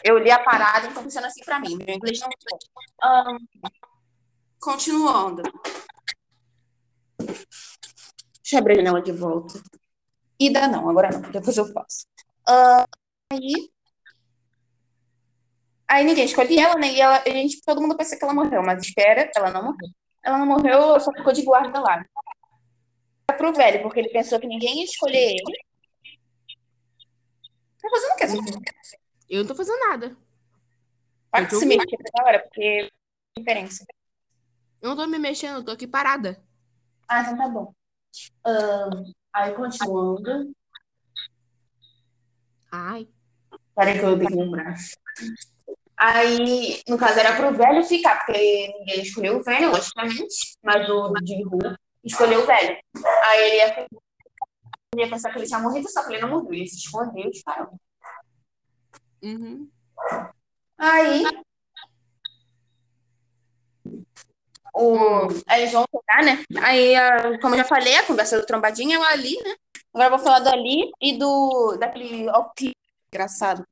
Eu 0.02 0.18
li 0.18 0.30
a 0.30 0.42
parada, 0.42 0.86
então 0.86 1.02
funciona 1.02 1.26
assim 1.26 1.44
pra 1.44 1.60
mim. 1.60 1.76
Meu 1.76 1.94
inglês 1.94 2.20
não 2.20 2.28
bom. 2.28 2.58
Ahn, 3.02 3.38
continuando. 4.60 5.42
Deixa 7.18 8.56
eu 8.56 8.58
abrir 8.58 8.74
a 8.74 8.76
janela 8.76 9.02
de 9.02 9.12
volta. 9.12 9.62
Ida 10.38 10.66
não, 10.66 10.88
agora 10.88 11.10
não. 11.10 11.30
Depois 11.30 11.56
eu 11.56 11.66
faço. 11.72 12.06
Ahn, 12.46 12.84
aí. 13.32 13.70
Aí 15.86 16.04
ninguém 16.04 16.24
escolhe 16.24 16.58
ela, 16.58 16.74
né? 16.74 16.92
E 16.92 17.00
ela, 17.00 17.22
a 17.24 17.30
gente, 17.30 17.62
todo 17.62 17.80
mundo 17.80 17.96
pensa 17.96 18.16
que 18.16 18.24
ela 18.24 18.34
morreu, 18.34 18.62
mas 18.62 18.82
espera, 18.82 19.30
ela 19.36 19.50
não 19.50 19.62
morreu. 19.64 19.88
Ela 20.22 20.38
não 20.38 20.46
morreu, 20.46 20.98
só 20.98 21.12
ficou 21.12 21.32
de 21.32 21.42
guarda 21.44 21.78
lá. 21.80 22.04
Pro 23.36 23.52
velho, 23.52 23.82
porque 23.82 24.00
ele 24.00 24.08
pensou 24.10 24.40
que 24.40 24.46
ninguém 24.46 24.78
ia 24.78 24.84
escolher 24.84 25.30
ele. 25.30 25.64
Tá 27.80 27.88
fazendo 27.90 28.56
o 28.56 28.60
quê? 28.62 28.70
Eu 29.28 29.40
não 29.40 29.48
tô 29.48 29.54
fazendo 29.54 29.78
nada. 29.80 30.16
Pode 31.30 31.44
Eu 31.44 31.50
tô 31.50 31.58
se 31.58 31.66
mexer 31.66 31.96
toda 31.96 32.26
hora, 32.26 32.38
porque 32.40 32.62
é 32.62 33.40
diferença. 33.40 33.84
Eu 34.80 34.90
não 34.90 34.96
tô 34.96 35.06
me 35.06 35.18
mexendo, 35.18 35.56
eu 35.56 35.64
tô 35.64 35.70
aqui 35.72 35.86
parada. 35.86 36.42
Ah, 37.08 37.22
então 37.22 37.36
tá 37.36 37.48
bom. 37.48 37.72
Ahn, 38.44 39.12
aí 39.32 39.54
continuando. 39.54 40.54
Ai. 42.70 43.08
Peraí 43.74 43.98
que 43.98 44.04
eu 44.04 44.18
tenho 44.18 44.30
que 44.30 44.36
lembrar. 44.36 44.74
Aí, 45.96 46.82
no 46.88 46.98
caso, 46.98 47.18
era 47.18 47.36
pro 47.36 47.56
velho 47.56 47.84
ficar, 47.84 48.18
porque 48.18 48.68
ninguém 48.78 49.02
escolheu 49.02 49.38
o 49.38 49.42
velho, 49.42 49.70
logicamente, 49.70 50.56
mas 50.62 50.88
o 50.88 51.12
de 51.14 51.42
rua 51.44 51.78
escolheu 52.04 52.42
o 52.42 52.46
velho. 52.46 52.78
Aí 53.24 53.42
ele 53.42 53.56
ia, 53.56 53.86
ia 54.96 55.10
pensar 55.10 55.32
que 55.32 55.38
ele 55.38 55.46
tinha 55.46 55.60
morrido, 55.60 55.88
só 55.88 56.04
que 56.04 56.12
ele 56.12 56.22
não 56.22 56.30
morreu. 56.30 56.52
Ele 56.52 56.66
se 56.66 56.78
escondeu 56.78 57.30
e 57.32 57.42
caramba. 57.42 57.72
Uhum. 59.24 59.70
Aí. 60.76 61.24
O, 64.74 65.28
aí 65.46 65.62
eles 65.62 65.72
vão 65.72 65.84
jogar, 65.92 66.22
né? 66.24 66.44
Aí, 66.62 66.94
a- 66.96 67.38
como 67.40 67.54
eu 67.54 67.58
já 67.58 67.64
falei, 67.64 67.94
a 67.96 68.06
conversa 68.06 68.38
do 68.38 68.46
trombadinha 68.46 68.96
é 68.96 68.98
o 68.98 69.04
Ali, 69.04 69.36
né? 69.42 69.54
Agora 69.94 70.06
eu 70.12 70.16
vou 70.16 70.18
falar 70.18 70.40
do 70.40 70.48
Ali 70.50 70.90
e 71.00 71.16
do 71.16 71.76
daquele 71.78 72.28
Ocli, 72.30 72.72
engraçado. 73.12 73.64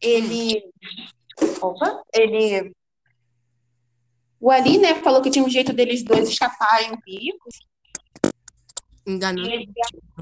Ele. 0.00 0.64
Opa! 1.60 2.02
Ele. 2.14 2.72
O 4.40 4.50
Ali, 4.50 4.78
né, 4.78 4.94
falou 5.02 5.20
que 5.20 5.30
tinha 5.30 5.44
um 5.44 5.50
jeito 5.50 5.72
deles 5.72 6.02
dois 6.02 6.28
escaparem 6.28 6.98
vivos. 7.04 7.60
Enganou. 9.06 9.44
Ele, 9.44 9.70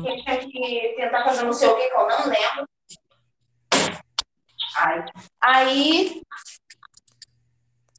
ele 0.05 0.23
tinha 0.25 0.39
que 0.41 0.95
tentar 0.97 1.25
fazer 1.25 1.45
não 1.45 1.53
sei 1.53 1.69
o 1.69 1.77
que, 1.77 1.89
que 1.89 1.95
eu 1.95 2.09
não 2.09 2.27
lembro. 2.27 2.69
Ai. 4.79 5.05
Aí. 5.41 6.23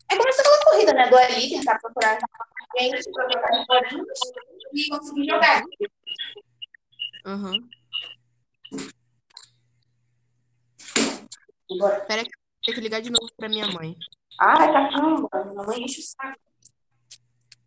Aí 0.10 0.18
começou 0.18 0.42
aquela 0.42 0.66
corrida, 0.66 0.94
né? 0.94 1.10
Do 1.10 1.18
Ali, 1.18 1.50
tentar 1.50 1.78
procurar 1.80 2.18
gente, 2.80 3.12
procurar 3.12 3.92
e 4.74 4.90
conseguir 4.90 5.26
jogar. 5.30 5.64
Aham. 7.26 7.70
Agora. 11.72 12.06
Pera 12.06 12.24
que 12.24 12.30
eu 12.30 12.40
tenho 12.66 12.76
que 12.76 12.82
ligar 12.82 13.02
de 13.02 13.10
novo 13.10 13.30
pra 13.36 13.50
minha 13.50 13.68
mãe. 13.68 13.96
Ai, 14.40 14.72
caramba, 14.72 15.30
minha 15.46 15.64
mãe 15.64 15.84
enche 15.84 16.02
o 16.02 16.04
saco. 16.04 16.40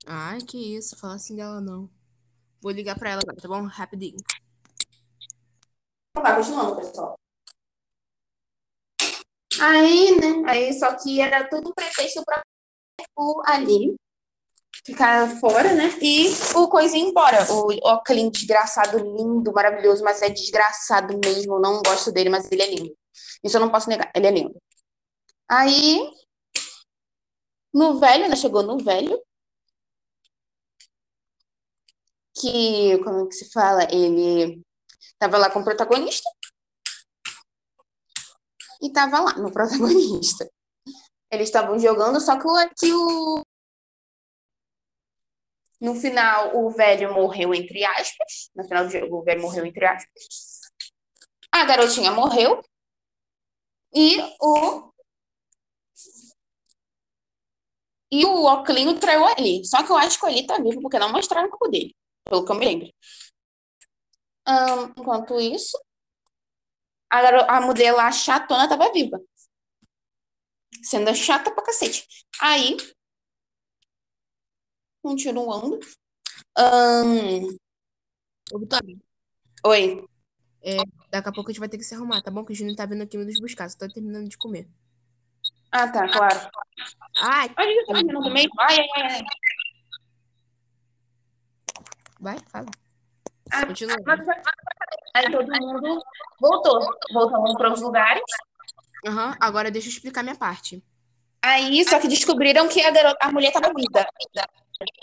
Ai, 0.07 0.41
que 0.41 0.77
isso, 0.77 0.99
fala 0.99 1.15
assim 1.15 1.37
dela 1.37 1.61
não. 1.61 1.89
Vou 2.61 2.73
ligar 2.73 2.99
pra 2.99 3.11
ela 3.11 3.21
agora, 3.23 3.41
tá 3.41 3.47
bom? 3.47 3.67
Rapidinho. 3.67 4.17
Vai, 6.17 6.37
continuando, 6.37 6.77
pessoal. 6.77 7.22
Aí, 9.61 10.17
né? 10.21 10.51
Aí, 10.51 10.73
só 10.73 10.95
que 10.97 11.21
era 11.21 11.49
tudo 11.49 11.75
pretexto 11.75 12.23
pra 12.25 12.43
o 13.17 13.43
Ali 13.47 13.95
ficar 14.85 15.29
fora, 15.39 15.75
né? 15.75 15.91
E 16.01 16.29
o 16.57 16.69
coisinha 16.69 17.05
ir 17.05 17.11
embora. 17.11 17.47
O 17.53 17.73
Ocklin, 17.95 18.31
desgraçado, 18.31 18.99
lindo, 18.99 19.53
maravilhoso, 19.53 20.03
mas 20.03 20.23
é 20.23 20.29
desgraçado 20.29 21.19
mesmo. 21.25 21.61
Não 21.61 21.83
gosto 21.83 22.13
dele, 22.13 22.31
mas 22.31 22.51
ele 22.51 22.63
é 22.63 22.75
lindo. 22.75 22.97
Isso 23.45 23.57
eu 23.57 23.61
não 23.61 23.71
posso 23.71 23.89
negar, 23.89 24.11
ele 24.15 24.27
é 24.27 24.31
lindo. 24.31 24.57
Aí, 25.49 26.11
no 27.73 27.99
velho, 27.99 28.29
né? 28.29 28.37
Chegou 28.37 28.63
no 28.63 28.79
velho. 28.79 29.21
Que, 32.35 32.99
como 33.05 33.27
é 33.27 33.29
que 33.29 33.35
se 33.35 33.51
fala? 33.53 33.85
Ele 33.85 34.63
tava 35.19 35.39
lá 35.39 35.51
com 35.51 35.61
o 35.61 35.65
protagonista. 35.65 36.29
E 38.83 38.93
tava 38.93 39.21
lá 39.21 39.35
no 39.39 39.53
protagonista. 39.53 40.51
Eles 41.31 41.49
estavam 41.49 41.79
jogando, 41.79 42.21
só 42.21 42.39
que 42.39 42.47
o, 42.47 42.69
que 42.77 42.93
o. 42.93 43.43
No 45.81 45.95
final, 45.95 46.57
o 46.57 46.71
velho 46.71 47.15
morreu, 47.15 47.55
entre 47.55 47.85
aspas. 47.85 48.51
No 48.55 48.65
final 48.65 48.85
do 48.85 48.91
jogo, 48.91 49.19
o 49.19 49.23
velho 49.23 49.41
morreu, 49.41 49.65
entre 49.65 49.87
aspas. 49.87 50.61
A 51.51 51.65
garotinha 51.65 52.11
morreu. 52.11 52.61
E 53.95 54.19
o. 54.41 54.93
E 58.11 58.27
o 58.27 58.45
Oclinho 58.45 58.99
traiu 59.01 59.25
ali. 59.25 59.65
Só 59.65 59.83
que 59.83 59.91
eu 59.91 59.97
acho 59.97 60.21
que 60.21 60.27
o 60.27 60.47
tá 60.47 60.59
vivo, 60.59 60.83
porque 60.83 60.99
não 60.99 61.11
mostraram 61.13 61.49
o 61.49 61.51
corpo 61.51 61.69
dele. 61.69 61.95
Pelo 62.25 62.45
que 62.45 62.53
eu 62.53 62.57
me 62.57 62.67
lembro. 62.67 62.89
Ahn, 64.47 64.93
enquanto 64.99 65.41
isso, 65.41 65.79
A, 67.13 67.21
garo- 67.23 67.47
a 67.49 67.61
mulher 67.61 67.93
lá, 67.93 68.11
chatona, 68.11 68.67
tava 68.69 68.91
viva. 68.93 69.21
Sendo 70.83 71.15
chata 71.15 71.53
pra 71.55 71.63
cacete. 71.63 72.07
Aí, 72.41 72.77
continuando. 75.03 75.79
ahn, 76.57 77.47
Ô, 78.53 78.59
Vitória, 78.59 78.97
oi. 79.65 80.05
daqui 81.11 81.29
a 81.29 81.33
pouco 81.33 81.51
a 81.51 81.53
gente 81.53 81.61
vai 81.61 81.69
ter 81.69 81.79
que 81.79 81.85
se 81.85 81.95
arrumar, 81.95 82.23
tá 82.23 82.31
bom? 82.31 82.45
Que 82.45 82.53
o 82.53 82.57
Júnior 82.57 82.77
tá 82.77 82.87
vindo 82.87 83.03
aqui 83.03 83.17
nos 83.19 83.39
buscar, 83.41 83.69
só 83.69 83.79
tá 83.79 83.89
terminando 83.89 84.29
de 84.29 84.37
comer. 84.39 84.67
Ah, 85.71 85.89
tá, 85.91 86.09
claro. 86.09 86.51
Ai, 87.17 87.51
Ai, 87.57 87.79
eu 87.79 87.87
tô 87.87 87.93
terminando. 87.95 88.27
Ai, 88.61 88.79
ai, 88.79 88.89
ai, 88.97 89.13
ai. 89.17 89.23
vai, 92.21 92.39
fala. 92.51 92.67
Ah, 93.51 93.67
Continua. 93.67 93.97
Aí 95.15 95.31
todo 95.31 95.47
mundo 95.47 96.03
voltou. 96.41 96.81
Voltamos 97.13 97.55
para 97.55 97.73
os 97.73 97.81
lugares. 97.81 98.23
Aham, 99.07 99.37
agora 99.41 99.71
deixa 99.71 99.89
eu 99.89 99.93
explicar 99.93 100.23
minha 100.23 100.37
parte. 100.37 100.83
Aí, 101.43 101.85
só 101.85 101.99
que 101.99 102.07
descobriram 102.07 102.69
que 102.69 102.81
a, 102.81 102.91
garota, 102.91 103.19
a 103.21 103.33
mulher 103.33 103.53
tava 103.53 103.73
viva. 103.75 104.07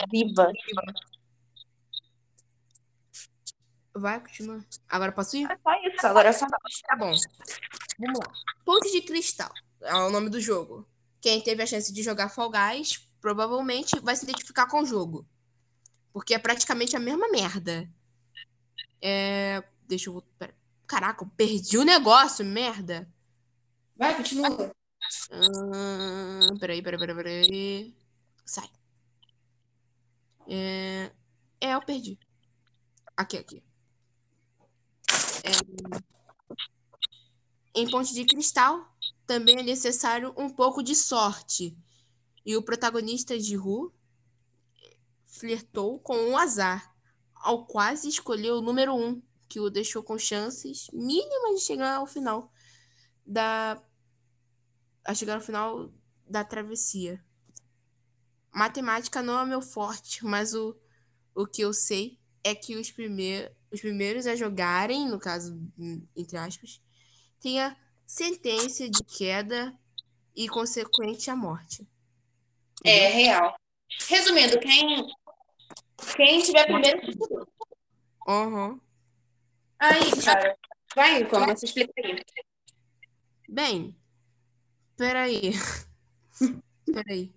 Viva. 0.10 0.52
Vai, 3.94 4.20
continua. 4.22 4.64
Agora 4.88 5.12
posso 5.12 5.36
ir? 5.36 5.52
É 5.52 5.58
só 5.58 5.74
isso, 5.88 6.08
agora 6.08 6.30
é 6.30 6.32
só. 6.32 6.48
Tá 6.48 6.96
bom. 6.96 7.12
Vamos 8.00 8.20
lá. 8.20 8.32
Ponte 8.64 8.92
de 8.92 9.02
Cristal 9.02 9.52
é 9.82 9.94
o 9.96 10.10
nome 10.10 10.30
do 10.30 10.40
jogo. 10.40 10.88
Quem 11.22 11.42
teve 11.42 11.62
a 11.62 11.66
chance 11.66 11.92
de 11.92 12.02
jogar 12.02 12.30
Fall 12.30 12.50
Guys 12.50 13.06
provavelmente 13.20 14.00
vai 14.00 14.16
se 14.16 14.24
identificar 14.24 14.68
com 14.68 14.82
o 14.82 14.86
jogo. 14.86 15.28
Porque 16.14 16.34
é 16.34 16.40
praticamente 16.40 16.96
a 16.96 17.00
mesma 17.00 17.30
merda. 17.30 17.90
É... 19.02 19.62
Deixa 19.90 20.10
eu... 20.10 20.22
Pera. 20.38 20.56
Caraca, 20.88 21.24
eu 21.24 21.30
perdi 21.36 21.78
o 21.78 21.84
negócio, 21.84 22.46
merda. 22.46 23.12
Vai, 23.96 24.16
continua. 24.16 24.72
Ahn, 25.32 26.58
peraí, 26.60 26.82
peraí, 26.82 27.00
peraí, 27.00 27.16
peraí. 27.16 27.96
Sai. 28.46 28.70
É... 30.48 31.12
é, 31.60 31.74
eu 31.74 31.82
perdi. 31.82 32.18
Aqui, 33.18 33.38
aqui. 33.38 33.64
É, 35.44 35.52
Em 37.76 37.90
Ponte 37.90 38.14
de 38.14 38.26
Cristal, 38.26 38.96
também 39.26 39.60
é 39.60 39.64
necessário 39.64 40.34
um 40.38 40.50
pouco 40.50 40.82
de 40.82 40.96
sorte. 40.96 41.78
E 42.46 42.56
o 42.56 42.64
protagonista 42.64 43.38
de 43.38 43.56
Ru 43.56 43.94
flertou 45.26 46.00
com 46.00 46.32
o 46.32 46.38
azar, 46.38 46.96
ao 47.36 47.66
quase 47.66 48.10
escolher 48.10 48.52
o 48.52 48.62
número 48.62 48.96
um, 48.96 49.22
que 49.50 49.60
o 49.60 49.70
deixou 49.70 50.04
com 50.04 50.18
chances 50.18 50.88
mínimas 50.94 51.60
de 51.60 51.66
chegar 51.66 51.96
ao 51.96 52.08
final 52.08 52.54
da 53.26 53.82
a 55.04 55.14
chegar 55.14 55.36
ao 55.36 55.42
final 55.42 55.92
da 56.28 56.44
travessia. 56.44 57.24
Matemática 58.54 59.24
não 59.24 59.40
é 59.40 59.46
meu 59.46 59.62
forte, 59.62 60.24
mas 60.24 60.54
o, 60.54 60.78
o 61.34 61.48
que 61.48 61.62
eu 61.62 61.74
sei 61.74 62.20
é 62.44 62.54
que 62.54 62.76
os, 62.76 62.92
primeir, 62.92 63.52
os 63.72 63.82
primeiros 63.82 64.28
a 64.28 64.36
jogarem, 64.36 65.08
no 65.08 65.20
caso, 65.20 65.60
entre 66.16 66.38
aspas, 66.38 66.82
têm 67.40 67.60
a 67.60 67.76
sentença 68.06 68.90
de 68.90 69.04
queda 69.04 69.78
e 70.36 70.48
consequente 70.48 71.30
a 71.30 71.36
morte. 71.36 71.88
É 72.84 73.08
real. 73.08 73.56
Resumindo, 74.08 74.60
quem, 74.60 75.08
quem 76.16 76.42
tiver 76.42 76.66
primeiro. 76.66 77.02
Uhum. 78.28 78.80
Aí, 79.80 80.12
cara. 80.24 80.58
Vai, 80.96 81.26
como 81.30 81.46
você 81.46 81.66
explica 81.66 81.94
aí. 81.98 82.24
Bem, 83.48 83.98
peraí. 84.98 85.54
peraí. 86.86 87.34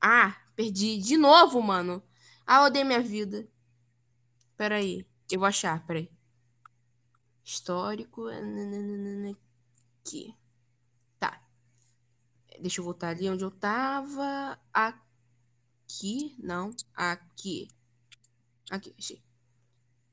Ah, 0.00 0.36
perdi 0.56 0.98
de 0.98 1.16
novo, 1.16 1.62
mano. 1.62 2.02
Ah, 2.46 2.64
odeio 2.64 2.86
minha 2.86 3.00
vida. 3.00 3.48
Peraí, 4.56 5.06
eu 5.30 5.38
vou 5.38 5.46
achar, 5.46 5.86
peraí. 5.86 6.10
Histórico. 7.44 8.24
nananana, 8.24 9.36
Aqui. 10.00 10.34
Tá. 11.18 11.40
Deixa 12.60 12.80
eu 12.80 12.84
voltar 12.84 13.10
ali 13.10 13.28
onde 13.28 13.44
eu 13.44 13.50
tava. 13.50 14.58
Aqui. 14.72 16.34
Não. 16.38 16.70
Aqui. 16.94 17.68
Aqui, 18.70 18.94
achei. 18.98 19.22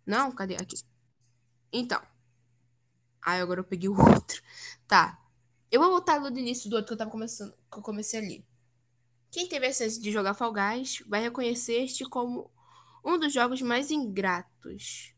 Não, 0.05 0.31
cadê? 0.31 0.55
Aqui. 0.55 0.75
Então. 1.71 2.01
Ai, 3.21 3.41
agora 3.41 3.59
eu 3.59 3.63
peguei 3.63 3.89
o 3.89 3.97
outro. 3.99 4.41
Tá. 4.87 5.19
Eu 5.71 5.81
vou 5.81 5.89
voltar 5.89 6.19
do 6.19 6.39
início 6.39 6.69
do 6.69 6.75
outro 6.75 6.89
que 6.89 6.93
eu 6.93 6.97
tava 6.97 7.11
começando, 7.11 7.53
que 7.71 7.77
eu 7.77 7.81
comecei 7.81 8.19
ali. 8.19 8.45
Quem 9.31 9.49
teve 9.49 9.67
a 9.67 9.73
chance 9.73 9.99
de 9.99 10.11
jogar 10.11 10.33
Fall 10.33 10.53
Guys 10.53 11.03
vai 11.07 11.21
reconhecer 11.21 11.83
este 11.83 12.05
como 12.05 12.49
um 13.03 13.19
dos 13.19 13.33
jogos 13.33 13.61
mais 13.61 13.91
ingratos 13.91 15.13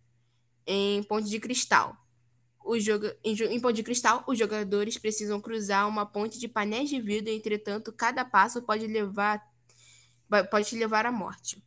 em 0.66 1.04
Ponte 1.04 1.30
de 1.30 1.40
Cristal. 1.40 1.96
O 2.66 2.78
jogo, 2.80 3.06
em, 3.24 3.36
em 3.36 3.60
Ponte 3.60 3.76
de 3.76 3.84
Cristal, 3.84 4.24
os 4.28 4.38
jogadores 4.38 4.98
precisam 4.98 5.40
cruzar 5.40 5.88
uma 5.88 6.06
ponte 6.06 6.40
de 6.40 6.48
painéis 6.48 6.90
de 6.90 7.00
vidro, 7.00 7.32
entretanto, 7.32 7.94
cada 7.94 8.26
passo 8.26 8.62
pode 8.62 8.88
levar 8.88 9.42
pode 10.52 10.68
te 10.68 10.76
levar 10.76 11.06
à 11.06 11.12
morte. 11.12 11.64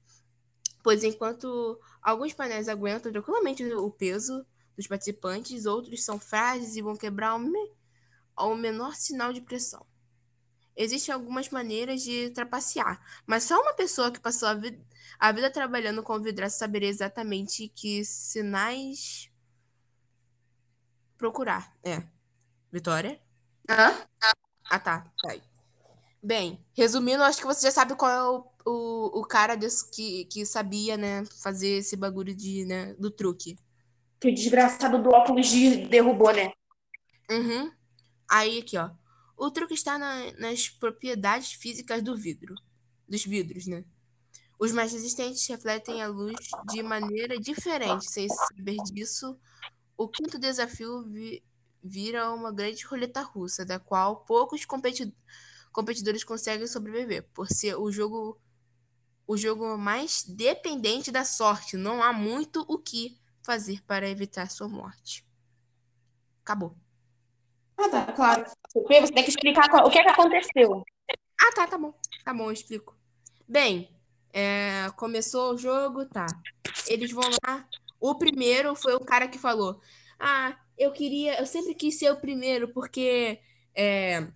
Pois 0.83 1.03
enquanto 1.03 1.81
alguns 2.03 2.35
painéis 2.35 2.69
aguentam 2.69 3.11
tranquilamente 3.13 3.65
o 3.65 3.91
peso 3.91 4.45
dos 4.81 4.89
participantes, 4.89 5.67
outros 5.67 6.05
são 6.05 6.19
frágeis 6.19 6.77
e 6.77 6.83
vão 6.83 6.97
quebrar 6.97 7.31
ao, 7.31 7.39
me- 7.39 7.73
ao 8.37 8.57
menor 8.57 8.95
sinal 8.97 9.33
de 9.33 9.41
pressão. 9.43 9.87
Existem 10.77 11.15
algumas 11.15 11.51
maneiras 11.51 12.03
de 12.03 12.31
trapacear, 12.31 13.01
mas 13.27 13.45
só 13.45 13.61
uma 13.61 13.75
pessoa 13.75 14.11
que 14.11 14.21
passou 14.21 14.49
a, 14.49 14.55
vi- 14.55 14.81
a 15.19 15.33
vida 15.33 15.51
trabalhando 15.51 16.03
com 16.03 16.19
vidraça 16.21 16.59
saberia 16.59 16.89
exatamente 16.89 17.69
que 17.69 18.05
sinais 18.05 19.31
procurar. 21.19 21.77
É. 21.85 22.03
Vitória? 22.73 23.21
Hã? 23.69 24.07
Ah, 24.71 24.79
tá. 24.79 25.13
Bem, 26.23 26.63
resumindo, 26.75 27.23
acho 27.23 27.41
que 27.41 27.47
você 27.47 27.63
já 27.67 27.71
sabe 27.71 27.95
qual 27.97 28.11
é 28.11 28.23
o, 28.23 28.71
o, 28.71 29.21
o 29.21 29.25
cara 29.27 29.55
desse 29.57 29.91
que, 29.91 30.27
que 30.27 30.45
sabia, 30.45 30.97
né, 30.97 31.25
fazer 31.43 31.79
esse 31.79 31.97
bagulho 31.97 32.35
de, 32.35 32.65
né, 32.67 32.95
do 32.95 33.11
truque. 33.11 33.57
Que 34.21 34.29
o 34.29 34.35
desgraçado 34.35 35.03
do 35.03 35.11
óculos 35.11 35.49
de 35.49 35.89
derrubou, 35.89 36.33
né? 36.33 36.53
Uhum. 37.31 37.73
Aí, 38.31 38.59
aqui, 38.61 38.77
ó. 38.77 38.91
O 39.37 39.51
truque 39.51 39.75
está 39.75 39.99
na- 39.99 40.31
nas 40.39 40.69
propriedades 40.69 41.53
físicas 41.53 42.03
do 42.03 42.17
vidro. 42.17 42.55
Dos 43.09 43.25
vidros, 43.25 43.67
né? 43.67 43.85
Os 44.59 44.73
mais 44.73 44.93
resistentes 44.93 45.47
refletem 45.47 46.03
a 46.03 46.07
luz 46.09 46.37
de 46.71 46.83
maneira 46.83 47.39
diferente. 47.41 48.11
Sem 48.11 48.29
saber 48.29 48.77
disso, 48.93 49.39
o 49.97 50.07
quinto 50.07 50.39
desafio 50.39 51.03
vi- 51.03 51.43
vira 51.83 52.31
uma 52.31 52.53
grande 52.53 52.85
roleta 52.85 53.23
russa, 53.23 53.65
da 53.65 53.79
qual 53.79 54.17
poucos 54.27 54.67
competi- 54.67 55.15
competidores 55.73 56.23
conseguem 56.23 56.67
sobreviver, 56.67 57.27
por 57.33 57.49
ser 57.49 57.75
o 57.77 57.91
jogo 57.91 58.39
o 59.27 59.37
jogo 59.37 59.79
mais 59.79 60.25
dependente 60.25 61.13
da 61.13 61.25
sorte. 61.25 61.77
Não 61.77 62.03
há 62.03 62.13
muito 62.13 62.65
o 62.69 62.77
que 62.77 63.17
fazer 63.51 63.83
para 63.83 64.09
evitar 64.09 64.49
sua 64.49 64.69
morte. 64.69 65.27
Acabou. 66.45 66.77
Ah, 67.77 67.89
tá, 67.89 68.13
claro. 68.13 68.45
Você 68.73 69.13
tem 69.13 69.25
que 69.25 69.31
explicar 69.31 69.85
o 69.85 69.91
que 69.91 69.99
é 69.99 70.05
que 70.05 70.09
aconteceu. 70.09 70.85
Ah, 71.41 71.53
tá, 71.53 71.67
tá 71.67 71.77
bom. 71.77 71.93
Tá 72.25 72.33
bom, 72.33 72.45
eu 72.45 72.53
explico. 72.53 72.97
Bem, 73.49 73.91
é, 74.33 74.89
começou 74.97 75.55
o 75.55 75.59
jogo, 75.59 76.05
tá. 76.05 76.27
Eles 76.87 77.11
vão 77.11 77.29
lá. 77.45 77.67
O 77.99 78.15
primeiro 78.15 78.77
foi 78.77 78.95
o 78.95 79.05
cara 79.05 79.27
que 79.27 79.39
falou: 79.39 79.81
Ah, 80.17 80.57
eu 80.79 80.93
queria, 80.93 81.41
eu 81.41 81.47
sempre 81.47 81.75
quis 81.75 81.99
ser 81.99 82.13
o 82.13 82.21
primeiro, 82.21 82.73
porque 82.73 83.41
é, 83.75 84.29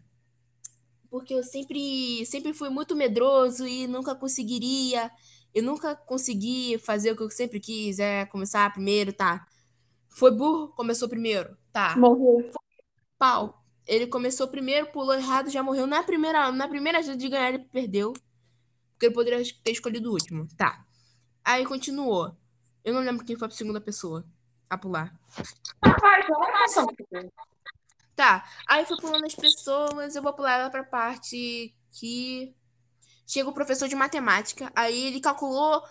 porque 1.09 1.35
eu 1.35 1.45
sempre, 1.45 2.27
sempre 2.27 2.53
fui 2.53 2.69
muito 2.69 2.97
medroso 2.97 3.65
e 3.65 3.87
nunca 3.87 4.17
conseguiria. 4.17 5.09
Eu 5.55 5.63
nunca 5.63 5.95
consegui 5.95 6.79
fazer 6.79 7.13
o 7.13 7.17
que 7.17 7.23
eu 7.23 7.31
sempre 7.31 7.61
quis, 7.61 7.99
é 7.99 8.27
começar 8.27 8.73
primeiro, 8.73 9.13
tá. 9.13 9.47
Foi 10.09 10.31
burro, 10.31 10.69
começou 10.69 11.09
primeiro, 11.09 11.57
tá. 11.73 11.97
Morreu. 11.97 12.51
Pau. 13.19 13.63
Ele 13.87 14.07
começou 14.07 14.49
primeiro, 14.49 14.87
pulou 14.87 15.15
errado, 15.15 15.51
já 15.51 15.63
morreu 15.63 15.87
na 15.87 16.03
primeira, 16.03 16.51
na 16.51 16.67
primeira 16.67 17.03
chance 17.03 17.19
de 17.19 17.29
ganhar, 17.29 17.51
ele 17.51 17.61
perdeu. 17.61 18.13
Porque 18.93 19.07
ele 19.07 19.15
poderia 19.15 19.43
ter 19.63 19.73
escolhido 19.73 20.11
o 20.11 20.13
último. 20.13 20.49
Tá. 20.57 20.85
Aí 21.45 21.65
continuou. 21.67 22.35
Eu 22.83 22.95
não 22.95 23.01
lembro 23.01 23.25
quem 23.25 23.37
foi 23.37 23.49
a 23.49 23.51
segunda 23.51 23.81
pessoa 23.81 24.25
a 24.69 24.79
pular. 24.79 25.15
Tá. 28.15 28.49
Aí 28.69 28.87
foi 28.87 28.97
pulando 28.97 29.27
as 29.27 29.35
pessoas. 29.35 30.17
Eu 30.17 30.23
vou 30.23 30.33
pular 30.33 30.59
lá 30.59 30.71
pra 30.71 30.85
parte 30.85 31.75
que. 31.93 32.55
Chega 33.27 33.49
o 33.49 33.55
professor 33.55 33.89
de 33.89 33.95
matemática. 33.97 34.71
Aí 34.75 35.07
ele 35.07 35.21
calculou 35.21 35.83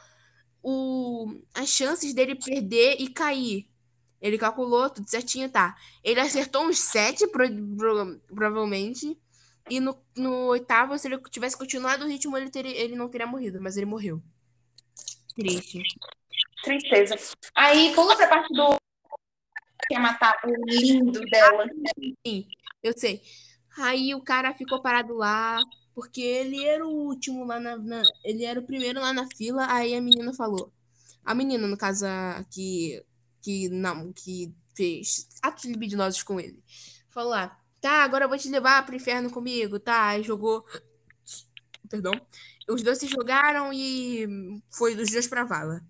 o... 0.62 1.42
as 1.54 1.70
chances 1.70 2.14
dele 2.14 2.36
perder 2.36 2.98
e 3.00 3.10
cair. 3.10 3.70
Ele 4.22 4.38
calculou 4.38 4.90
tudo 4.90 5.10
certinho, 5.10 5.50
tá. 5.50 5.76
Ele 6.04 6.20
acertou 6.20 6.66
uns 6.66 6.80
sete, 6.80 7.28
pro- 7.28 7.76
pro- 7.78 8.22
provavelmente. 8.34 9.18
E 9.70 9.80
no, 9.80 9.98
no 10.16 10.48
oitavo, 10.48 10.98
se 10.98 11.08
ele 11.08 11.18
tivesse 11.30 11.58
continuado 11.58 12.06
o 12.06 12.08
ritmo, 12.08 12.38
ele, 12.38 12.50
teria, 12.50 12.72
ele 12.76 12.96
não 12.96 13.10
teria 13.10 13.28
morrido, 13.28 13.62
mas 13.62 13.76
ele 13.76 13.86
morreu. 13.86 14.22
Triste. 15.36 15.82
Tristeza. 16.64 17.16
Aí 17.56 17.94
pula 17.94 18.16
pra 18.16 18.28
parte 18.28 18.54
do. 18.54 18.76
Quer 19.90 20.00
matar 20.00 20.40
o 20.46 20.66
lindo 20.70 21.20
dela. 21.22 21.66
Eu 22.82 22.94
sei. 22.98 23.22
Aí 23.78 24.14
o 24.16 24.22
cara 24.22 24.54
ficou 24.54 24.82
parado 24.82 25.16
lá, 25.16 25.60
porque 25.94 26.22
ele 26.22 26.64
era 26.66 26.86
o 26.86 26.90
último 26.92 27.46
lá 27.46 27.60
na, 27.60 27.78
na- 27.78 28.04
Ele 28.24 28.44
era 28.46 28.60
o 28.60 28.66
primeiro 28.66 29.00
lá 29.00 29.14
na 29.14 29.28
fila. 29.36 29.66
Aí 29.72 29.94
a 29.96 30.02
menina 30.02 30.34
falou. 30.34 30.72
A 31.26 31.34
menina, 31.34 31.68
no 31.68 31.78
caso, 31.78 32.06
a 32.06 32.44
que. 32.52 33.04
Que 33.42 33.68
não, 33.70 34.14
que 34.14 34.54
fez 34.74 35.28
atos 35.42 35.66
libidinosos 35.66 36.24
com 36.24 36.40
ele. 36.40 36.64
Falou 37.10 37.32
lá, 37.32 37.60
tá, 37.82 38.04
agora 38.04 38.26
eu 38.26 38.30
vou 38.30 38.38
te 38.38 38.50
levar 38.50 38.86
pro 38.86 38.96
inferno 38.96 39.30
comigo, 39.30 39.80
tá? 39.80 40.08
Aí 40.08 40.24
jogou. 40.24 40.66
Perdão. 41.90 42.14
Os 42.70 42.82
dois 42.82 42.98
se 42.98 43.08
jogaram 43.08 43.72
e 43.74 44.26
foi 44.72 44.96
dos 44.96 45.12
dois 45.12 45.28
pra 45.28 45.44
vala. 45.44 45.82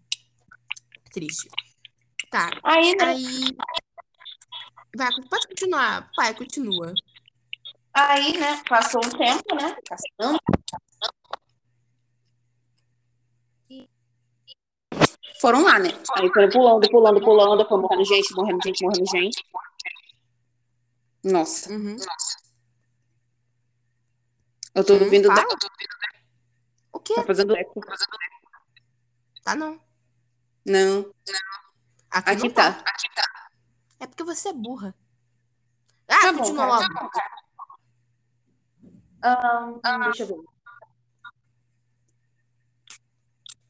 Triste. 1.13 1.47
Tá. 2.31 2.49
Aí, 2.63 2.95
né? 2.95 3.05
Aí. 3.05 3.43
Vai, 4.95 5.09
pode 5.29 5.47
continuar. 5.47 6.09
Pai, 6.15 6.35
continua. 6.35 6.93
Aí, 7.93 8.37
né? 8.39 8.61
Passou 8.67 9.01
um 9.05 9.09
tempo, 9.09 9.55
né? 9.55 9.75
Caçando. 9.87 10.39
Foram 15.39 15.63
lá, 15.63 15.77
né? 15.79 15.89
Aí 16.17 16.29
foram 16.31 16.49
pulando, 16.49 16.89
pulando, 16.89 17.21
pulando, 17.21 17.67
foi 17.67 17.77
morrendo 17.79 18.05
gente, 18.05 18.33
morrendo 18.35 18.59
gente, 18.63 18.83
morrendo 18.83 19.05
gente. 19.09 19.43
Nossa, 21.23 21.71
Uhum. 21.71 21.95
eu 24.75 24.83
tô 24.85 24.93
ouvindo. 24.93 25.27
da- 25.29 25.45
O 26.91 26.99
quê? 26.99 27.15
Tá 27.15 27.23
fazendo 27.23 27.55
eco. 27.55 27.81
Tá 29.43 29.55
não. 29.55 29.79
Não, 30.65 31.13
Aqui, 32.09 32.29
aqui 32.31 32.43
não 32.43 32.51
tá. 32.53 32.83
É 33.99 34.07
porque 34.07 34.23
você 34.23 34.49
é 34.49 34.53
burra. 34.53 34.95
Ah, 36.07 36.19
Tá 36.21 36.31
bom, 36.31 36.39
continua 36.39 36.65
cara, 36.67 36.79
logo. 36.79 36.93
tá 36.93 37.01
bom, 37.03 37.09
cara. 37.09 37.42
Ahn, 39.23 39.79
deixa 40.03 40.23
eu 40.23 40.27
ver. 40.27 40.53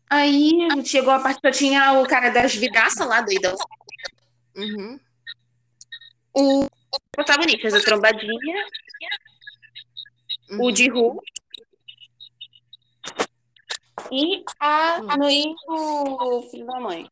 Aí 0.10 0.86
chegou 0.86 1.14
a 1.14 1.20
parte 1.20 1.42
que 1.42 1.48
eu 1.48 1.52
tinha 1.52 1.94
o 2.00 2.08
cara 2.08 2.30
das 2.30 2.56
vidraças 2.56 3.08
lá, 3.08 3.22
doidão. 3.22 3.56
Uhum. 4.56 5.00
O 6.34 6.68
protagonista, 7.12 7.76
a 7.76 7.84
trombadinha, 7.84 8.66
o 10.52 10.66
uhum. 10.66 10.72
de 10.72 10.90
Ru. 10.90 11.22
E 14.12 14.44
a 14.60 15.00
Hum. 15.02 15.18
Nui, 15.18 15.56
o 15.68 16.42
filho 16.50 16.66
da 16.66 16.80
mãe. 16.80 17.10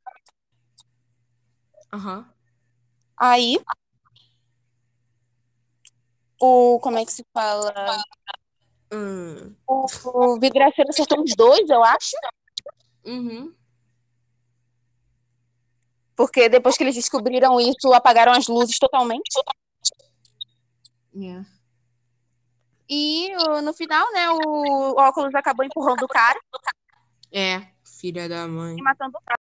Aham. 1.93 2.29
Aí, 3.17 3.57
o. 6.41 6.79
Como 6.79 6.97
é 6.97 7.05
que 7.05 7.11
se 7.11 7.25
fala? 7.33 7.73
Hum. 8.93 9.55
O, 9.67 9.85
o 10.05 10.39
vidraceiro 10.39 10.89
acertou 10.89 11.21
uns 11.21 11.35
dois, 11.35 11.69
eu 11.69 11.83
acho. 11.83 12.15
Uhum. 13.05 13.53
Porque 16.15 16.49
depois 16.49 16.77
que 16.77 16.83
eles 16.83 16.95
descobriram 16.95 17.59
isso, 17.59 17.93
apagaram 17.93 18.33
as 18.33 18.47
luzes 18.47 18.77
totalmente. 18.77 19.29
Yeah. 21.15 21.45
E 22.87 23.29
no 23.63 23.73
final, 23.73 24.05
né, 24.11 24.29
o 24.29 24.95
óculos 24.99 25.33
acabou 25.33 25.65
empurrando 25.65 26.03
o 26.03 26.07
cara 26.07 26.39
É, 27.31 27.65
filha 27.85 28.27
da 28.27 28.47
mãe. 28.47 28.75
e 28.77 28.81
matando 28.83 29.17
o 29.17 29.21
cara. 29.21 29.40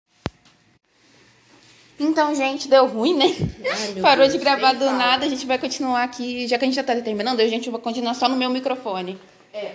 Então, 2.00 2.34
gente, 2.34 2.66
deu 2.66 2.86
ruim, 2.86 3.14
né? 3.14 3.26
Ai, 3.70 4.00
Parou 4.00 4.22
Deus, 4.26 4.32
de 4.32 4.38
gravar 4.38 4.72
do 4.72 4.86
fala. 4.86 4.92
nada. 4.92 5.26
A 5.26 5.28
gente 5.28 5.46
vai 5.46 5.58
continuar 5.58 6.02
aqui. 6.02 6.48
Já 6.48 6.56
que 6.58 6.64
a 6.64 6.66
gente 6.66 6.74
já 6.74 6.82
tá 6.82 6.96
terminando, 6.96 7.40
a 7.40 7.46
gente 7.46 7.68
vai 7.70 7.80
continuar 7.80 8.14
só 8.14 8.28
no 8.28 8.36
meu 8.36 8.48
microfone. 8.50 9.18
É, 9.52 9.72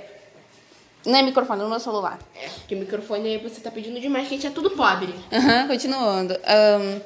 Não 1.05 1.19
é 1.19 1.21
microfone, 1.21 1.61
no 1.61 1.69
meu 1.69 1.79
celular. 1.79 2.17
é, 2.35 2.47
porque 2.49 2.73
o 2.73 2.79
microfone 2.79 3.29
aí 3.29 3.37
você 3.37 3.61
tá 3.61 3.69
pedindo 3.69 3.99
demais, 3.99 4.27
que 4.27 4.33
a 4.33 4.37
gente 4.37 4.47
é 4.47 4.49
tudo 4.49 4.71
pobre. 4.71 5.13
Aham, 5.31 5.67
continuando. 5.67 6.33
Ahn, 6.43 6.99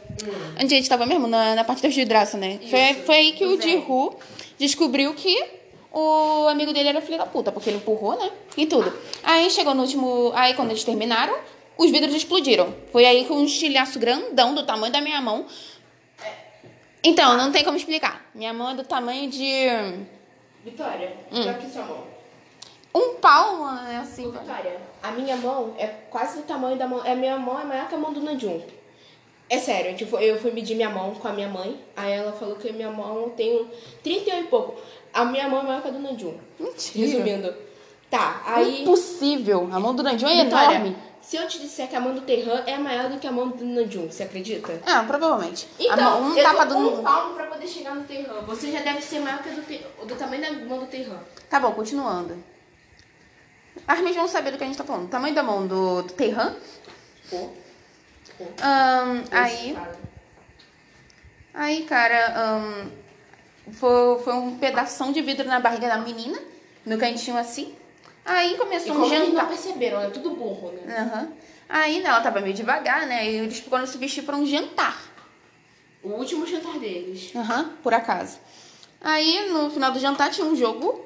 Onde 0.63 0.73
a 0.73 0.77
gente 0.77 0.87
tava 0.89 1.05
mesmo? 1.05 1.27
Na, 1.27 1.53
na 1.55 1.63
parte 1.65 1.81
das 1.83 1.93
vidraças, 1.93 2.39
né? 2.39 2.57
Foi, 2.69 2.93
foi 3.05 3.15
aí 3.15 3.31
que 3.33 3.45
o. 3.45 3.59
Jihu 3.61 4.15
descobriu 4.57 5.13
que 5.13 5.35
o 5.91 6.47
amigo 6.47 6.71
dele 6.71 6.89
era 6.89 7.01
filho 7.01 7.17
da 7.17 7.25
puta, 7.25 7.51
porque 7.51 7.69
ele 7.69 7.77
empurrou, 7.77 8.17
né? 8.17 8.29
E 8.55 8.65
tudo. 8.65 8.93
Aí 9.23 9.49
chegou 9.49 9.73
no 9.75 9.81
último. 9.81 10.31
Aí 10.33 10.53
quando 10.53 10.69
eles 10.69 10.83
terminaram, 10.85 11.35
os 11.79 11.89
vidros 11.91 12.13
explodiram. 12.13 12.75
Foi 12.91 13.05
aí 13.05 13.23
que 13.25 13.31
um 13.31 13.45
estilhaço 13.45 13.97
grandão 13.97 14.53
do 14.53 14.63
tamanho 14.63 14.91
da 14.91 14.99
minha 15.01 15.21
mão. 15.21 15.45
Então, 17.01 17.37
não 17.37 17.51
tem 17.51 17.63
como 17.63 17.77
explicar. 17.77 18.29
Minha 18.35 18.53
mão 18.53 18.71
é 18.71 18.75
do 18.75 18.83
tamanho 18.83 19.29
de. 19.29 19.47
Vitória, 20.63 21.13
Hum. 21.31 21.41
já 21.41 21.51
aqui 21.51 21.69
sua 21.71 21.83
mão. 21.85 22.03
Um 22.93 23.15
palmo, 23.15 23.71
né? 23.71 23.99
Assim. 24.01 24.29
Vitória, 24.29 24.77
a 25.01 25.11
minha 25.11 25.37
mão 25.37 25.73
é 25.77 25.87
quase 26.09 26.37
do 26.39 26.43
tamanho 26.43 26.75
da 26.77 26.85
mão. 26.85 26.99
A 26.99 27.15
minha 27.15 27.37
mão 27.37 27.59
é 27.59 27.63
maior 27.63 27.87
que 27.87 27.95
a 27.95 27.97
mão 27.97 28.11
do 28.11 28.19
Nanjum. 28.21 28.61
É 29.49 29.57
sério, 29.57 29.95
tipo, 29.95 30.17
eu 30.17 30.37
fui 30.39 30.51
medir 30.51 30.75
minha 30.75 30.89
mão 30.89 31.15
com 31.15 31.27
a 31.27 31.31
minha 31.31 31.47
mãe. 31.47 31.79
Aí 31.95 32.11
ela 32.11 32.33
falou 32.33 32.55
que 32.57 32.69
a 32.69 32.73
minha 32.73 32.91
mão 32.91 33.29
tem 33.29 33.61
um 33.61 33.67
38 34.03 34.43
e 34.45 34.47
pouco. 34.47 34.79
A 35.13 35.23
minha 35.25 35.47
mão 35.47 35.61
é 35.61 35.63
maior 35.63 35.81
que 35.81 35.87
a 35.87 35.91
do 35.91 35.99
Nanjum. 35.99 36.35
Mentira. 36.59 37.05
Resumindo. 37.07 37.55
Tá, 38.09 38.41
aí. 38.45 38.81
Impossível. 38.81 39.69
A 39.71 39.79
mão 39.79 39.95
do 39.95 40.03
Nandinho 40.03 40.29
é 40.31 40.43
Vitória, 40.43 40.75
enorme. 40.75 40.97
Se 41.29 41.35
eu 41.35 41.47
te 41.47 41.59
disser 41.59 41.87
que 41.87 41.95
a 41.95 41.99
mão 41.99 42.15
do 42.15 42.21
Terran 42.21 42.63
é 42.65 42.75
maior 42.75 43.07
do 43.07 43.19
que 43.19 43.27
a 43.27 43.31
mão 43.31 43.49
do 43.49 43.63
Nanjum, 43.63 44.09
você 44.09 44.23
acredita? 44.23 44.81
Ah, 44.83 45.03
provavelmente. 45.03 45.67
Então, 45.77 46.21
mão- 46.21 46.31
um 46.31 46.35
eu 46.35 46.43
tapa 46.43 46.65
dou 46.65 46.81
do. 46.81 46.99
um 47.01 47.03
palmo 47.03 47.35
pra 47.35 47.45
poder 47.45 47.67
chegar 47.67 47.93
no 47.93 48.03
Terran. 48.03 48.41
Você 48.47 48.71
já 48.71 48.79
deve 48.81 48.99
ser 48.99 49.19
maior 49.19 49.39
que 49.43 49.49
a 49.49 49.51
do, 49.53 49.61
ter... 49.61 49.87
do 50.07 50.15
tamanho 50.15 50.41
da 50.41 50.51
mão 50.65 50.79
do 50.79 50.87
Terran. 50.87 51.19
Tá 51.47 51.59
bom, 51.59 51.71
continuando. 51.73 52.43
As 53.87 53.97
meninas 53.99 54.15
vão 54.17 54.27
saber 54.27 54.49
do 54.49 54.57
que 54.57 54.63
a 54.63 54.67
gente 54.67 54.77
tá 54.77 54.83
falando. 54.83 55.05
O 55.05 55.09
tamanho 55.09 55.35
da 55.35 55.43
mão 55.43 55.67
do, 55.67 56.01
do 56.01 56.13
Terran. 56.13 56.55
Pô. 57.29 57.49
Ahn, 58.63 59.23
aí, 59.31 59.77
aí, 61.53 61.83
cara, 61.83 62.33
ahn, 62.39 62.89
foi, 63.73 64.19
foi 64.23 64.33
um 64.33 64.57
pedação 64.57 65.11
de 65.11 65.21
vidro 65.21 65.45
na 65.47 65.59
barriga 65.59 65.87
da 65.89 65.97
menina, 65.99 66.39
no 66.83 66.97
cantinho 66.97 67.37
assim. 67.37 67.75
Aí 68.29 68.53
E 68.53 68.57
começou 68.57 68.93
como 68.93 69.05
um 69.05 69.07
eles 69.07 69.19
não 69.19 69.35
jantar. 69.35 69.47
perceberam, 69.47 70.01
é 70.01 70.09
tudo 70.09 70.29
burro, 70.31 70.71
né? 70.71 70.95
Aham. 71.13 71.29
Aí, 71.67 71.99
né, 72.01 72.09
ela 72.09 72.21
tava 72.21 72.39
meio 72.41 72.53
devagar, 72.53 73.05
né? 73.07 73.29
E 73.29 73.35
eles 73.37 73.59
foram 73.59 73.85
se 73.85 73.97
vestir 73.97 74.23
pra 74.23 74.35
um 74.35 74.45
jantar. 74.45 74.99
O 76.03 76.09
último 76.09 76.45
jantar 76.47 76.79
deles. 76.79 77.31
Aham, 77.35 77.73
por 77.83 77.93
acaso. 77.93 78.37
Aí, 79.01 79.49
no 79.49 79.69
final 79.69 79.91
do 79.91 79.99
jantar, 79.99 80.29
tinha 80.31 80.45
um 80.47 80.55
jogo 80.55 81.05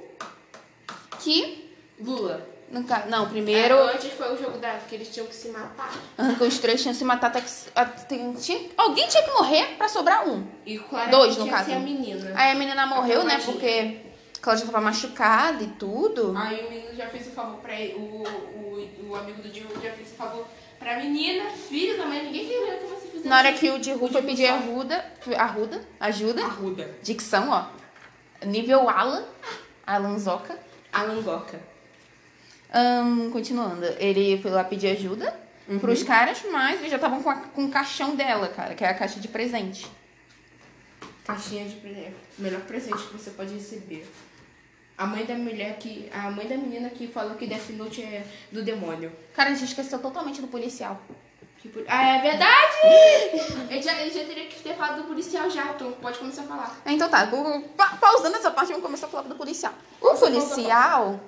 que. 1.20 1.70
Lula. 2.00 2.48
no 2.70 2.84
ca- 2.84 3.06
Não, 3.08 3.28
primeiro. 3.30 3.76
É, 3.76 3.94
antes 3.96 4.12
foi 4.14 4.34
o 4.34 4.38
jogo 4.38 4.58
da... 4.58 4.78
que 4.90 4.96
eles 4.96 5.08
tinham 5.10 5.28
que 5.28 5.36
se 5.36 5.50
matar. 5.50 5.92
aham, 6.18 6.36
que 6.36 6.44
os 6.44 6.58
três 6.60 6.82
tinham 6.82 6.94
que 6.94 6.98
se 7.00 7.06
matar 7.06 7.28
até 7.28 7.42
que. 7.42 8.34
tinha- 8.42 8.70
alguém 8.78 9.08
tinha 9.08 9.24
que 9.24 9.32
morrer 9.32 9.76
pra 9.78 9.88
sobrar 9.88 10.28
um. 10.28 10.46
E 10.66 10.78
claramente 10.80 11.12
Dois, 11.16 11.38
no 11.38 11.46
ia 11.46 11.52
caso. 11.52 11.66
ser 11.70 11.74
a 11.76 11.80
menina. 11.80 12.32
Aí 12.36 12.52
a 12.52 12.56
menina 12.56 12.86
morreu, 12.86 13.24
né? 13.24 13.40
Porque 13.46 14.00
Cláudia 14.44 14.66
tava 14.66 14.82
machucada 14.82 15.64
e 15.64 15.68
tudo. 15.68 16.36
Aí 16.38 16.66
o 16.66 16.70
menino 16.70 16.94
já 16.94 17.08
fez 17.08 17.28
o 17.28 17.32
favor 17.32 17.60
pra 17.62 17.74
ele, 17.80 17.94
o, 17.96 18.00
o, 18.28 19.08
o 19.10 19.16
amigo 19.16 19.42
do 19.42 19.48
Diogo 19.48 19.74
já 19.82 19.90
fez 19.94 20.12
o 20.12 20.16
favor 20.16 20.46
pra 20.78 20.98
menina, 20.98 21.50
filho 21.52 21.98
da 21.98 22.06
mãe, 22.06 22.26
ninguém 22.26 22.46
queria 22.46 22.78
que 22.78 22.86
você 22.88 23.08
fizesse 23.08 23.28
Na 23.30 23.38
hora 23.38 23.54
que 23.54 23.70
o 23.70 23.80
Diru 23.80 24.06
foi 24.10 24.22
pedir 24.22 24.48
só- 24.48 24.56
ajuda, 24.56 25.06
ajuda, 25.98 26.44
Arruda. 26.44 26.94
dicção, 27.02 27.50
ó. 27.50 27.68
Nível 28.46 28.90
Alan, 28.90 29.24
Alan 29.88 30.20
Zoca. 30.20 30.60
Alan 30.92 31.22
Goca. 31.22 31.58
Ahn, 32.74 33.30
continuando, 33.32 33.86
ele 33.98 34.42
foi 34.42 34.52
lá 34.52 34.66
pedir 34.66 34.88
ajuda 34.90 35.34
Uhum. 35.70 35.80
pros 35.80 36.04
caras, 36.04 36.44
mas 36.52 36.80
eles 36.80 36.90
já 36.92 36.98
estavam 36.98 37.24
com, 37.24 37.30
a- 37.30 37.36
com 37.38 37.64
o 37.64 37.70
caixão 37.72 38.14
dela, 38.14 38.50
cara, 38.50 38.76
que 38.76 38.84
é 38.84 38.90
a 38.90 38.94
caixa 38.94 39.22
de 39.22 39.30
presente. 39.30 39.90
Caixinha 41.26 41.64
de 41.66 41.76
presente. 41.76 42.16
Melhor 42.38 42.60
presente 42.62 43.04
que 43.04 43.14
você 43.18 43.30
pode 43.32 43.54
receber. 43.54 44.06
A 44.98 45.06
mãe 45.06 45.26
da 45.26 45.34
mulher 45.36 45.78
que. 45.78 46.10
A 46.14 46.30
mãe 46.30 46.48
da 46.48 46.56
menina 46.56 46.90
que 46.90 47.08
falou 47.08 47.36
que 47.36 47.48
Death 47.48 47.70
Note 47.72 48.02
é 48.02 48.24
do 48.52 48.62
demônio. 48.64 49.12
Cara, 49.34 49.50
a 49.50 49.54
gente 49.54 49.66
esqueceu 49.66 50.00
totalmente 50.00 50.40
do 50.42 50.48
policial. 50.48 51.00
Tipo, 51.62 51.80
ah, 51.88 52.18
é 52.18 52.22
verdade! 52.22 52.76
ele, 53.72 53.82
já, 53.82 53.94
ele 54.02 54.12
já 54.12 54.26
teria 54.26 54.46
que 54.48 54.62
ter 54.62 54.76
falado 54.76 55.02
do 55.04 55.08
policial 55.08 55.50
já, 55.50 55.64
então 55.72 55.94
pode 55.94 56.20
começar 56.20 56.42
a 56.42 56.46
falar. 56.46 56.82
Então 56.86 57.10
tá, 57.10 57.24
vou- 57.26 57.62
pa- 57.78 57.98
pausando 58.02 58.36
essa 58.36 58.52
parte, 58.52 58.68
vamos 58.68 58.84
começar 58.84 59.08
a 59.08 59.10
falar 59.10 59.24
do 59.30 59.36
policial. 59.36 59.74
O 60.02 60.14
policial, 60.16 61.20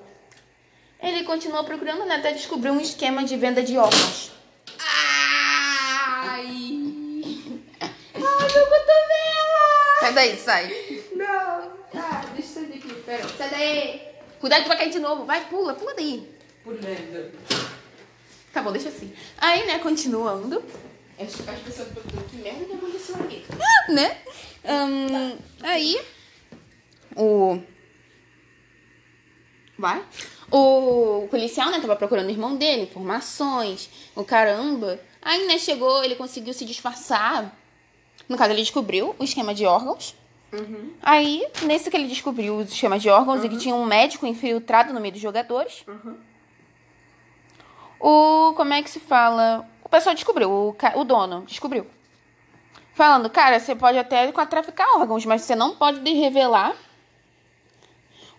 ele 1.02 1.24
continuou 1.24 1.64
procurando, 1.64 2.06
né, 2.06 2.16
até 2.16 2.34
descobrir 2.34 2.70
um 2.70 2.82
esquema 2.82 3.24
de 3.24 3.38
venda 3.38 3.64
de 3.64 3.78
óculos. 3.78 4.32
Ai! 4.78 6.46
Ai, 8.14 10.04
meu 10.04 10.14
daí, 10.14 10.38
sai. 10.38 10.95
Pera. 13.06 13.28
Sai 13.38 13.50
daí. 13.50 14.02
Cuidado 14.40 14.64
que 14.64 14.68
vai 14.68 14.78
cair 14.78 14.92
de 14.92 15.00
novo. 15.00 15.26
Vai, 15.26 15.46
pula, 15.46 15.74
pula 15.74 15.94
daí. 15.96 16.28
Pulando. 16.64 17.32
Tá 18.52 18.62
bom, 18.62 18.72
deixa 18.72 18.90
assim. 18.90 19.14
Aí, 19.38 19.66
né, 19.68 19.80
continuando, 19.80 20.64
As, 21.20 21.48
as 21.48 21.60
pessoas 21.60 21.90
perguntam 21.90 22.24
que 22.30 22.38
merda 22.38 22.66
que 22.66 22.74
aconteceu 22.74 23.16
aqui. 23.16 23.46
né? 23.90 24.18
Ahn, 24.64 25.38
aí, 25.62 26.02
o... 27.16 27.60
Vai. 29.78 30.04
O 30.50 31.28
policial, 31.30 31.70
né, 31.70 31.80
tava 31.82 31.96
procurando 31.96 32.28
o 32.28 32.32
irmão 32.32 32.56
dele, 32.56 32.84
informações, 32.84 33.90
o 34.16 34.24
caramba. 34.24 35.00
Aí, 35.22 35.46
né, 35.48 35.58
chegou, 35.58 36.04
ele 36.04 36.16
conseguiu 36.16 36.54
se 36.54 36.64
disfarçar. 36.66 37.54
No 38.30 38.38
caso, 38.38 38.52
ele 38.52 38.62
descobriu 38.62 39.16
o 39.20 39.24
esquema 39.24 39.54
de 39.54 39.66
órgãos. 39.66 40.16
Aí, 41.02 41.46
nesse 41.64 41.90
que 41.90 41.98
ele 41.98 42.08
descobriu 42.08 42.56
o 42.56 42.62
esquema 42.62 42.98
de 43.00 43.10
órgãos 43.10 43.44
e 43.44 43.50
que 43.50 43.58
tinha 43.58 43.76
um 43.76 43.86
médico 43.86 44.26
infiltrado 44.26 44.94
no 44.94 45.00
meio 45.00 45.14
dos 45.14 45.22
jogadores, 45.22 45.86
o. 48.00 48.54
Como 48.56 48.74
é 48.74 48.82
que 48.82 48.90
se 48.90 49.00
fala? 49.00 49.68
O 49.84 49.90
pessoal 49.90 50.16
descobriu, 50.16 50.50
o, 50.50 50.76
o 50.96 51.04
dono 51.04 51.44
descobriu. 51.46 51.88
Falando, 52.94 53.30
cara, 53.30 53.60
você 53.60 53.76
pode 53.76 53.98
até 53.98 54.32
traficar 54.46 54.98
órgãos, 54.98 55.26
mas 55.26 55.42
você 55.42 55.56
não 55.56 55.76
pode 55.76 56.00
revelar 56.14 56.76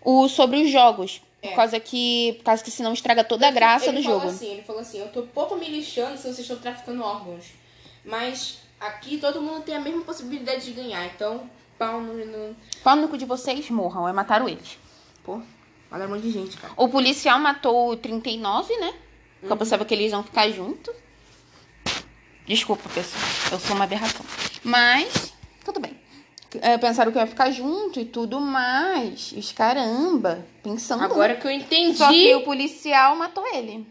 o, 0.03 0.27
sobre 0.27 0.63
os 0.63 0.71
jogos. 0.71 1.21
Por 1.41 1.53
causa 1.53 1.79
que. 1.79 2.33
Por 2.39 2.45
causa 2.45 2.63
que 2.63 2.71
senão 2.71 2.93
estraga 2.93 3.23
toda 3.23 3.47
a 3.47 3.51
graça 3.51 3.87
ele 3.89 3.97
do 3.97 4.03
falou 4.03 4.19
jogo. 4.21 4.31
Assim, 4.31 4.51
ele 4.53 4.63
falou 4.63 4.81
assim: 4.81 4.99
eu 4.99 5.09
tô 5.09 5.23
pouco 5.23 5.55
me 5.55 5.67
lixando 5.69 6.17
se 6.17 6.23
vocês 6.23 6.39
estão 6.39 6.57
traficando 6.57 7.03
órgãos. 7.03 7.45
Mas 8.03 8.59
aqui 8.79 9.17
todo 9.17 9.41
mundo 9.41 9.63
tem 9.63 9.75
a 9.75 9.79
mesma 9.79 10.01
possibilidade 10.01 10.65
de 10.65 10.71
ganhar. 10.71 11.05
Então, 11.05 11.49
pau 11.77 12.01
no. 12.01 12.13
no... 12.13 12.55
Pau 12.83 12.95
no 12.95 13.07
cu 13.07 13.17
de 13.17 13.25
vocês, 13.25 13.69
morram. 13.69 14.07
É 14.07 14.13
mataram 14.13 14.47
eles. 14.47 14.77
Pô, 15.23 15.41
olha 15.91 16.05
um 16.05 16.09
monte 16.09 16.23
de 16.23 16.31
gente, 16.31 16.57
cara. 16.57 16.73
O 16.77 16.89
policial 16.89 17.39
matou 17.39 17.91
o 17.91 17.97
39, 17.97 18.75
né? 18.77 18.93
Porque 19.39 19.53
eu 19.53 19.57
pensava 19.57 19.85
que 19.85 19.93
eles 19.93 20.11
iam 20.11 20.23
ficar 20.23 20.49
juntos. 20.49 20.93
Desculpa, 22.45 22.89
pessoal. 22.89 23.21
Eu 23.51 23.59
sou 23.59 23.75
uma 23.75 23.83
aberração. 23.83 24.25
Mas, 24.63 25.33
tudo 25.63 25.79
bem. 25.79 25.99
É, 26.61 26.77
pensaram 26.77 27.11
que 27.11 27.17
ia 27.17 27.27
ficar 27.27 27.51
junto 27.51 27.99
e 27.99 28.05
tudo 28.05 28.39
mais. 28.39 29.33
Os 29.33 29.51
caramba. 29.51 30.45
Pensando. 30.63 31.03
Agora 31.03 31.35
que 31.35 31.45
eu 31.45 31.51
entendi. 31.51 31.97
Só 31.97 32.09
que 32.09 32.35
o 32.35 32.43
policial 32.43 33.15
matou 33.15 33.45
ele. 33.53 33.85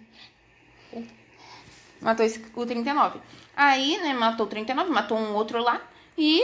Matou 2.00 2.24
esse, 2.24 2.42
o 2.54 2.66
39. 2.66 3.20
Aí, 3.56 3.98
né, 3.98 4.12
matou 4.12 4.46
o 4.46 4.48
39, 4.48 4.90
matou 4.90 5.18
um 5.18 5.34
outro 5.34 5.62
lá. 5.62 5.80
E, 6.16 6.42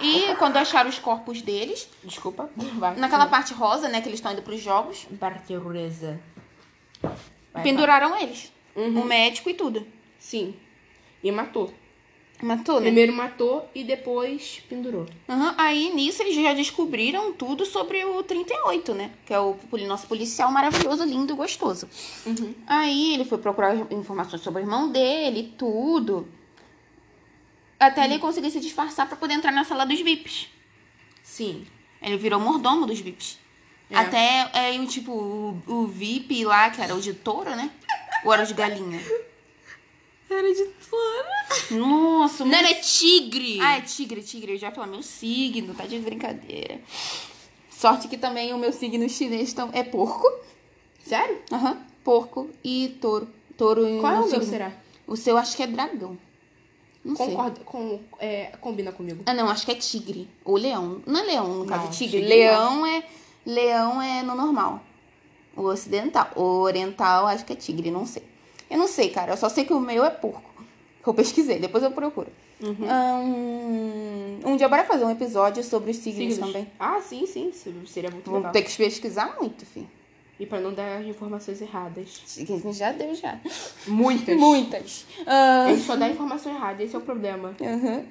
e 0.00 0.34
quando 0.36 0.56
acharam 0.56 0.88
os 0.88 0.98
corpos 0.98 1.42
deles, 1.42 1.88
Desculpa. 2.02 2.50
Vai. 2.78 2.96
naquela 2.98 3.26
parte 3.26 3.52
rosa, 3.54 3.88
né, 3.88 4.00
que 4.00 4.08
eles 4.08 4.18
estão 4.18 4.32
indo 4.32 4.42
pros 4.42 4.60
jogos, 4.60 5.06
parte. 5.18 5.54
Vai, 7.52 7.62
penduraram 7.62 8.16
eles. 8.16 8.52
Uhum. 8.74 9.02
O 9.02 9.04
médico 9.04 9.50
e 9.50 9.54
tudo. 9.54 9.86
Sim. 10.18 10.54
E 11.22 11.30
matou. 11.30 11.72
Matou, 12.42 12.76
né? 12.76 12.86
Primeiro 12.86 13.12
matou 13.12 13.68
e 13.74 13.84
depois 13.84 14.62
pendurou. 14.68 15.06
Aham, 15.28 15.54
Aí, 15.58 15.92
nisso, 15.94 16.22
eles 16.22 16.34
já 16.34 16.54
descobriram 16.54 17.32
tudo 17.34 17.66
sobre 17.66 18.02
o 18.04 18.22
38, 18.22 18.94
né? 18.94 19.10
Que 19.26 19.34
é 19.34 19.38
o 19.38 19.56
nosso 19.86 20.06
policial 20.06 20.50
maravilhoso, 20.50 21.04
lindo 21.04 21.34
e 21.34 21.36
gostoso. 21.36 21.86
Uhum. 22.24 22.54
Aí, 22.66 23.14
ele 23.14 23.24
foi 23.24 23.38
procurar 23.38 23.76
informações 23.92 24.42
sobre 24.42 24.62
o 24.62 24.64
irmão 24.64 24.90
dele, 24.90 25.54
tudo. 25.58 26.26
Até 27.80 28.04
ele 28.04 28.18
conseguir 28.18 28.50
se 28.50 28.60
disfarçar 28.60 29.08
pra 29.08 29.16
poder 29.16 29.34
entrar 29.34 29.50
na 29.50 29.64
sala 29.64 29.86
dos 29.86 29.98
VIPs. 30.00 30.48
Sim. 31.22 31.66
Ele 32.02 32.16
virou 32.18 32.38
mordomo 32.38 32.86
dos 32.86 33.00
VIPs. 33.00 33.38
É. 33.90 33.96
Até, 33.96 34.50
é, 34.52 34.78
o 34.78 34.86
tipo, 34.86 35.10
o, 35.12 35.62
o 35.66 35.86
VIP 35.86 36.44
lá, 36.44 36.70
que 36.70 36.80
era 36.80 36.94
o 36.94 37.00
de 37.00 37.14
touro, 37.14 37.56
né? 37.56 37.70
Ou 38.24 38.32
era 38.32 38.42
o 38.42 38.46
de 38.46 38.52
galinha? 38.54 39.00
Era 40.28 40.54
de 40.54 40.64
fora. 40.78 41.28
Nossa, 41.72 42.44
Não 42.44 42.50
meu 42.50 42.58
era 42.60 42.74
tigre. 42.74 43.58
Ah, 43.60 43.78
é 43.78 43.80
tigre, 43.80 44.22
tigre. 44.22 44.52
Eu 44.52 44.58
já 44.58 44.70
falar 44.70 44.86
meu 44.86 45.02
signo, 45.02 45.74
tá 45.74 45.86
de 45.86 45.98
brincadeira. 45.98 46.80
Sorte 47.70 48.06
que 48.08 48.16
também 48.16 48.52
o 48.52 48.58
meu 48.58 48.72
signo 48.72 49.08
chinês 49.08 49.52
tam- 49.52 49.70
é 49.72 49.82
porco. 49.82 50.24
Sério? 51.02 51.40
Aham. 51.50 51.82
Porco 52.04 52.48
e 52.62 52.96
touro. 53.00 53.28
Touro 53.56 53.88
e 53.88 54.00
Qual 54.00 54.12
é 54.14 54.20
o 54.20 54.30
meu, 54.30 54.42
será? 54.42 54.72
O 55.06 55.16
seu 55.16 55.36
acho 55.36 55.56
que 55.56 55.62
é 55.62 55.66
dragão. 55.66 56.16
Não 57.04 57.16
sei. 57.16 57.26
Concorda, 57.28 57.60
com, 57.64 57.98
é, 58.18 58.52
combina 58.60 58.92
comigo. 58.92 59.22
Ah, 59.26 59.32
não, 59.34 59.48
acho 59.48 59.64
que 59.64 59.72
é 59.72 59.74
tigre. 59.74 60.28
Ou 60.44 60.56
leão. 60.56 61.00
Não 61.06 61.20
é 61.20 61.22
leão, 61.22 61.48
no 61.54 61.64
caso, 61.66 61.84
Não, 61.84 61.90
tigre. 61.90 62.18
tigre 62.20 62.28
Leão 62.28 62.86
é. 62.86 63.02
Leão 63.46 64.02
é 64.02 64.22
no 64.22 64.34
normal. 64.34 64.80
O 65.56 65.62
ocidental. 65.62 66.28
O 66.36 66.60
oriental, 66.60 67.26
acho 67.26 67.44
que 67.44 67.54
é 67.54 67.56
tigre, 67.56 67.90
não 67.90 68.04
sei. 68.06 68.22
Eu 68.70 68.78
não 68.78 68.86
sei, 68.86 69.08
cara. 69.10 69.32
Eu 69.32 69.36
só 69.36 69.48
sei 69.48 69.64
que 69.64 69.72
o 69.72 69.80
meu 69.80 70.04
é 70.04 70.10
porco. 70.10 70.50
Eu 71.06 71.14
pesquisei, 71.14 71.58
depois 71.58 71.82
eu 71.82 71.90
procuro. 71.90 72.28
Uhum. 72.62 72.86
Ahn, 72.86 74.40
um 74.44 74.56
dia 74.56 74.68
bora 74.68 74.84
fazer 74.84 75.04
um 75.04 75.10
episódio 75.10 75.64
sobre 75.64 75.90
os 75.92 75.96
signos, 75.96 76.34
Signos. 76.34 76.52
também. 76.52 76.70
Ah, 76.78 77.00
sim, 77.00 77.26
sim. 77.26 77.50
Seria 77.86 78.10
muito 78.10 78.26
Vou 78.30 78.38
legal. 78.38 78.52
ter 78.52 78.62
que 78.62 78.76
pesquisar 78.76 79.34
muito, 79.40 79.64
filho. 79.64 79.88
E 80.40 80.46
pra 80.46 80.58
não 80.58 80.72
dar 80.72 80.98
as 81.00 81.06
informações 81.06 81.60
erradas. 81.60 82.08
Já 82.72 82.90
deu, 82.92 83.14
já. 83.14 83.38
Muitas. 83.86 84.34
Muitas. 84.40 85.06
A 85.26 85.66
Ahn, 85.66 85.68
gente 85.74 85.82
só 85.86 85.94
dá 85.96 86.08
informação 86.08 86.52
errada, 86.54 86.82
esse 86.82 86.94
é 86.96 86.98
o 86.98 87.02
problema. 87.02 87.54
aham. 87.60 88.04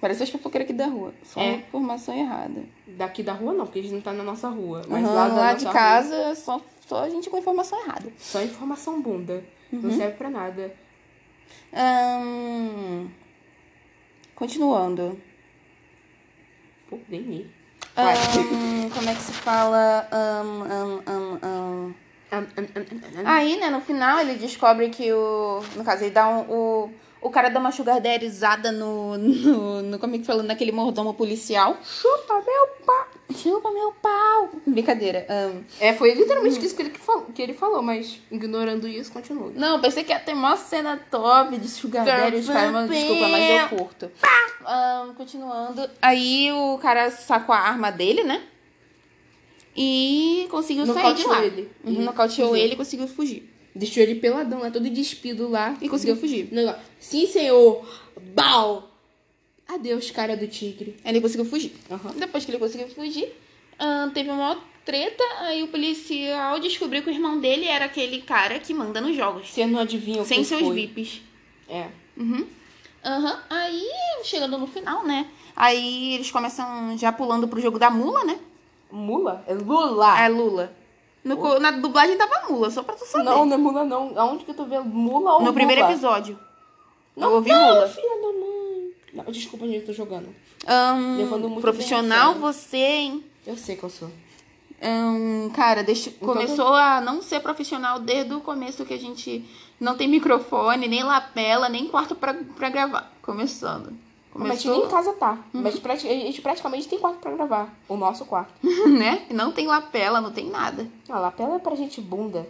Parece 0.00 0.22
as 0.24 0.30
fofoqueiras 0.30 0.68
aqui 0.68 0.76
da 0.76 0.86
rua. 0.86 1.12
Só 1.24 1.40
É. 1.40 1.54
informação 1.54 2.14
errada. 2.16 2.62
Daqui 2.86 3.22
da 3.22 3.32
rua 3.32 3.52
não, 3.52 3.64
porque 3.64 3.78
a 3.80 3.82
gente 3.82 3.94
não 3.94 4.00
tá 4.00 4.12
na 4.12 4.22
nossa 4.22 4.48
rua. 4.48 4.82
Mas 4.88 5.04
Aham, 5.04 5.14
lá, 5.14 5.26
lá 5.28 5.52
de 5.54 5.64
rua, 5.64 5.72
casa, 5.72 6.34
só, 6.36 6.60
só 6.86 7.04
a 7.04 7.08
gente 7.10 7.28
com 7.30 7.38
informação 7.38 7.80
errada. 7.84 8.12
só 8.18 8.40
informação 8.42 9.00
bunda. 9.00 9.42
Uhum. 9.72 9.80
Não 9.82 9.90
serve 9.96 10.16
pra 10.16 10.30
nada. 10.30 10.72
Ahn, 11.72 13.08
continuando. 14.34 15.18
Pô, 16.88 16.98
nem 17.08 17.20
li. 17.20 17.50
Ahn, 17.96 18.90
como 18.94 19.10
é 19.10 19.14
que 19.14 19.20
se 19.22 19.32
fala? 19.32 20.06
Ahn, 20.12 20.62
ahn, 20.70 21.02
ahn, 21.06 21.17
Aí, 23.24 23.56
né, 23.58 23.70
no 23.70 23.80
final 23.80 24.20
ele 24.20 24.34
descobre 24.34 24.88
que 24.90 25.12
o. 25.12 25.62
No 25.76 25.84
caso, 25.84 26.04
ele 26.04 26.10
dá 26.10 26.28
um. 26.28 26.40
O, 26.50 26.90
o 27.20 27.30
cara 27.30 27.48
dá 27.48 27.58
uma 27.58 27.72
sugar 27.72 28.00
daddyzada 28.00 28.70
no, 28.70 29.16
no, 29.18 29.82
no. 29.82 29.98
Como 29.98 30.14
é 30.14 30.18
que 30.18 30.24
fala? 30.24 30.42
Naquele 30.42 30.70
mordomo 30.72 31.14
policial. 31.14 31.76
Chupa 31.82 32.34
meu 32.34 32.66
pau. 32.86 33.06
Chupa 33.34 33.70
meu 33.70 33.92
pau! 33.92 34.50
Brincadeira. 34.66 35.26
ahn. 35.28 35.62
É, 35.80 35.92
foi 35.92 36.14
literalmente 36.14 36.64
isso 36.64 36.74
que 36.74 36.82
ele, 36.82 36.90
que 36.90 36.98
falou, 37.00 37.26
que 37.34 37.42
ele 37.42 37.52
falou, 37.54 37.82
mas 37.82 38.20
ignorando 38.30 38.88
isso, 38.88 39.12
continua. 39.12 39.52
Não, 39.54 39.80
pensei 39.80 40.02
que 40.04 40.12
ia 40.12 40.18
ter 40.18 40.32
uma 40.32 40.56
cena 40.56 40.98
top 41.10 41.56
de 41.58 41.68
sugar 41.68 42.04
daddy. 42.04 42.36
Os 42.36 42.46
caras, 42.48 42.72
mas 42.72 42.90
desculpa, 42.90 43.28
mas 43.28 43.50
eu 43.72 43.78
curto. 43.78 44.10
Ahn, 44.64 45.14
continuando. 45.14 45.88
Aí 46.00 46.50
o 46.52 46.78
cara 46.78 47.10
sacou 47.10 47.54
a 47.54 47.58
arma 47.58 47.90
dele, 47.90 48.22
né? 48.22 48.42
E 49.80 50.46
conseguiu 50.50 50.84
sair 50.86 51.14
de 51.14 51.24
lá. 51.24 51.44
ele. 51.44 51.68
Uhum, 51.84 51.92
E 51.92 51.98
nocauteou 51.98 52.56
ele 52.56 52.72
e 52.72 52.76
conseguiu 52.76 53.06
fugir. 53.06 53.48
Deixou 53.74 54.02
ele 54.02 54.16
peladão 54.16 54.58
lá, 54.58 54.72
todo 54.72 54.90
despido 54.90 55.48
lá. 55.48 55.76
E 55.80 55.88
conseguiu 55.88 56.16
fugir. 56.16 56.48
Negócio. 56.52 56.80
Sim, 56.98 57.26
senhor. 57.28 57.86
Bal. 58.34 58.90
Adeus, 59.68 60.10
cara 60.10 60.36
do 60.36 60.48
tigre. 60.48 60.96
Ele 61.04 61.20
conseguiu 61.20 61.44
fugir. 61.44 61.72
Aham. 61.88 62.12
Depois 62.16 62.44
que 62.44 62.50
ele 62.50 62.58
conseguiu 62.58 62.88
fugir, 62.88 63.28
teve 64.14 64.30
uma 64.30 64.58
treta. 64.84 65.22
Aí 65.42 65.62
o 65.62 65.68
policial 65.68 66.58
descobriu 66.58 67.02
que 67.02 67.10
o 67.10 67.12
irmão 67.12 67.38
dele 67.38 67.66
era 67.66 67.84
aquele 67.84 68.22
cara 68.22 68.58
que 68.58 68.74
manda 68.74 69.00
nos 69.00 69.14
jogos. 69.14 69.48
Você 69.48 69.64
não 69.64 69.78
adivinha 69.78 70.22
o 70.22 70.24
Sem 70.24 70.42
seus 70.42 70.62
foi. 70.62 70.74
VIPs. 70.74 71.20
É. 71.68 71.86
Uhum. 72.16 72.46
Aham. 73.04 73.38
Aí, 73.48 73.86
chegando 74.24 74.58
no 74.58 74.66
final, 74.66 75.06
né? 75.06 75.28
Aí 75.54 76.14
eles 76.14 76.30
começam 76.32 76.96
já 76.98 77.12
pulando 77.12 77.46
pro 77.46 77.60
jogo 77.60 77.78
da 77.78 77.90
mula, 77.90 78.24
né? 78.24 78.38
Mula? 78.90 79.44
É 79.46 79.54
Lula. 79.54 80.20
É 80.20 80.28
Lula. 80.28 80.72
No 81.24 81.58
na 81.58 81.72
dublagem 81.72 82.16
tava 82.16 82.48
mula, 82.48 82.70
só 82.70 82.82
pra 82.82 82.94
tu 82.94 83.04
saber. 83.04 83.24
Não, 83.24 83.44
não 83.44 83.54
é 83.54 83.56
mula, 83.58 83.84
não. 83.84 84.12
Aonde 84.16 84.44
que 84.44 84.54
tu 84.54 84.64
vê 84.64 84.78
mula 84.80 85.34
ou 85.34 85.42
no 85.42 85.52
primeiro 85.52 85.82
Lula? 85.82 85.92
episódio. 85.92 86.38
Não, 87.16 87.28
eu 87.28 87.34
ouvi 87.36 87.50
não, 87.50 87.74
mula. 87.74 87.88
filha 87.88 88.08
da 88.08 88.32
mãe. 88.40 88.92
Não, 89.12 89.24
desculpa, 89.32 89.66
gente, 89.66 89.84
tô 89.86 89.92
jogando. 89.92 90.28
Ahn, 90.66 91.16
Levando 91.18 91.48
muito 91.48 91.60
profissional 91.60 92.32
bem 92.32 92.40
você, 92.40 92.76
hein? 92.76 93.24
Eu 93.46 93.56
sei 93.56 93.76
que 93.76 93.82
eu 93.82 93.90
sou. 93.90 94.10
Ahn, 94.80 95.50
cara, 95.50 95.82
deixa, 95.82 96.10
começou 96.12 96.74
a 96.74 97.00
não 97.00 97.20
ser 97.20 97.40
profissional 97.40 97.98
desde 97.98 98.32
o 98.32 98.40
começo 98.40 98.84
que 98.86 98.94
a 98.94 98.98
gente 98.98 99.44
não 99.80 99.96
tem 99.96 100.08
microfone, 100.08 100.86
nem 100.86 101.02
lapela, 101.02 101.68
nem 101.68 101.88
quarto 101.88 102.14
pra, 102.14 102.34
pra 102.34 102.68
gravar. 102.70 103.12
Começando. 103.20 103.92
Mas 104.38 104.62
Começou, 104.62 104.72
nem 104.76 104.84
em 104.86 104.88
casa 104.90 105.12
tá. 105.14 105.36
Mas 105.52 105.78
prati- 105.78 106.06
a 106.08 106.12
gente 106.12 106.40
praticamente 106.40 106.86
tem 106.88 106.98
quarto 106.98 107.18
pra 107.18 107.32
gravar. 107.32 107.74
O 107.88 107.96
nosso 107.96 108.24
quarto. 108.24 108.52
né? 108.88 109.26
Não 109.30 109.50
tem 109.52 109.66
lapela, 109.66 110.20
não 110.20 110.30
tem 110.30 110.48
nada. 110.48 110.86
A 111.08 111.18
lapela 111.18 111.56
é 111.56 111.58
pra 111.58 111.74
gente 111.74 112.00
bunda. 112.00 112.46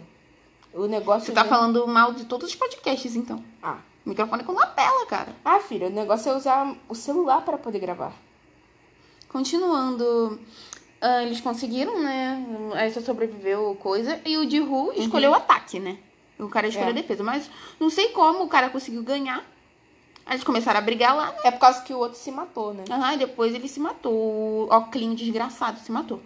O 0.73 0.85
negócio... 0.85 1.25
Você 1.25 1.31
tá 1.31 1.43
de- 1.43 1.49
falando 1.49 1.87
mal 1.87 2.13
de 2.13 2.25
todos 2.25 2.49
os 2.49 2.55
podcasts, 2.55 3.15
então. 3.15 3.43
Ah. 3.63 3.77
Microfone 4.05 4.43
com 4.43 4.53
lapela, 4.53 5.05
cara. 5.07 5.35
Ah, 5.43 5.59
filha, 5.59 5.87
o 5.87 5.89
negócio 5.89 6.31
é 6.31 6.35
usar 6.35 6.75
o 6.87 6.93
celular 6.95 7.41
para 7.41 7.57
poder 7.57 7.79
gravar. 7.79 8.13
continuando. 9.27 10.39
ah, 11.01 11.23
eles 11.23 11.41
conseguiram, 11.41 11.99
né? 12.01 12.45
Aí 12.75 12.91
só 12.91 13.01
sobreviveu 13.01 13.75
coisa. 13.81 14.19
E 14.25 14.37
o 14.37 14.49
Jihu 14.49 14.91
escolheu 14.95 15.31
o 15.31 15.35
ataque, 15.35 15.79
né? 15.79 15.97
O 16.37 16.47
cara 16.47 16.67
escolheu 16.67 16.91
Uhum. 16.91 16.95
É. 16.95 16.99
a 16.99 17.01
defesa. 17.01 17.23
Mas 17.23 17.49
não 17.79 17.89
sei 17.89 18.09
como 18.09 18.43
o 18.43 18.47
cara 18.47 18.69
conseguiu 18.69 19.03
ganhar. 19.03 19.43
Aí 20.29 20.35
eles 20.35 20.43
começaram 20.43 20.77
a 20.77 20.81
brigar 20.81 21.15
lá. 21.15 21.33
É 21.43 21.49
por 21.49 21.59
causa 21.59 21.81
que 21.81 21.91
o 21.91 21.97
outro 21.97 22.15
se 22.15 22.29
matou, 22.29 22.71
né? 22.71 22.83
Aham, 22.87 23.15
e 23.15 23.17
depois 23.17 23.55
ele 23.55 23.67
se 23.67 23.79
matou. 23.79 24.13
O 24.13 24.67
Oclinho 24.71 25.15
desgraçado 25.15 25.79
se 25.79 25.91
matou. 25.91 26.21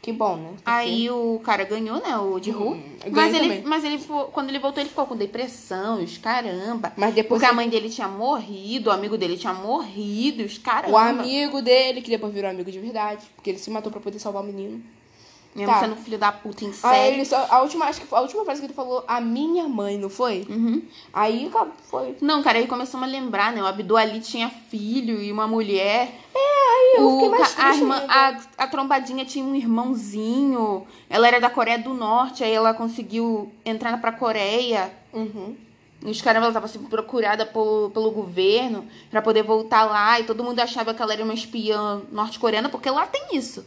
Que 0.00 0.12
bom, 0.12 0.36
né? 0.36 0.50
Porque- 0.50 0.62
Aí 0.64 1.10
o 1.10 1.40
cara 1.42 1.64
ganhou, 1.64 2.00
né? 2.00 2.16
O 2.16 2.38
Jihu. 2.40 2.74
Hum, 2.74 2.82
ganhou 3.00 3.12
mas 3.16 3.34
ele, 3.34 3.42
também. 3.48 3.62
mas 3.64 3.82
ele, 3.84 3.98
quando 4.32 4.48
ele 4.48 4.60
voltou, 4.60 4.80
ele 4.80 4.88
ficou 4.88 5.06
com 5.06 5.16
depressão, 5.16 6.00
os 6.00 6.16
caramba. 6.18 6.92
Mas 6.96 7.12
depois 7.14 7.40
Porque 7.40 7.46
a 7.46 7.48
ele- 7.48 7.56
mãe 7.56 7.68
dele 7.68 7.90
tinha 7.90 8.06
morrido, 8.06 8.90
o 8.90 8.92
amigo 8.92 9.18
dele 9.18 9.36
tinha 9.36 9.52
morrido, 9.52 10.44
os 10.44 10.56
caramba. 10.56 10.94
o 10.94 10.96
amigo 10.96 11.60
dele, 11.60 12.00
que 12.00 12.10
depois 12.10 12.32
virou 12.32 12.48
amigo 12.48 12.70
de 12.70 12.78
verdade, 12.78 13.26
porque 13.34 13.50
ele 13.50 13.58
se 13.58 13.70
matou 13.72 13.90
pra 13.90 14.00
poder 14.00 14.20
salvar 14.20 14.44
o 14.44 14.46
menino. 14.46 14.80
Mesmo 15.54 15.72
Tá. 15.72 15.80
sendo 15.80 15.96
filho 15.96 16.18
da 16.18 16.30
puta 16.30 16.62
em 16.64 16.68
Aí 16.68 16.72
série. 16.74 17.14
ele 17.16 17.24
só, 17.24 17.46
a 17.50 17.60
última, 17.62 17.86
acho 17.86 18.00
que 18.02 18.14
a 18.14 18.20
última 18.20 18.44
frase 18.44 18.60
que 18.60 18.66
ele 18.66 18.74
falou, 18.74 19.02
a 19.08 19.20
minha 19.20 19.66
mãe, 19.68 19.98
não 19.98 20.08
foi? 20.10 20.46
Uhum. 20.48 20.82
Aí 21.12 21.50
foi. 21.90 22.16
Não, 22.20 22.42
cara, 22.42 22.58
aí 22.58 22.66
começamos 22.68 23.08
a 23.08 23.10
lembrar, 23.10 23.52
né? 23.52 23.62
O 23.62 23.66
Abdul 23.66 23.96
Ali 23.96 24.20
tinha 24.20 24.48
filho 24.70 25.20
e 25.20 25.32
uma 25.32 25.48
mulher. 25.48 26.14
É, 26.34 26.38
aí 26.38 26.94
eu 26.98 27.08
O 27.08 27.12
fiquei 27.20 27.38
mais 27.38 27.58
a, 27.58 27.74
irmã, 27.74 28.04
a, 28.08 28.38
a 28.58 28.66
trombadinha 28.68 29.24
tinha 29.24 29.44
um 29.44 29.54
irmãozinho. 29.54 30.86
Ela 31.08 31.26
era 31.26 31.40
da 31.40 31.50
Coreia 31.50 31.78
do 31.78 31.94
Norte, 31.94 32.44
aí 32.44 32.52
ela 32.52 32.74
conseguiu 32.74 33.50
entrar 33.64 34.00
pra 34.00 34.12
Coreia. 34.12 34.92
Uhum. 35.12 35.56
E 36.04 36.10
os 36.10 36.22
caras, 36.22 36.40
ela 36.42 36.52
tava 36.52 36.68
sendo 36.68 36.88
procurada 36.88 37.44
pelo, 37.44 37.90
pelo 37.90 38.10
governo 38.12 38.86
pra 39.10 39.20
poder 39.20 39.42
voltar 39.42 39.84
lá. 39.84 40.20
E 40.20 40.24
todo 40.24 40.44
mundo 40.44 40.60
achava 40.60 40.94
que 40.94 41.02
ela 41.02 41.12
era 41.12 41.24
uma 41.24 41.34
espiã 41.34 42.02
norte-coreana, 42.12 42.68
porque 42.68 42.88
lá 42.88 43.06
tem 43.06 43.36
isso. 43.36 43.66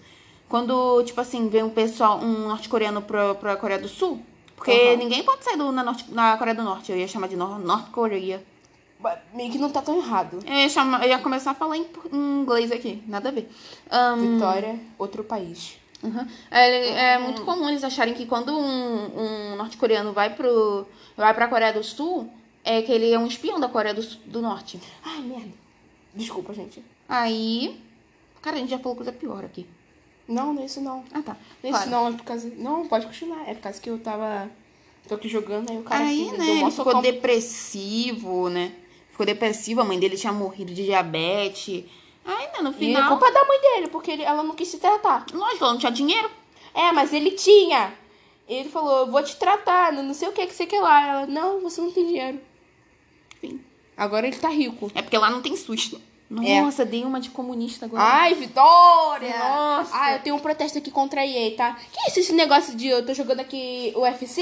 Quando, 0.52 1.02
tipo 1.04 1.22
assim, 1.22 1.48
vem 1.48 1.64
um 1.64 1.70
pessoal, 1.70 2.20
um 2.20 2.50
norte-coreano 2.50 3.02
pra, 3.02 3.34
pra 3.36 3.56
Coreia 3.56 3.80
do 3.80 3.88
Sul. 3.88 4.22
Porque 4.54 4.70
Aham. 4.70 4.98
ninguém 4.98 5.24
pode 5.24 5.46
sair 5.46 5.56
do, 5.56 5.72
na, 5.72 5.82
norte, 5.82 6.12
na 6.12 6.36
Coreia 6.36 6.54
do 6.54 6.62
Norte. 6.62 6.92
Eu 6.92 6.98
ia 6.98 7.08
chamar 7.08 7.28
de 7.28 7.38
Nor 7.38 7.58
North 7.58 7.90
Korea. 7.90 8.44
Mas 9.00 9.18
Meio 9.34 9.50
que 9.50 9.58
não 9.58 9.70
tá 9.70 9.82
tão 9.82 9.98
errado. 9.98 10.40
Eu 10.46 10.54
ia, 10.54 10.68
chamar, 10.68 11.04
eu 11.04 11.10
ia 11.10 11.20
começar 11.20 11.52
a 11.52 11.54
falar 11.54 11.78
em, 11.78 11.86
em 12.12 12.42
inglês 12.42 12.70
aqui. 12.70 13.02
Nada 13.08 13.30
a 13.30 13.32
ver. 13.32 13.50
Ahn, 13.90 14.18
Vitória, 14.18 14.78
outro 15.00 15.24
país. 15.24 15.78
Uhum. 16.04 16.28
É, 16.52 17.14
é 17.14 17.18
muito 17.18 17.46
comum 17.46 17.70
eles 17.70 17.86
acharem 17.86 18.14
que 18.14 18.26
quando 18.26 18.52
um, 18.52 19.54
um 19.54 19.56
norte-coreano 19.56 20.12
vai 20.12 20.36
pro 20.36 20.86
vai 21.16 21.34
pra 21.34 21.48
Coreia 21.48 21.72
do 21.72 21.82
Sul, 21.82 22.30
é 22.62 22.82
que 22.82 22.92
ele 22.92 23.10
é 23.10 23.18
um 23.18 23.26
espião 23.26 23.58
da 23.58 23.70
Coreia 23.70 23.96
do, 23.96 24.02
do 24.26 24.42
Norte. 24.42 24.82
Ai, 25.02 25.22
merda. 25.22 25.54
Desculpa, 26.14 26.54
gente. 26.54 26.84
Aí. 27.08 27.82
Cara, 28.42 28.58
a 28.58 28.60
gente 28.60 28.72
já 28.72 28.80
falou 28.80 28.98
coisa 28.98 29.14
pior 29.14 29.46
aqui. 29.46 29.66
Não, 30.32 30.54
não 30.54 30.62
é 30.62 30.66
isso 30.66 30.82
não. 30.82 31.04
Ah, 31.14 31.22
tá. 31.22 31.38
Não 31.64 31.70
é 31.70 31.74
isso 31.74 31.84
Claro. 31.84 31.90
não, 31.92 32.08
é 32.08 32.12
por 32.14 32.24
causa... 32.24 32.52
Não, 32.58 32.88
pode 32.88 33.06
continuar. 33.06 33.48
É 33.48 33.54
por 33.54 33.62
causa 33.62 33.80
que 33.82 33.90
eu 33.90 34.00
tava... 34.00 34.50
Tô 35.08 35.16
aqui 35.16 35.28
jogando, 35.28 35.70
aí 35.72 35.78
o 35.78 35.84
cara 35.84 36.04
Aí, 36.06 36.32
né, 36.32 36.46
ele 36.46 36.56
ficou 36.58 36.72
socão. 36.72 37.02
depressivo, 37.02 38.50
né? 38.50 38.72
Ficou 39.10 39.26
depressivo, 39.26 39.82
a 39.82 39.84
mãe 39.84 40.00
dele 40.00 40.16
tinha 40.16 40.32
morrido 40.32 40.74
de 40.74 40.86
diabetes. 40.86 41.84
Aí, 42.24 42.46
né, 42.54 42.60
no 42.62 42.70
E 42.70 42.74
é 42.74 42.78
final. 42.78 43.08
culpa 43.10 43.32
da 43.32 43.44
mãe 43.46 43.60
dele, 43.62 43.88
porque 43.88 44.12
ele, 44.12 44.22
ela 44.24 44.44
não 44.44 44.56
quis 44.56 44.68
se 44.68 44.78
tratar. 44.78 45.26
Lógico, 45.34 45.64
ela 45.64 45.74
não 45.74 45.80
tinha 45.80 45.92
dinheiro. 45.92 46.30
É, 46.74 46.92
mas 46.92 47.12
ele 47.14 47.32
tinha. 47.32 47.94
Ele 48.48 48.70
falou, 48.70 49.00
eu 49.00 49.08
vou 49.12 49.24
te 49.24 49.36
tratar, 49.38 49.92
não 49.92 50.14
sei 50.14 50.28
o 50.28 50.32
que 50.32 50.46
que 50.48 50.54
você 50.54 50.66
quer 50.66 50.82
lá. 50.82 51.08
Ela, 51.08 51.28
não, 51.28 51.62
você 51.62 51.82
não 51.82 51.92
tem 51.92 52.06
dinheiro. 52.06 52.40
Sim. 53.42 53.60
Agora 53.98 54.28
ele 54.28 54.36
tá 54.38 54.50
rico. 54.50 54.92
É 54.94 55.02
porque 55.02 55.18
lá 55.18 55.30
não 55.30 55.42
tem 55.42 55.56
SUS. 55.56 55.96
É. 56.44 56.62
Nossa, 56.62 56.86
dei 56.86 57.04
uma 57.04 57.20
de 57.20 57.30
comunista 57.30 57.86
agora. 57.86 58.02
Ai, 58.04 58.34
Vitória! 58.36 59.38
Nossa. 59.38 59.92
Ah, 59.94 60.14
eu 60.14 60.20
tenho 60.20 60.36
um 60.36 60.40
protesto 60.40 60.78
aqui 60.78 60.90
contra 60.90 61.22
a 61.22 61.28
EA, 61.28 61.56
tá? 61.58 61.78
Que 61.92 62.10
isso, 62.10 62.20
esse 62.20 62.32
negócio 62.34 62.74
de 62.76 62.88
eu 62.88 63.06
tô 63.06 63.14
jogando 63.14 63.42
aqui 63.42 63.92
o 63.96 64.02
UFC? 64.02 64.42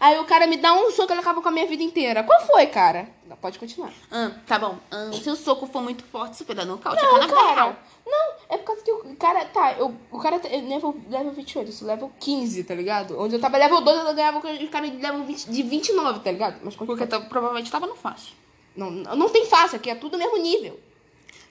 Aí 0.00 0.18
o 0.18 0.24
cara 0.24 0.46
me 0.46 0.56
dá 0.56 0.72
um 0.72 0.90
soco 0.90 1.10
e 1.10 1.12
ele 1.12 1.20
acaba 1.20 1.42
com 1.42 1.48
a 1.48 1.52
minha 1.52 1.66
vida 1.66 1.82
inteira. 1.82 2.22
Qual 2.22 2.40
foi, 2.46 2.66
cara? 2.66 3.08
Não, 3.28 3.36
pode 3.36 3.58
continuar. 3.58 3.92
Ah, 4.10 4.30
tá 4.46 4.58
bom. 4.58 4.78
Ah, 4.90 5.10
se 5.12 5.28
o 5.28 5.36
soco 5.36 5.66
for 5.66 5.82
muito 5.82 6.04
forte, 6.04 6.42
vai 6.44 6.56
dar 6.56 6.64
nocaute. 6.64 7.02
Não, 7.02 7.18
na 7.18 7.28
cara. 7.28 7.54
real. 7.54 7.76
Não, 8.06 8.34
é 8.48 8.56
por 8.56 8.64
causa 8.64 8.82
que 8.82 8.92
o 8.92 9.16
cara. 9.16 9.44
Tá, 9.46 9.72
eu, 9.72 9.94
o 10.10 10.18
cara 10.18 10.36
é 10.44 10.56
level, 10.62 10.96
level 11.10 11.32
28, 11.32 11.68
isso 11.70 11.84
level 11.84 12.10
15, 12.18 12.64
tá 12.64 12.74
ligado? 12.74 13.20
Onde 13.20 13.34
eu 13.34 13.40
tava 13.40 13.58
level 13.58 13.80
12, 13.82 14.06
eu 14.06 14.14
ganhava 14.14 14.40
com 14.40 14.48
o 14.48 14.68
cara 14.68 14.88
de 14.88 14.96
level 14.96 15.24
20, 15.24 15.50
de 15.50 15.62
29, 15.62 16.20
tá 16.20 16.30
ligado? 16.32 16.60
Mas 16.62 16.74
continua. 16.76 16.96
Porque 16.96 17.06
tá- 17.06 17.20
provavelmente 17.20 17.70
tava 17.70 17.86
no 17.86 17.94
fácil. 17.96 18.32
Não, 18.74 18.90
não 18.90 19.28
tem 19.28 19.44
fácil, 19.46 19.76
aqui 19.76 19.90
é 19.90 19.94
tudo 19.94 20.16
mesmo 20.16 20.36
nível. 20.38 20.78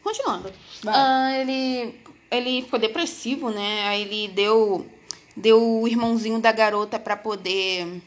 Continuando. 0.05 0.53
Ah, 0.85 1.31
ele, 1.39 1.99
ele 2.29 2.61
ficou 2.61 2.77
depressivo, 2.77 3.49
né? 3.49 3.87
Aí 3.87 4.03
ele 4.03 4.27
deu, 4.27 4.85
deu 5.35 5.81
o 5.81 5.87
irmãozinho 5.87 6.39
da 6.39 6.51
garota 6.51 6.99
pra 6.99 7.17
poder. 7.17 8.03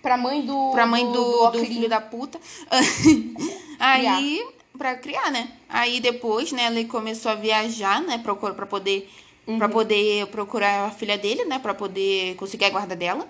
Pra 0.00 0.16
mãe 0.16 0.40
do. 0.40 0.70
Pra 0.70 0.86
mãe 0.86 1.04
do, 1.04 1.12
do, 1.12 1.44
Oclin. 1.44 1.66
filho 1.66 1.88
da 1.88 2.00
puta. 2.00 2.40
Aí. 3.78 4.42
Pra 4.78 4.96
criar, 4.96 5.30
né? 5.30 5.50
Aí 5.68 6.00
depois, 6.00 6.50
né, 6.50 6.66
ele 6.66 6.86
começou 6.86 7.30
a 7.30 7.34
viajar, 7.34 8.00
né? 8.00 8.16
Pra, 8.16 8.34
pra 8.34 8.64
poder. 8.64 9.12
Pra 9.58 9.68
poder 9.68 10.26
procurar 10.28 10.86
a 10.86 10.90
filha 10.90 11.18
dele, 11.18 11.44
né? 11.44 11.58
Pra 11.58 11.74
poder 11.74 12.36
conseguir 12.36 12.64
a 12.64 12.70
guarda 12.70 12.96
dela. 12.96 13.28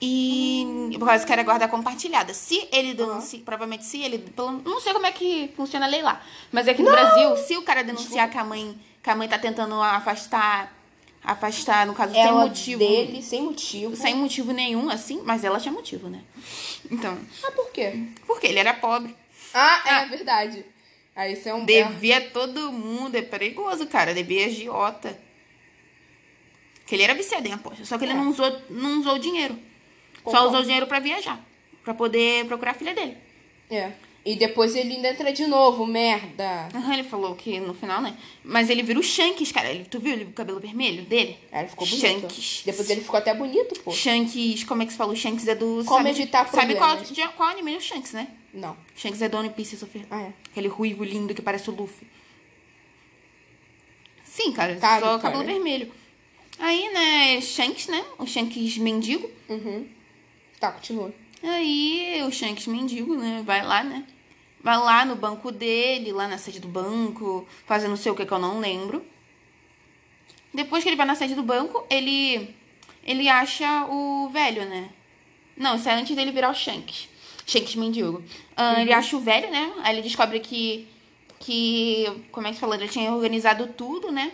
E 0.00 0.94
por 0.98 1.06
causa 1.06 1.24
que 1.24 1.32
era 1.32 1.42
guarda 1.42 1.66
compartilhada. 1.68 2.34
Se 2.34 2.68
ele 2.70 2.92
denuncia, 2.94 3.40
provavelmente 3.44 3.84
se 3.84 4.02
ele. 4.02 4.24
não 4.64 4.80
sei 4.80 4.92
como 4.92 5.06
é 5.06 5.12
que 5.12 5.50
funciona 5.56 5.86
a 5.86 5.88
lei 5.88 6.02
lá. 6.02 6.20
Mas 6.52 6.68
aqui 6.68 6.82
no 6.82 6.90
Brasil, 6.90 7.36
se 7.38 7.56
o 7.56 7.62
cara 7.62 7.82
denunciar 7.82 8.30
que 8.30 8.36
a 8.36 8.44
mãe, 8.44 8.78
que 9.02 9.08
a 9.10 9.16
mãe 9.16 9.28
tá 9.28 9.38
tentando 9.38 9.80
afastar. 9.82 10.74
Afastar, 11.24 11.86
no 11.88 11.94
caso, 11.94 12.12
sem 12.12 12.22
Ela 12.22 12.46
motivo. 12.46 12.78
dele, 12.78 13.20
sem 13.20 13.42
motivo. 13.42 13.96
Sem 13.96 14.14
motivo 14.14 14.52
nenhum, 14.52 14.88
assim, 14.88 15.20
mas 15.24 15.42
ela 15.42 15.58
tinha 15.58 15.72
motivo, 15.72 16.08
né? 16.08 16.20
Então, 16.88 17.18
Ah, 17.42 17.50
por 17.50 17.72
quê? 17.72 18.04
porque 18.28 18.46
ele 18.46 18.60
era 18.60 18.72
pobre. 18.74 19.12
Ah, 19.52 19.82
é 19.86 19.90
Ah. 19.90 20.04
verdade. 20.04 20.64
Aí 21.16 21.32
isso 21.32 21.48
é 21.48 21.54
um 21.54 21.64
Devia 21.64 22.20
todo 22.30 22.70
mundo, 22.70 23.16
é 23.16 23.22
perigoso, 23.22 23.86
cara. 23.88 24.14
Devia 24.14 24.46
agiota. 24.46 25.18
Que 26.86 26.94
ele 26.94 27.02
era 27.02 27.14
viciado 27.14 27.48
em 27.48 27.52
aposta. 27.54 27.84
Só 27.84 27.98
que 27.98 28.04
ele 28.04 28.12
É. 28.12 28.16
não 28.16 28.28
usou, 28.30 28.62
não 28.70 29.00
usou 29.00 29.14
o 29.14 29.18
dinheiro. 29.18 29.58
Só 30.26 30.32
Concordo. 30.32 30.48
usou 30.48 30.60
o 30.60 30.64
dinheiro 30.64 30.86
pra 30.86 30.98
viajar. 30.98 31.40
Pra 31.84 31.94
poder 31.94 32.44
procurar 32.46 32.72
a 32.72 32.74
filha 32.74 32.94
dele. 32.94 33.16
É. 33.70 33.92
E 34.24 34.34
depois 34.34 34.74
ele 34.74 34.94
ainda 34.94 35.08
entra 35.08 35.32
de 35.32 35.46
novo, 35.46 35.86
merda. 35.86 36.68
Aham, 36.74 36.94
ele 36.94 37.04
falou 37.04 37.36
que 37.36 37.60
no 37.60 37.72
final, 37.72 38.02
né? 38.02 38.16
Mas 38.42 38.68
ele 38.68 38.82
vira 38.82 38.98
o 38.98 39.02
Shanks, 39.02 39.52
cara. 39.52 39.70
Ele, 39.70 39.84
tu 39.84 40.00
viu 40.00 40.14
ele, 40.14 40.24
o 40.24 40.32
cabelo 40.32 40.58
vermelho 40.58 41.04
dele? 41.04 41.38
Aí 41.52 41.60
ele 41.60 41.68
ficou 41.68 41.86
bonito. 41.86 42.00
Shanks. 42.00 42.62
Depois 42.66 42.90
ele 42.90 43.02
ficou 43.02 43.18
até 43.18 43.32
bonito, 43.32 43.80
pô. 43.82 43.92
Shanks, 43.92 44.64
como 44.64 44.82
é 44.82 44.86
que 44.86 44.90
se 44.90 44.98
fala? 44.98 45.12
O 45.12 45.16
Shanks 45.16 45.46
é 45.46 45.54
do. 45.54 45.84
Como 45.84 45.98
sabe, 45.98 46.10
evitar 46.10 46.48
Sabe 46.48 46.74
qual, 46.74 46.96
de 46.96 47.28
qual 47.36 47.50
anime 47.50 47.74
é 47.74 47.76
o 47.76 47.80
Shanks, 47.80 48.12
né? 48.12 48.26
Não. 48.52 48.76
Shanks 48.96 49.22
é 49.22 49.28
do 49.28 49.36
One 49.36 49.50
Piece, 49.50 49.76
Sofia. 49.76 50.04
Ah, 50.10 50.22
é. 50.22 50.32
Aquele 50.50 50.66
ruivo 50.66 51.04
lindo 51.04 51.32
que 51.32 51.40
parece 51.40 51.70
o 51.70 51.72
Luffy. 51.72 52.08
Sim, 54.24 54.50
cara. 54.50 54.74
Tá, 54.74 54.98
só 54.98 55.18
cara. 55.18 55.34
cabelo 55.34 55.44
vermelho. 55.44 55.92
Aí, 56.58 56.88
né, 56.92 57.40
Shanks, 57.40 57.86
né? 57.86 58.04
O 58.18 58.26
Shanks 58.26 58.76
mendigo. 58.78 59.30
Uhum. 59.48 59.86
Tá, 60.60 60.72
continua. 60.72 61.12
Aí 61.42 62.22
o 62.26 62.32
Shanks 62.32 62.66
mendigo, 62.66 63.14
né? 63.16 63.42
Vai 63.44 63.64
lá, 63.64 63.84
né? 63.84 64.04
Vai 64.60 64.76
lá 64.78 65.04
no 65.04 65.14
banco 65.14 65.52
dele, 65.52 66.12
lá 66.12 66.26
na 66.26 66.38
sede 66.38 66.58
do 66.58 66.68
banco, 66.68 67.46
fazendo 67.66 67.90
não 67.90 67.96
sei 67.96 68.10
o 68.10 68.14
que 68.16 68.26
que 68.26 68.32
eu 68.32 68.38
não 68.38 68.58
lembro. 68.58 69.04
Depois 70.52 70.82
que 70.82 70.88
ele 70.88 70.96
vai 70.96 71.06
na 71.06 71.14
sede 71.14 71.34
do 71.34 71.42
banco, 71.42 71.86
ele 71.90 72.54
ele 73.04 73.28
acha 73.28 73.86
o 73.86 74.28
velho, 74.30 74.64
né? 74.64 74.90
Não, 75.56 75.76
isso 75.76 75.88
é 75.88 75.94
antes 75.94 76.16
dele 76.16 76.32
virar 76.32 76.50
o 76.50 76.54
Shanks. 76.54 77.08
Shanks 77.46 77.76
mendigo. 77.76 78.22
Ah, 78.56 78.80
Ele 78.80 78.92
acha 78.92 79.16
o 79.16 79.20
velho, 79.20 79.50
né? 79.50 79.72
Aí 79.84 79.94
ele 79.94 80.02
descobre 80.02 80.40
que 80.40 80.88
que 81.38 82.06
como 82.32 82.46
é 82.46 82.50
que 82.50 82.56
se 82.56 82.60
falou, 82.60 82.74
ele 82.74 82.88
tinha 82.88 83.12
organizado 83.12 83.68
tudo, 83.68 84.10
né? 84.10 84.32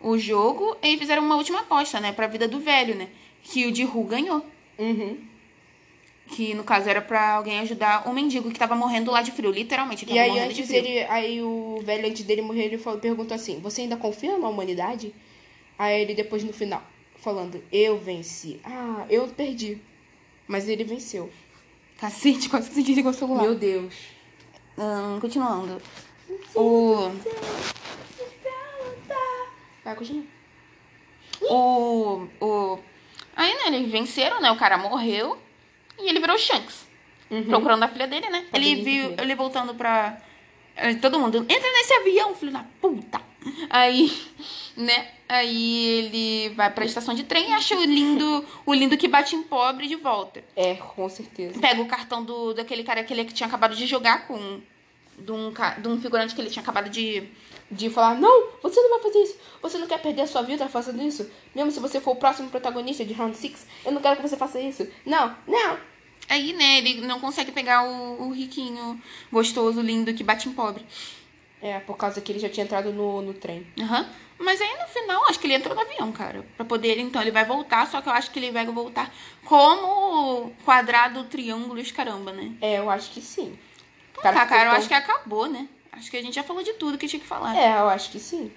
O 0.00 0.16
jogo, 0.16 0.76
e 0.82 0.96
fizeram 0.96 1.22
uma 1.22 1.36
última 1.36 1.60
aposta, 1.60 2.00
né, 2.00 2.10
pra 2.12 2.26
vida 2.26 2.48
do 2.48 2.58
velho, 2.58 2.94
né? 2.94 3.08
Que 3.42 3.66
o 3.66 3.74
Jihu 3.74 4.02
ganhou. 4.04 4.44
Uhum. 4.78 5.18
Que 6.28 6.54
no 6.54 6.64
caso 6.64 6.88
era 6.88 7.00
pra 7.00 7.34
alguém 7.34 7.60
ajudar 7.60 8.08
o 8.08 8.12
mendigo 8.12 8.50
que 8.50 8.58
tava 8.58 8.74
morrendo 8.74 9.10
lá 9.10 9.22
de 9.22 9.30
frio, 9.30 9.50
literalmente. 9.50 10.06
E 10.08 10.18
aí 10.18 10.32
de 10.32 10.38
antes 10.38 10.66
frio. 10.66 10.78
ele. 10.78 10.98
Aí 11.08 11.42
o 11.42 11.80
velho, 11.84 12.08
antes 12.08 12.24
dele 12.24 12.42
morrer, 12.42 12.64
ele 12.64 12.78
falou, 12.78 12.98
perguntou 12.98 13.34
assim, 13.34 13.60
você 13.60 13.82
ainda 13.82 13.96
confia 13.96 14.38
na 14.38 14.48
humanidade? 14.48 15.14
Aí 15.78 16.00
ele 16.00 16.14
depois 16.14 16.42
no 16.44 16.52
final, 16.52 16.82
falando, 17.16 17.62
eu 17.72 17.98
venci. 17.98 18.60
Ah, 18.64 19.04
eu 19.10 19.26
perdi. 19.28 19.78
Mas 20.46 20.68
ele 20.68 20.84
venceu. 20.84 21.30
Cacete, 21.98 22.48
quase 22.48 22.68
que 22.68 22.74
você 22.76 22.82
desligou 22.82 23.10
o 23.10 23.14
celular. 23.14 23.42
Meu 23.42 23.54
Deus. 23.54 23.94
Ahn, 24.78 25.20
continuando. 25.20 25.80
O, 26.54 27.10
Vai, 29.84 29.96
continua. 29.96 30.24
o, 31.42 32.26
o... 32.40 32.46
Né, 33.70 33.76
eles 33.76 33.90
venceram, 33.90 34.40
né? 34.40 34.50
O 34.50 34.56
cara 34.56 34.76
morreu 34.76 35.38
e 35.98 36.08
ele 36.08 36.20
virou 36.20 36.38
Shanks. 36.38 36.86
Uhum. 37.30 37.44
Procurando 37.44 37.82
a 37.82 37.88
filha 37.88 38.06
dele, 38.06 38.28
né? 38.28 38.46
A 38.52 38.56
Ele 38.56 38.82
viu 38.82 39.14
ele 39.18 39.34
voltando 39.34 39.74
pra, 39.74 40.20
Aí 40.76 40.96
Todo 40.96 41.18
mundo, 41.18 41.38
entra 41.48 41.72
nesse 41.72 41.92
avião, 41.94 42.34
filho 42.34 42.52
da 42.52 42.64
puta. 42.80 43.20
Aí, 43.68 44.10
né? 44.76 45.08
Aí 45.28 45.86
ele 45.86 46.54
vai 46.54 46.70
pra 46.70 46.84
estação 46.84 47.14
de 47.14 47.24
trem 47.24 47.50
e 47.50 47.52
acha 47.52 47.76
o 47.76 47.84
lindo, 47.84 48.44
o 48.66 48.74
lindo 48.74 48.96
que 48.96 49.08
bate 49.08 49.34
em 49.34 49.42
pobre 49.42 49.86
de 49.86 49.96
volta. 49.96 50.44
É, 50.56 50.74
com 50.74 51.08
certeza. 51.08 51.58
Pega 51.58 51.80
o 51.80 51.86
cartão 51.86 52.24
do, 52.24 52.52
daquele 52.54 52.84
cara 52.84 53.02
que 53.02 53.12
ele 53.12 53.24
tinha 53.26 53.46
acabado 53.46 53.74
de 53.74 53.86
jogar 53.86 54.26
com. 54.26 54.60
De 55.18 55.30
um, 55.30 55.52
de 55.78 55.88
um 55.88 56.00
figurante 56.00 56.34
que 56.34 56.40
ele 56.40 56.50
tinha 56.50 56.62
acabado 56.62 56.88
de. 56.88 57.28
De 57.72 57.88
falar, 57.88 58.14
não, 58.20 58.48
você 58.62 58.80
não 58.80 58.90
vai 58.90 59.00
fazer 59.00 59.18
isso. 59.22 59.36
Você 59.62 59.78
não 59.78 59.86
quer 59.86 59.98
perder 60.00 60.22
a 60.22 60.26
sua 60.26 60.42
vida 60.42 60.68
fazendo 60.68 61.02
isso. 61.02 61.28
Mesmo 61.54 61.70
se 61.70 61.80
você 61.80 62.00
for 62.00 62.12
o 62.12 62.16
próximo 62.16 62.50
protagonista 62.50 63.04
de 63.04 63.14
Round 63.14 63.36
6, 63.36 63.66
eu 63.84 63.92
não 63.92 64.00
quero 64.02 64.16
que 64.16 64.28
você 64.28 64.36
faça 64.36 64.60
isso. 64.60 64.86
Não, 65.06 65.34
não. 65.48 65.78
Aí, 66.28 66.52
né, 66.52 66.78
ele 66.78 67.00
não 67.00 67.18
consegue 67.18 67.50
pegar 67.50 67.82
o, 67.84 68.28
o 68.28 68.32
riquinho, 68.32 69.00
gostoso, 69.32 69.80
lindo, 69.80 70.12
que 70.14 70.22
bate 70.22 70.48
em 70.48 70.52
pobre. 70.52 70.84
É, 71.62 71.78
por 71.80 71.96
causa 71.96 72.20
que 72.20 72.30
ele 72.30 72.38
já 72.38 72.48
tinha 72.48 72.64
entrado 72.64 72.92
no, 72.92 73.22
no 73.22 73.32
trem. 73.34 73.66
Aham. 73.80 74.06
Mas 74.38 74.60
aí 74.60 74.76
no 74.80 74.88
final, 74.88 75.24
acho 75.28 75.38
que 75.38 75.46
ele 75.46 75.54
entrou 75.54 75.74
no 75.74 75.80
avião, 75.80 76.10
cara. 76.12 76.44
Pra 76.56 76.64
poder, 76.64 76.98
então, 76.98 77.22
ele 77.22 77.30
vai 77.30 77.44
voltar, 77.44 77.86
só 77.86 78.00
que 78.02 78.08
eu 78.08 78.12
acho 78.12 78.30
que 78.32 78.38
ele 78.38 78.50
vai 78.50 78.66
voltar 78.66 79.12
como 79.44 80.52
quadrado, 80.64 81.24
triângulo 81.24 81.78
e 81.78 81.84
caramba, 81.92 82.32
né? 82.32 82.52
É, 82.60 82.78
eu 82.78 82.90
acho 82.90 83.10
que 83.12 83.20
sim. 83.20 83.56
Tá, 84.20 84.32
cara, 84.46 84.64
eu 84.64 84.70
tão- 84.70 84.78
acho 84.78 84.88
que 84.88 84.94
acabou, 84.94 85.46
né? 85.46 85.68
Acho 85.92 86.10
que 86.10 86.16
a 86.16 86.22
gente 86.22 86.34
já 86.34 86.42
falou 86.42 86.62
de 86.62 86.72
tudo 86.74 86.98
que 86.98 87.06
tinha 87.06 87.20
que 87.20 87.26
falar. 87.26 87.56
É, 87.56 87.78
eu 87.78 87.88
acho 87.88 88.10
que 88.10 88.18
sim. 88.18 88.50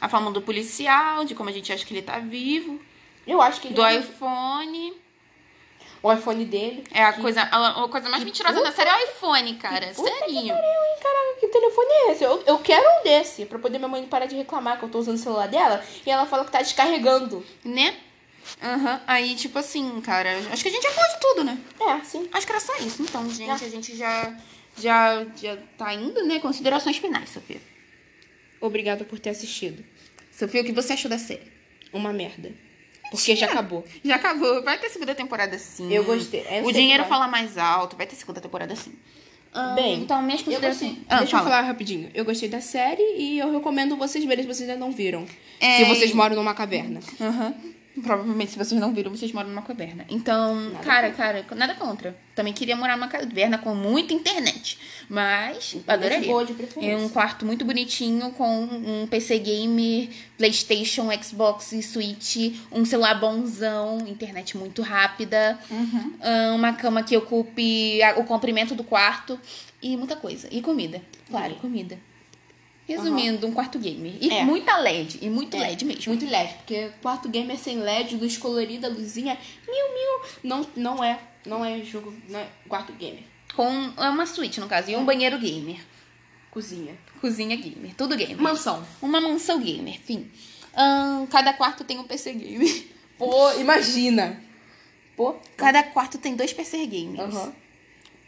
A 0.00 0.08
forma 0.08 0.30
do 0.30 0.42
policial, 0.42 1.24
de 1.24 1.34
como 1.34 1.48
a 1.48 1.52
gente 1.52 1.72
acha 1.72 1.84
que 1.84 1.94
ele 1.94 2.02
tá 2.02 2.18
vivo, 2.18 2.80
Eu 3.26 3.40
acho 3.40 3.60
que 3.60 3.68
ele 3.68 3.74
do 3.74 3.88
iPhone. 3.88 4.94
o 6.02 6.12
iPhone 6.12 6.44
dele. 6.44 6.84
É 6.92 7.04
a 7.04 7.12
coisa, 7.12 7.42
a, 7.42 7.84
a 7.84 7.88
coisa 7.88 8.08
mais 8.08 8.24
mentirosa 8.24 8.62
da 8.62 8.72
série 8.72 8.90
é 8.90 8.96
o 8.96 9.08
iPhone, 9.10 9.54
cara. 9.56 9.86
Puta 9.94 10.10
que 10.10 10.18
Serinho. 10.18 10.54
Caraca, 10.54 11.40
que 11.40 11.48
telefone 11.48 11.88
é 11.90 12.12
esse? 12.12 12.24
Eu, 12.24 12.42
eu 12.46 12.58
quero 12.58 12.84
um 13.00 13.02
desse, 13.04 13.46
pra 13.46 13.58
poder 13.58 13.78
minha 13.78 13.88
mãe 13.88 14.04
parar 14.06 14.26
de 14.26 14.36
reclamar 14.36 14.78
que 14.78 14.84
eu 14.84 14.88
tô 14.88 14.98
usando 14.98 15.16
o 15.16 15.18
celular 15.18 15.48
dela. 15.48 15.82
E 16.04 16.10
ela 16.10 16.26
fala 16.26 16.44
que 16.44 16.50
tá 16.50 16.60
descarregando. 16.60 17.44
Né? 17.64 17.96
Aham. 18.60 19.00
Aí, 19.06 19.34
tipo 19.36 19.56
assim, 19.58 20.00
cara, 20.00 20.36
acho 20.52 20.62
que 20.62 20.68
a 20.68 20.72
gente 20.72 20.82
já 20.82 20.90
falou 20.90 21.10
de 21.14 21.20
tudo, 21.20 21.44
né? 21.44 21.58
É, 21.80 22.04
sim. 22.04 22.28
Acho 22.32 22.44
que 22.46 22.52
era 22.52 22.60
só 22.60 22.76
isso. 22.78 23.00
Então, 23.02 23.30
gente, 23.30 23.64
a 23.64 23.68
gente 23.68 23.96
já, 23.96 24.36
já, 24.80 25.24
já 25.40 25.56
tá 25.78 25.92
indo, 25.94 26.24
né? 26.26 26.38
Considerações 26.38 26.96
finais, 26.98 27.30
Sofia. 27.30 27.60
Obrigada 28.60 29.04
por 29.04 29.18
ter 29.18 29.30
assistido. 29.30 29.84
Sofia, 30.30 30.62
o 30.62 30.64
que 30.64 30.72
você 30.72 30.92
achou 30.94 31.10
da 31.10 31.18
série? 31.18 31.50
Uma 31.92 32.12
merda. 32.12 32.52
Porque 33.10 33.36
já 33.36 33.46
acabou. 33.46 33.84
Já 34.02 34.16
acabou. 34.16 34.62
Vai 34.62 34.78
ter 34.78 34.88
segunda 34.88 35.14
temporada 35.14 35.58
sim. 35.58 35.92
Eu 35.92 36.02
gostei. 36.04 36.46
Eu 36.50 36.64
o 36.64 36.72
dinheiro 36.72 37.04
fala 37.04 37.28
mais 37.28 37.58
alto. 37.58 37.94
Vai 37.96 38.06
ter 38.06 38.16
segunda 38.16 38.40
temporada 38.40 38.74
sim. 38.74 38.94
Ah, 39.52 39.74
Bem, 39.74 40.00
então, 40.00 40.22
minhas 40.22 40.40
Eu 40.40 40.46
considerações. 40.46 40.92
gostei. 40.92 41.06
Ah, 41.10 41.18
Deixa 41.18 41.36
eu 41.36 41.38
fala. 41.40 41.50
falar 41.50 41.62
rapidinho. 41.66 42.10
Eu 42.14 42.24
gostei 42.24 42.48
da 42.48 42.62
série 42.62 43.02
e 43.18 43.38
eu 43.38 43.52
recomendo 43.52 43.96
vocês 43.98 44.24
verem 44.24 44.44
se 44.44 44.48
vocês 44.48 44.66
ainda 44.70 44.80
não 44.82 44.90
viram. 44.90 45.26
É, 45.60 45.78
Se 45.78 45.84
vocês 45.84 46.14
moram 46.14 46.36
numa 46.36 46.54
caverna. 46.54 47.00
Aham. 47.20 47.54
Provavelmente, 47.94 48.52
se 48.52 48.58
vocês 48.58 48.80
não 48.80 48.94
viram, 48.94 49.10
vocês 49.10 49.32
moram 49.32 49.50
numa 49.50 49.60
caverna. 49.60 50.06
Então, 50.08 50.72
cara, 50.82 51.10
cara, 51.10 51.44
nada 51.54 51.74
contra. 51.74 52.16
Também 52.34 52.54
queria 52.54 52.74
morar 52.74 52.96
numa 52.96 53.08
caverna 53.08 53.58
com 53.58 53.74
muita 53.74 54.14
internet. 54.14 54.78
Mas, 55.10 55.76
adoraria. 55.86 56.26
boa 56.26 56.44
de 56.44 56.52
Em 56.52 56.56
preferência. 56.56 56.96
um 56.96 57.08
quarto 57.10 57.44
muito 57.44 57.66
bonitinho, 57.66 58.30
com 58.30 58.62
um 58.62 59.06
PC 59.06 59.38
gamer, 59.40 60.08
Playstation, 60.38 61.08
Xbox 61.22 61.72
e 61.72 61.82
Switch, 61.82 62.54
um 62.72 62.84
celular 62.84 63.20
bonzão, 63.20 63.98
internet 64.06 64.56
muito 64.56 64.80
rápida, 64.80 65.58
ah, 66.20 66.52
uma 66.54 66.72
cama 66.72 67.02
que 67.02 67.14
ocupe 67.16 68.00
o 68.16 68.24
comprimento 68.24 68.74
do 68.74 68.84
quarto 68.84 69.38
e 69.82 69.96
muita 69.98 70.16
coisa. 70.16 70.48
E 70.50 70.62
comida. 70.62 71.02
Claro, 71.28 71.56
comida. 71.56 71.98
Resumindo, 72.86 73.46
um 73.46 73.52
quarto 73.52 73.78
gamer. 73.78 74.12
E 74.20 74.30
É. 74.30 74.44
muita 74.44 74.76
LED. 74.78 75.18
E 75.22 75.30
muito 75.30 75.56
É, 75.56 75.60
LED 75.60 75.84
mesmo. 75.84 76.12
Muito 76.12 76.26
LED, 76.26 76.54
porque 76.54 76.90
quarto 77.00 77.28
gamer 77.28 77.56
sem 77.58 77.78
LED, 77.78 78.16
luz 78.16 78.36
colorida, 78.36 78.88
luzinha, 78.88 79.38
mil, 79.66 79.94
mil. 79.94 80.28
Não, 80.42 80.66
não 80.76 81.04
é, 81.04 81.18
não 81.46 81.64
é 81.64 81.78
jogo, 81.82 82.12
não 82.28 82.38
é 82.40 82.46
quarto 82.68 82.92
gamer. 82.94 83.22
Com 83.54 83.92
é 83.96 84.08
uma 84.08 84.26
suíte, 84.26 84.60
no 84.60 84.66
caso, 84.66 84.90
e 84.90 84.96
um 84.96 85.04
banheiro 85.04 85.38
gamer. 85.38 85.80
Cozinha. 86.50 86.94
Cozinha 87.20 87.56
gamer. 87.56 87.94
Tudo 87.96 88.16
gamer. 88.16 88.38
Mansão. 88.40 88.84
Uma 89.00 89.20
mansão 89.20 89.60
gamer, 89.60 89.98
fim. 90.00 90.30
Cada 91.30 91.52
quarto 91.52 91.84
tem 91.84 91.98
um 91.98 92.04
PC 92.04 92.32
gamer. 92.34 92.86
Pô, 93.16 93.52
imagina. 93.52 94.42
Pô. 95.16 95.36
Cada 95.56 95.82
quarto 95.82 96.18
tem 96.18 96.34
dois 96.34 96.52
PC 96.52 96.86
gamers. 96.86 97.34
Aham. 97.34 97.52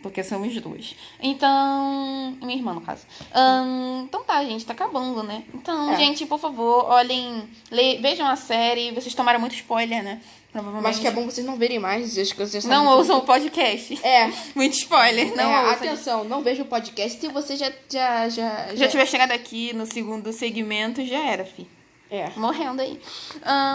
Porque 0.05 0.23
somos 0.23 0.55
duas. 0.61 0.95
Então. 1.19 2.37
Minha 2.43 2.57
irmã, 2.59 2.75
no 2.75 2.83
caso. 2.83 3.07
Ahn, 3.35 4.03
então 4.05 4.23
tá, 4.23 4.45
gente, 4.45 4.67
tá 4.67 4.75
acabando, 4.75 5.23
né? 5.23 5.45
Então, 5.55 5.93
É. 5.93 5.97
gente, 5.97 6.27
por 6.27 6.39
favor, 6.39 6.85
olhem. 6.91 7.49
le- 7.71 7.97
vejam 8.03 8.27
a 8.27 8.37
série. 8.37 8.93
Vocês 8.93 9.15
tomaram 9.15 9.41
muito 9.41 9.55
spoiler, 9.55 10.03
né? 10.05 10.21
Provavelmente. 10.53 10.85
Mas 10.85 10.99
que 10.99 11.07
é 11.07 11.11
bom 11.11 11.25
vocês 11.25 11.45
não 11.47 11.57
verem 11.57 11.79
mais, 11.79 12.17
acho 12.19 12.33
que 12.35 12.39
vocês 12.47 12.65
Não 12.67 12.87
ouçam 12.87 13.17
o 13.19 13.23
podcast. 13.23 13.99
É. 14.07 14.31
Muito 14.55 14.75
spoiler. 14.75 15.35
Não 15.35 15.51
é, 15.51 15.73
atenção, 15.73 16.23
não 16.23 16.43
veja 16.43 16.63
o 16.63 16.67
podcast 16.67 17.19
se 17.19 17.29
você 17.29 17.57
já 17.57 17.73
já 17.91 18.29
já, 18.29 18.75
Já 18.75 18.89
tiver 18.89 19.07
chegado 19.07 19.33
aqui 19.33 19.73
no 19.73 19.85
segundo 19.87 20.33
segmento, 20.33 21.05
já 21.05 21.19
era, 21.19 21.45
fi. 21.45 21.67
É. 22.11 22.31
Morrendo 22.37 22.81
aí. 22.83 23.01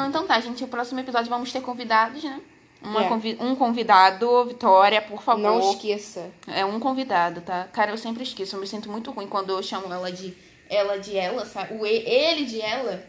Então 0.07 0.25
tá, 0.25 0.39
gente. 0.39 0.63
O 0.63 0.67
próximo 0.69 0.99
episódio 1.01 1.29
vamos 1.29 1.51
ter 1.51 1.61
convidados, 1.61 2.23
né? 2.23 2.39
Uma 2.81 3.05
É. 3.05 3.09
convi- 3.09 3.37
um 3.41 3.55
convidado, 3.55 4.45
Vitória, 4.45 5.01
por 5.01 5.21
favor. 5.21 5.41
Não 5.41 5.71
esqueça. 5.71 6.31
É 6.47 6.63
um 6.63 6.79
convidado, 6.79 7.41
tá? 7.41 7.67
Cara, 7.73 7.91
eu 7.91 7.97
sempre 7.97 8.23
esqueço. 8.23 8.55
Eu 8.55 8.61
me 8.61 8.67
sinto 8.67 8.89
muito 8.89 9.11
ruim 9.11 9.27
quando 9.27 9.49
eu 9.51 9.61
chamo 9.61 9.91
ela 9.93 10.11
de 10.11 10.33
ela 10.69 10.97
de 10.97 11.17
ela, 11.17 11.45
sabe? 11.45 11.73
O 11.73 11.85
e- 11.85 12.03
ele 12.07 12.45
de 12.45 12.61
ela. 12.61 13.03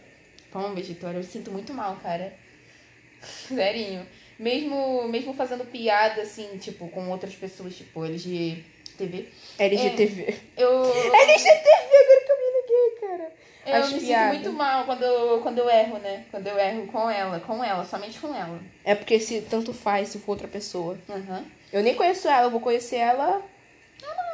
Pomba, 0.51 0.81
Vitória, 0.81 1.17
eu 1.19 1.23
me 1.23 1.27
sinto 1.27 1.51
muito 1.53 1.73
mal, 1.73 1.97
cara. 2.03 2.35
Serinho. 3.23 4.07
Mesmo, 4.39 5.07
mesmo 5.09 5.35
fazendo 5.35 5.65
piada, 5.67 6.23
assim, 6.23 6.57
tipo, 6.59 6.89
com 6.89 7.11
outras 7.11 7.35
pessoas, 7.35 7.77
tipo, 7.77 8.05
LGTV. 8.05 9.29
LGTV. 9.59 10.35
Eu. 10.57 10.83
LGTV, 10.85 11.71
agora 11.71 12.25
que 12.25 12.33
eu 12.33 12.37
me 12.39 12.61
liguei, 12.63 13.09
cara. 13.09 13.33
Eu 13.67 13.75
As 13.75 13.93
me 13.93 14.01
sinto 14.01 14.07
piadas. 14.07 14.35
muito 14.35 14.53
mal 14.53 14.85
quando 14.85 15.03
eu, 15.03 15.41
quando 15.41 15.59
eu 15.59 15.69
erro, 15.69 15.99
né? 15.99 16.25
Quando 16.31 16.47
eu 16.47 16.59
erro 16.59 16.87
com 16.87 17.11
ela, 17.11 17.41
com 17.41 17.63
ela, 17.63 17.85
somente 17.85 18.19
com 18.19 18.35
ela. 18.35 18.59
É 18.85 18.95
porque 18.95 19.21
se 19.21 19.43
tanto 19.43 19.73
faz 19.75 20.09
se 20.09 20.19
for 20.19 20.33
outra 20.33 20.49
pessoa. 20.49 20.99
Uhum. 21.09 21.45
Eu 21.73 21.83
nem 21.83 21.95
conheço 21.95 22.27
ela, 22.27 22.47
eu 22.47 22.51
vou 22.51 22.61
conhecer 22.61 22.97
ela 22.97 23.43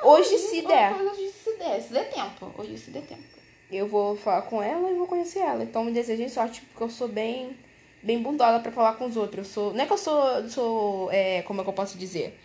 hoje 0.04 0.38
se 0.38 0.62
der. 0.62 0.94
Hoje 0.94 1.32
se 1.32 1.56
der, 1.58 1.80
se 1.82 1.92
der 1.92 2.10
tempo. 2.10 2.54
Hoje 2.56 2.78
se 2.78 2.90
der 2.90 3.02
tempo. 3.02 3.22
Eu 3.70 3.88
vou 3.88 4.16
falar 4.16 4.42
com 4.42 4.62
ela 4.62 4.90
e 4.90 4.94
vou 4.94 5.08
conhecer 5.08 5.40
ela. 5.40 5.64
Então 5.64 5.84
me 5.84 5.92
desejem 5.92 6.28
sorte, 6.28 6.60
porque 6.60 6.84
eu 6.84 6.90
sou 6.90 7.08
bem 7.08 7.56
bem 8.02 8.22
bundola 8.22 8.60
pra 8.60 8.70
falar 8.70 8.94
com 8.94 9.06
os 9.06 9.16
outros. 9.16 9.48
Eu 9.48 9.52
sou, 9.52 9.74
não 9.74 9.82
é 9.82 9.86
que 9.86 9.92
eu 9.92 9.98
sou, 9.98 10.48
sou 10.48 11.12
é, 11.12 11.42
como 11.42 11.60
é 11.60 11.64
que 11.64 11.70
eu 11.70 11.74
posso 11.74 11.98
dizer? 11.98 12.38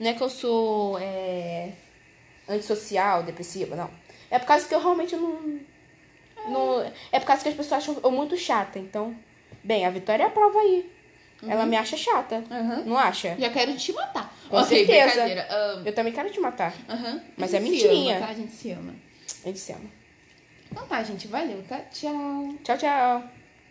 Não 0.00 0.08
é 0.08 0.14
que 0.14 0.22
eu 0.22 0.30
sou 0.30 0.98
é, 0.98 1.72
antissocial, 2.48 3.22
depressiva, 3.22 3.76
não. 3.76 3.90
É 4.30 4.38
por 4.38 4.46
causa 4.46 4.66
que 4.66 4.74
eu 4.74 4.80
realmente 4.80 5.14
não, 5.14 5.60
não... 6.48 6.92
É 7.12 7.18
por 7.20 7.26
causa 7.26 7.42
que 7.42 7.48
as 7.48 7.54
pessoas 7.54 7.82
acham 7.82 7.96
eu 8.02 8.10
muito 8.10 8.36
chata, 8.36 8.78
então... 8.78 9.14
Bem, 9.64 9.84
a 9.86 9.90
Vitória 9.90 10.24
é 10.24 10.26
a 10.26 10.30
prova 10.30 10.58
aí. 10.58 10.90
Ela 11.46 11.66
me 11.66 11.76
acha 11.76 11.96
chata, 11.96 12.36
Uhum. 12.50 12.84
não 12.84 12.96
acha? 12.98 13.34
Já 13.38 13.50
quero 13.50 13.76
te 13.76 13.92
matar. 13.92 14.32
Com 14.48 14.56
Ok, 14.58 14.76
certeza. 14.86 15.06
brincadeira. 15.22 15.46
Ahn, 15.50 15.82
Eu 15.86 15.92
também 15.94 16.12
quero 16.12 16.30
te 16.30 16.38
matar. 16.40 16.72
Aham. 16.88 17.20
Mas 17.36 17.52
é 17.54 17.58
mentirinha. 17.60 18.16
ama, 18.18 18.26
tá? 18.26 18.32
A 18.32 18.34
gente 18.36 18.52
se 18.52 18.70
ama. 18.70 18.94
A 19.44 19.48
gente 19.48 19.58
se 19.58 19.72
ama. 19.72 19.90
Então 20.70 20.86
tá, 20.86 21.02
gente. 21.02 21.26
Valeu, 21.26 21.62
tá? 21.68 21.80
Tchau. 21.92 22.54
Tchau, 22.62 22.78
tchau. 22.78 23.22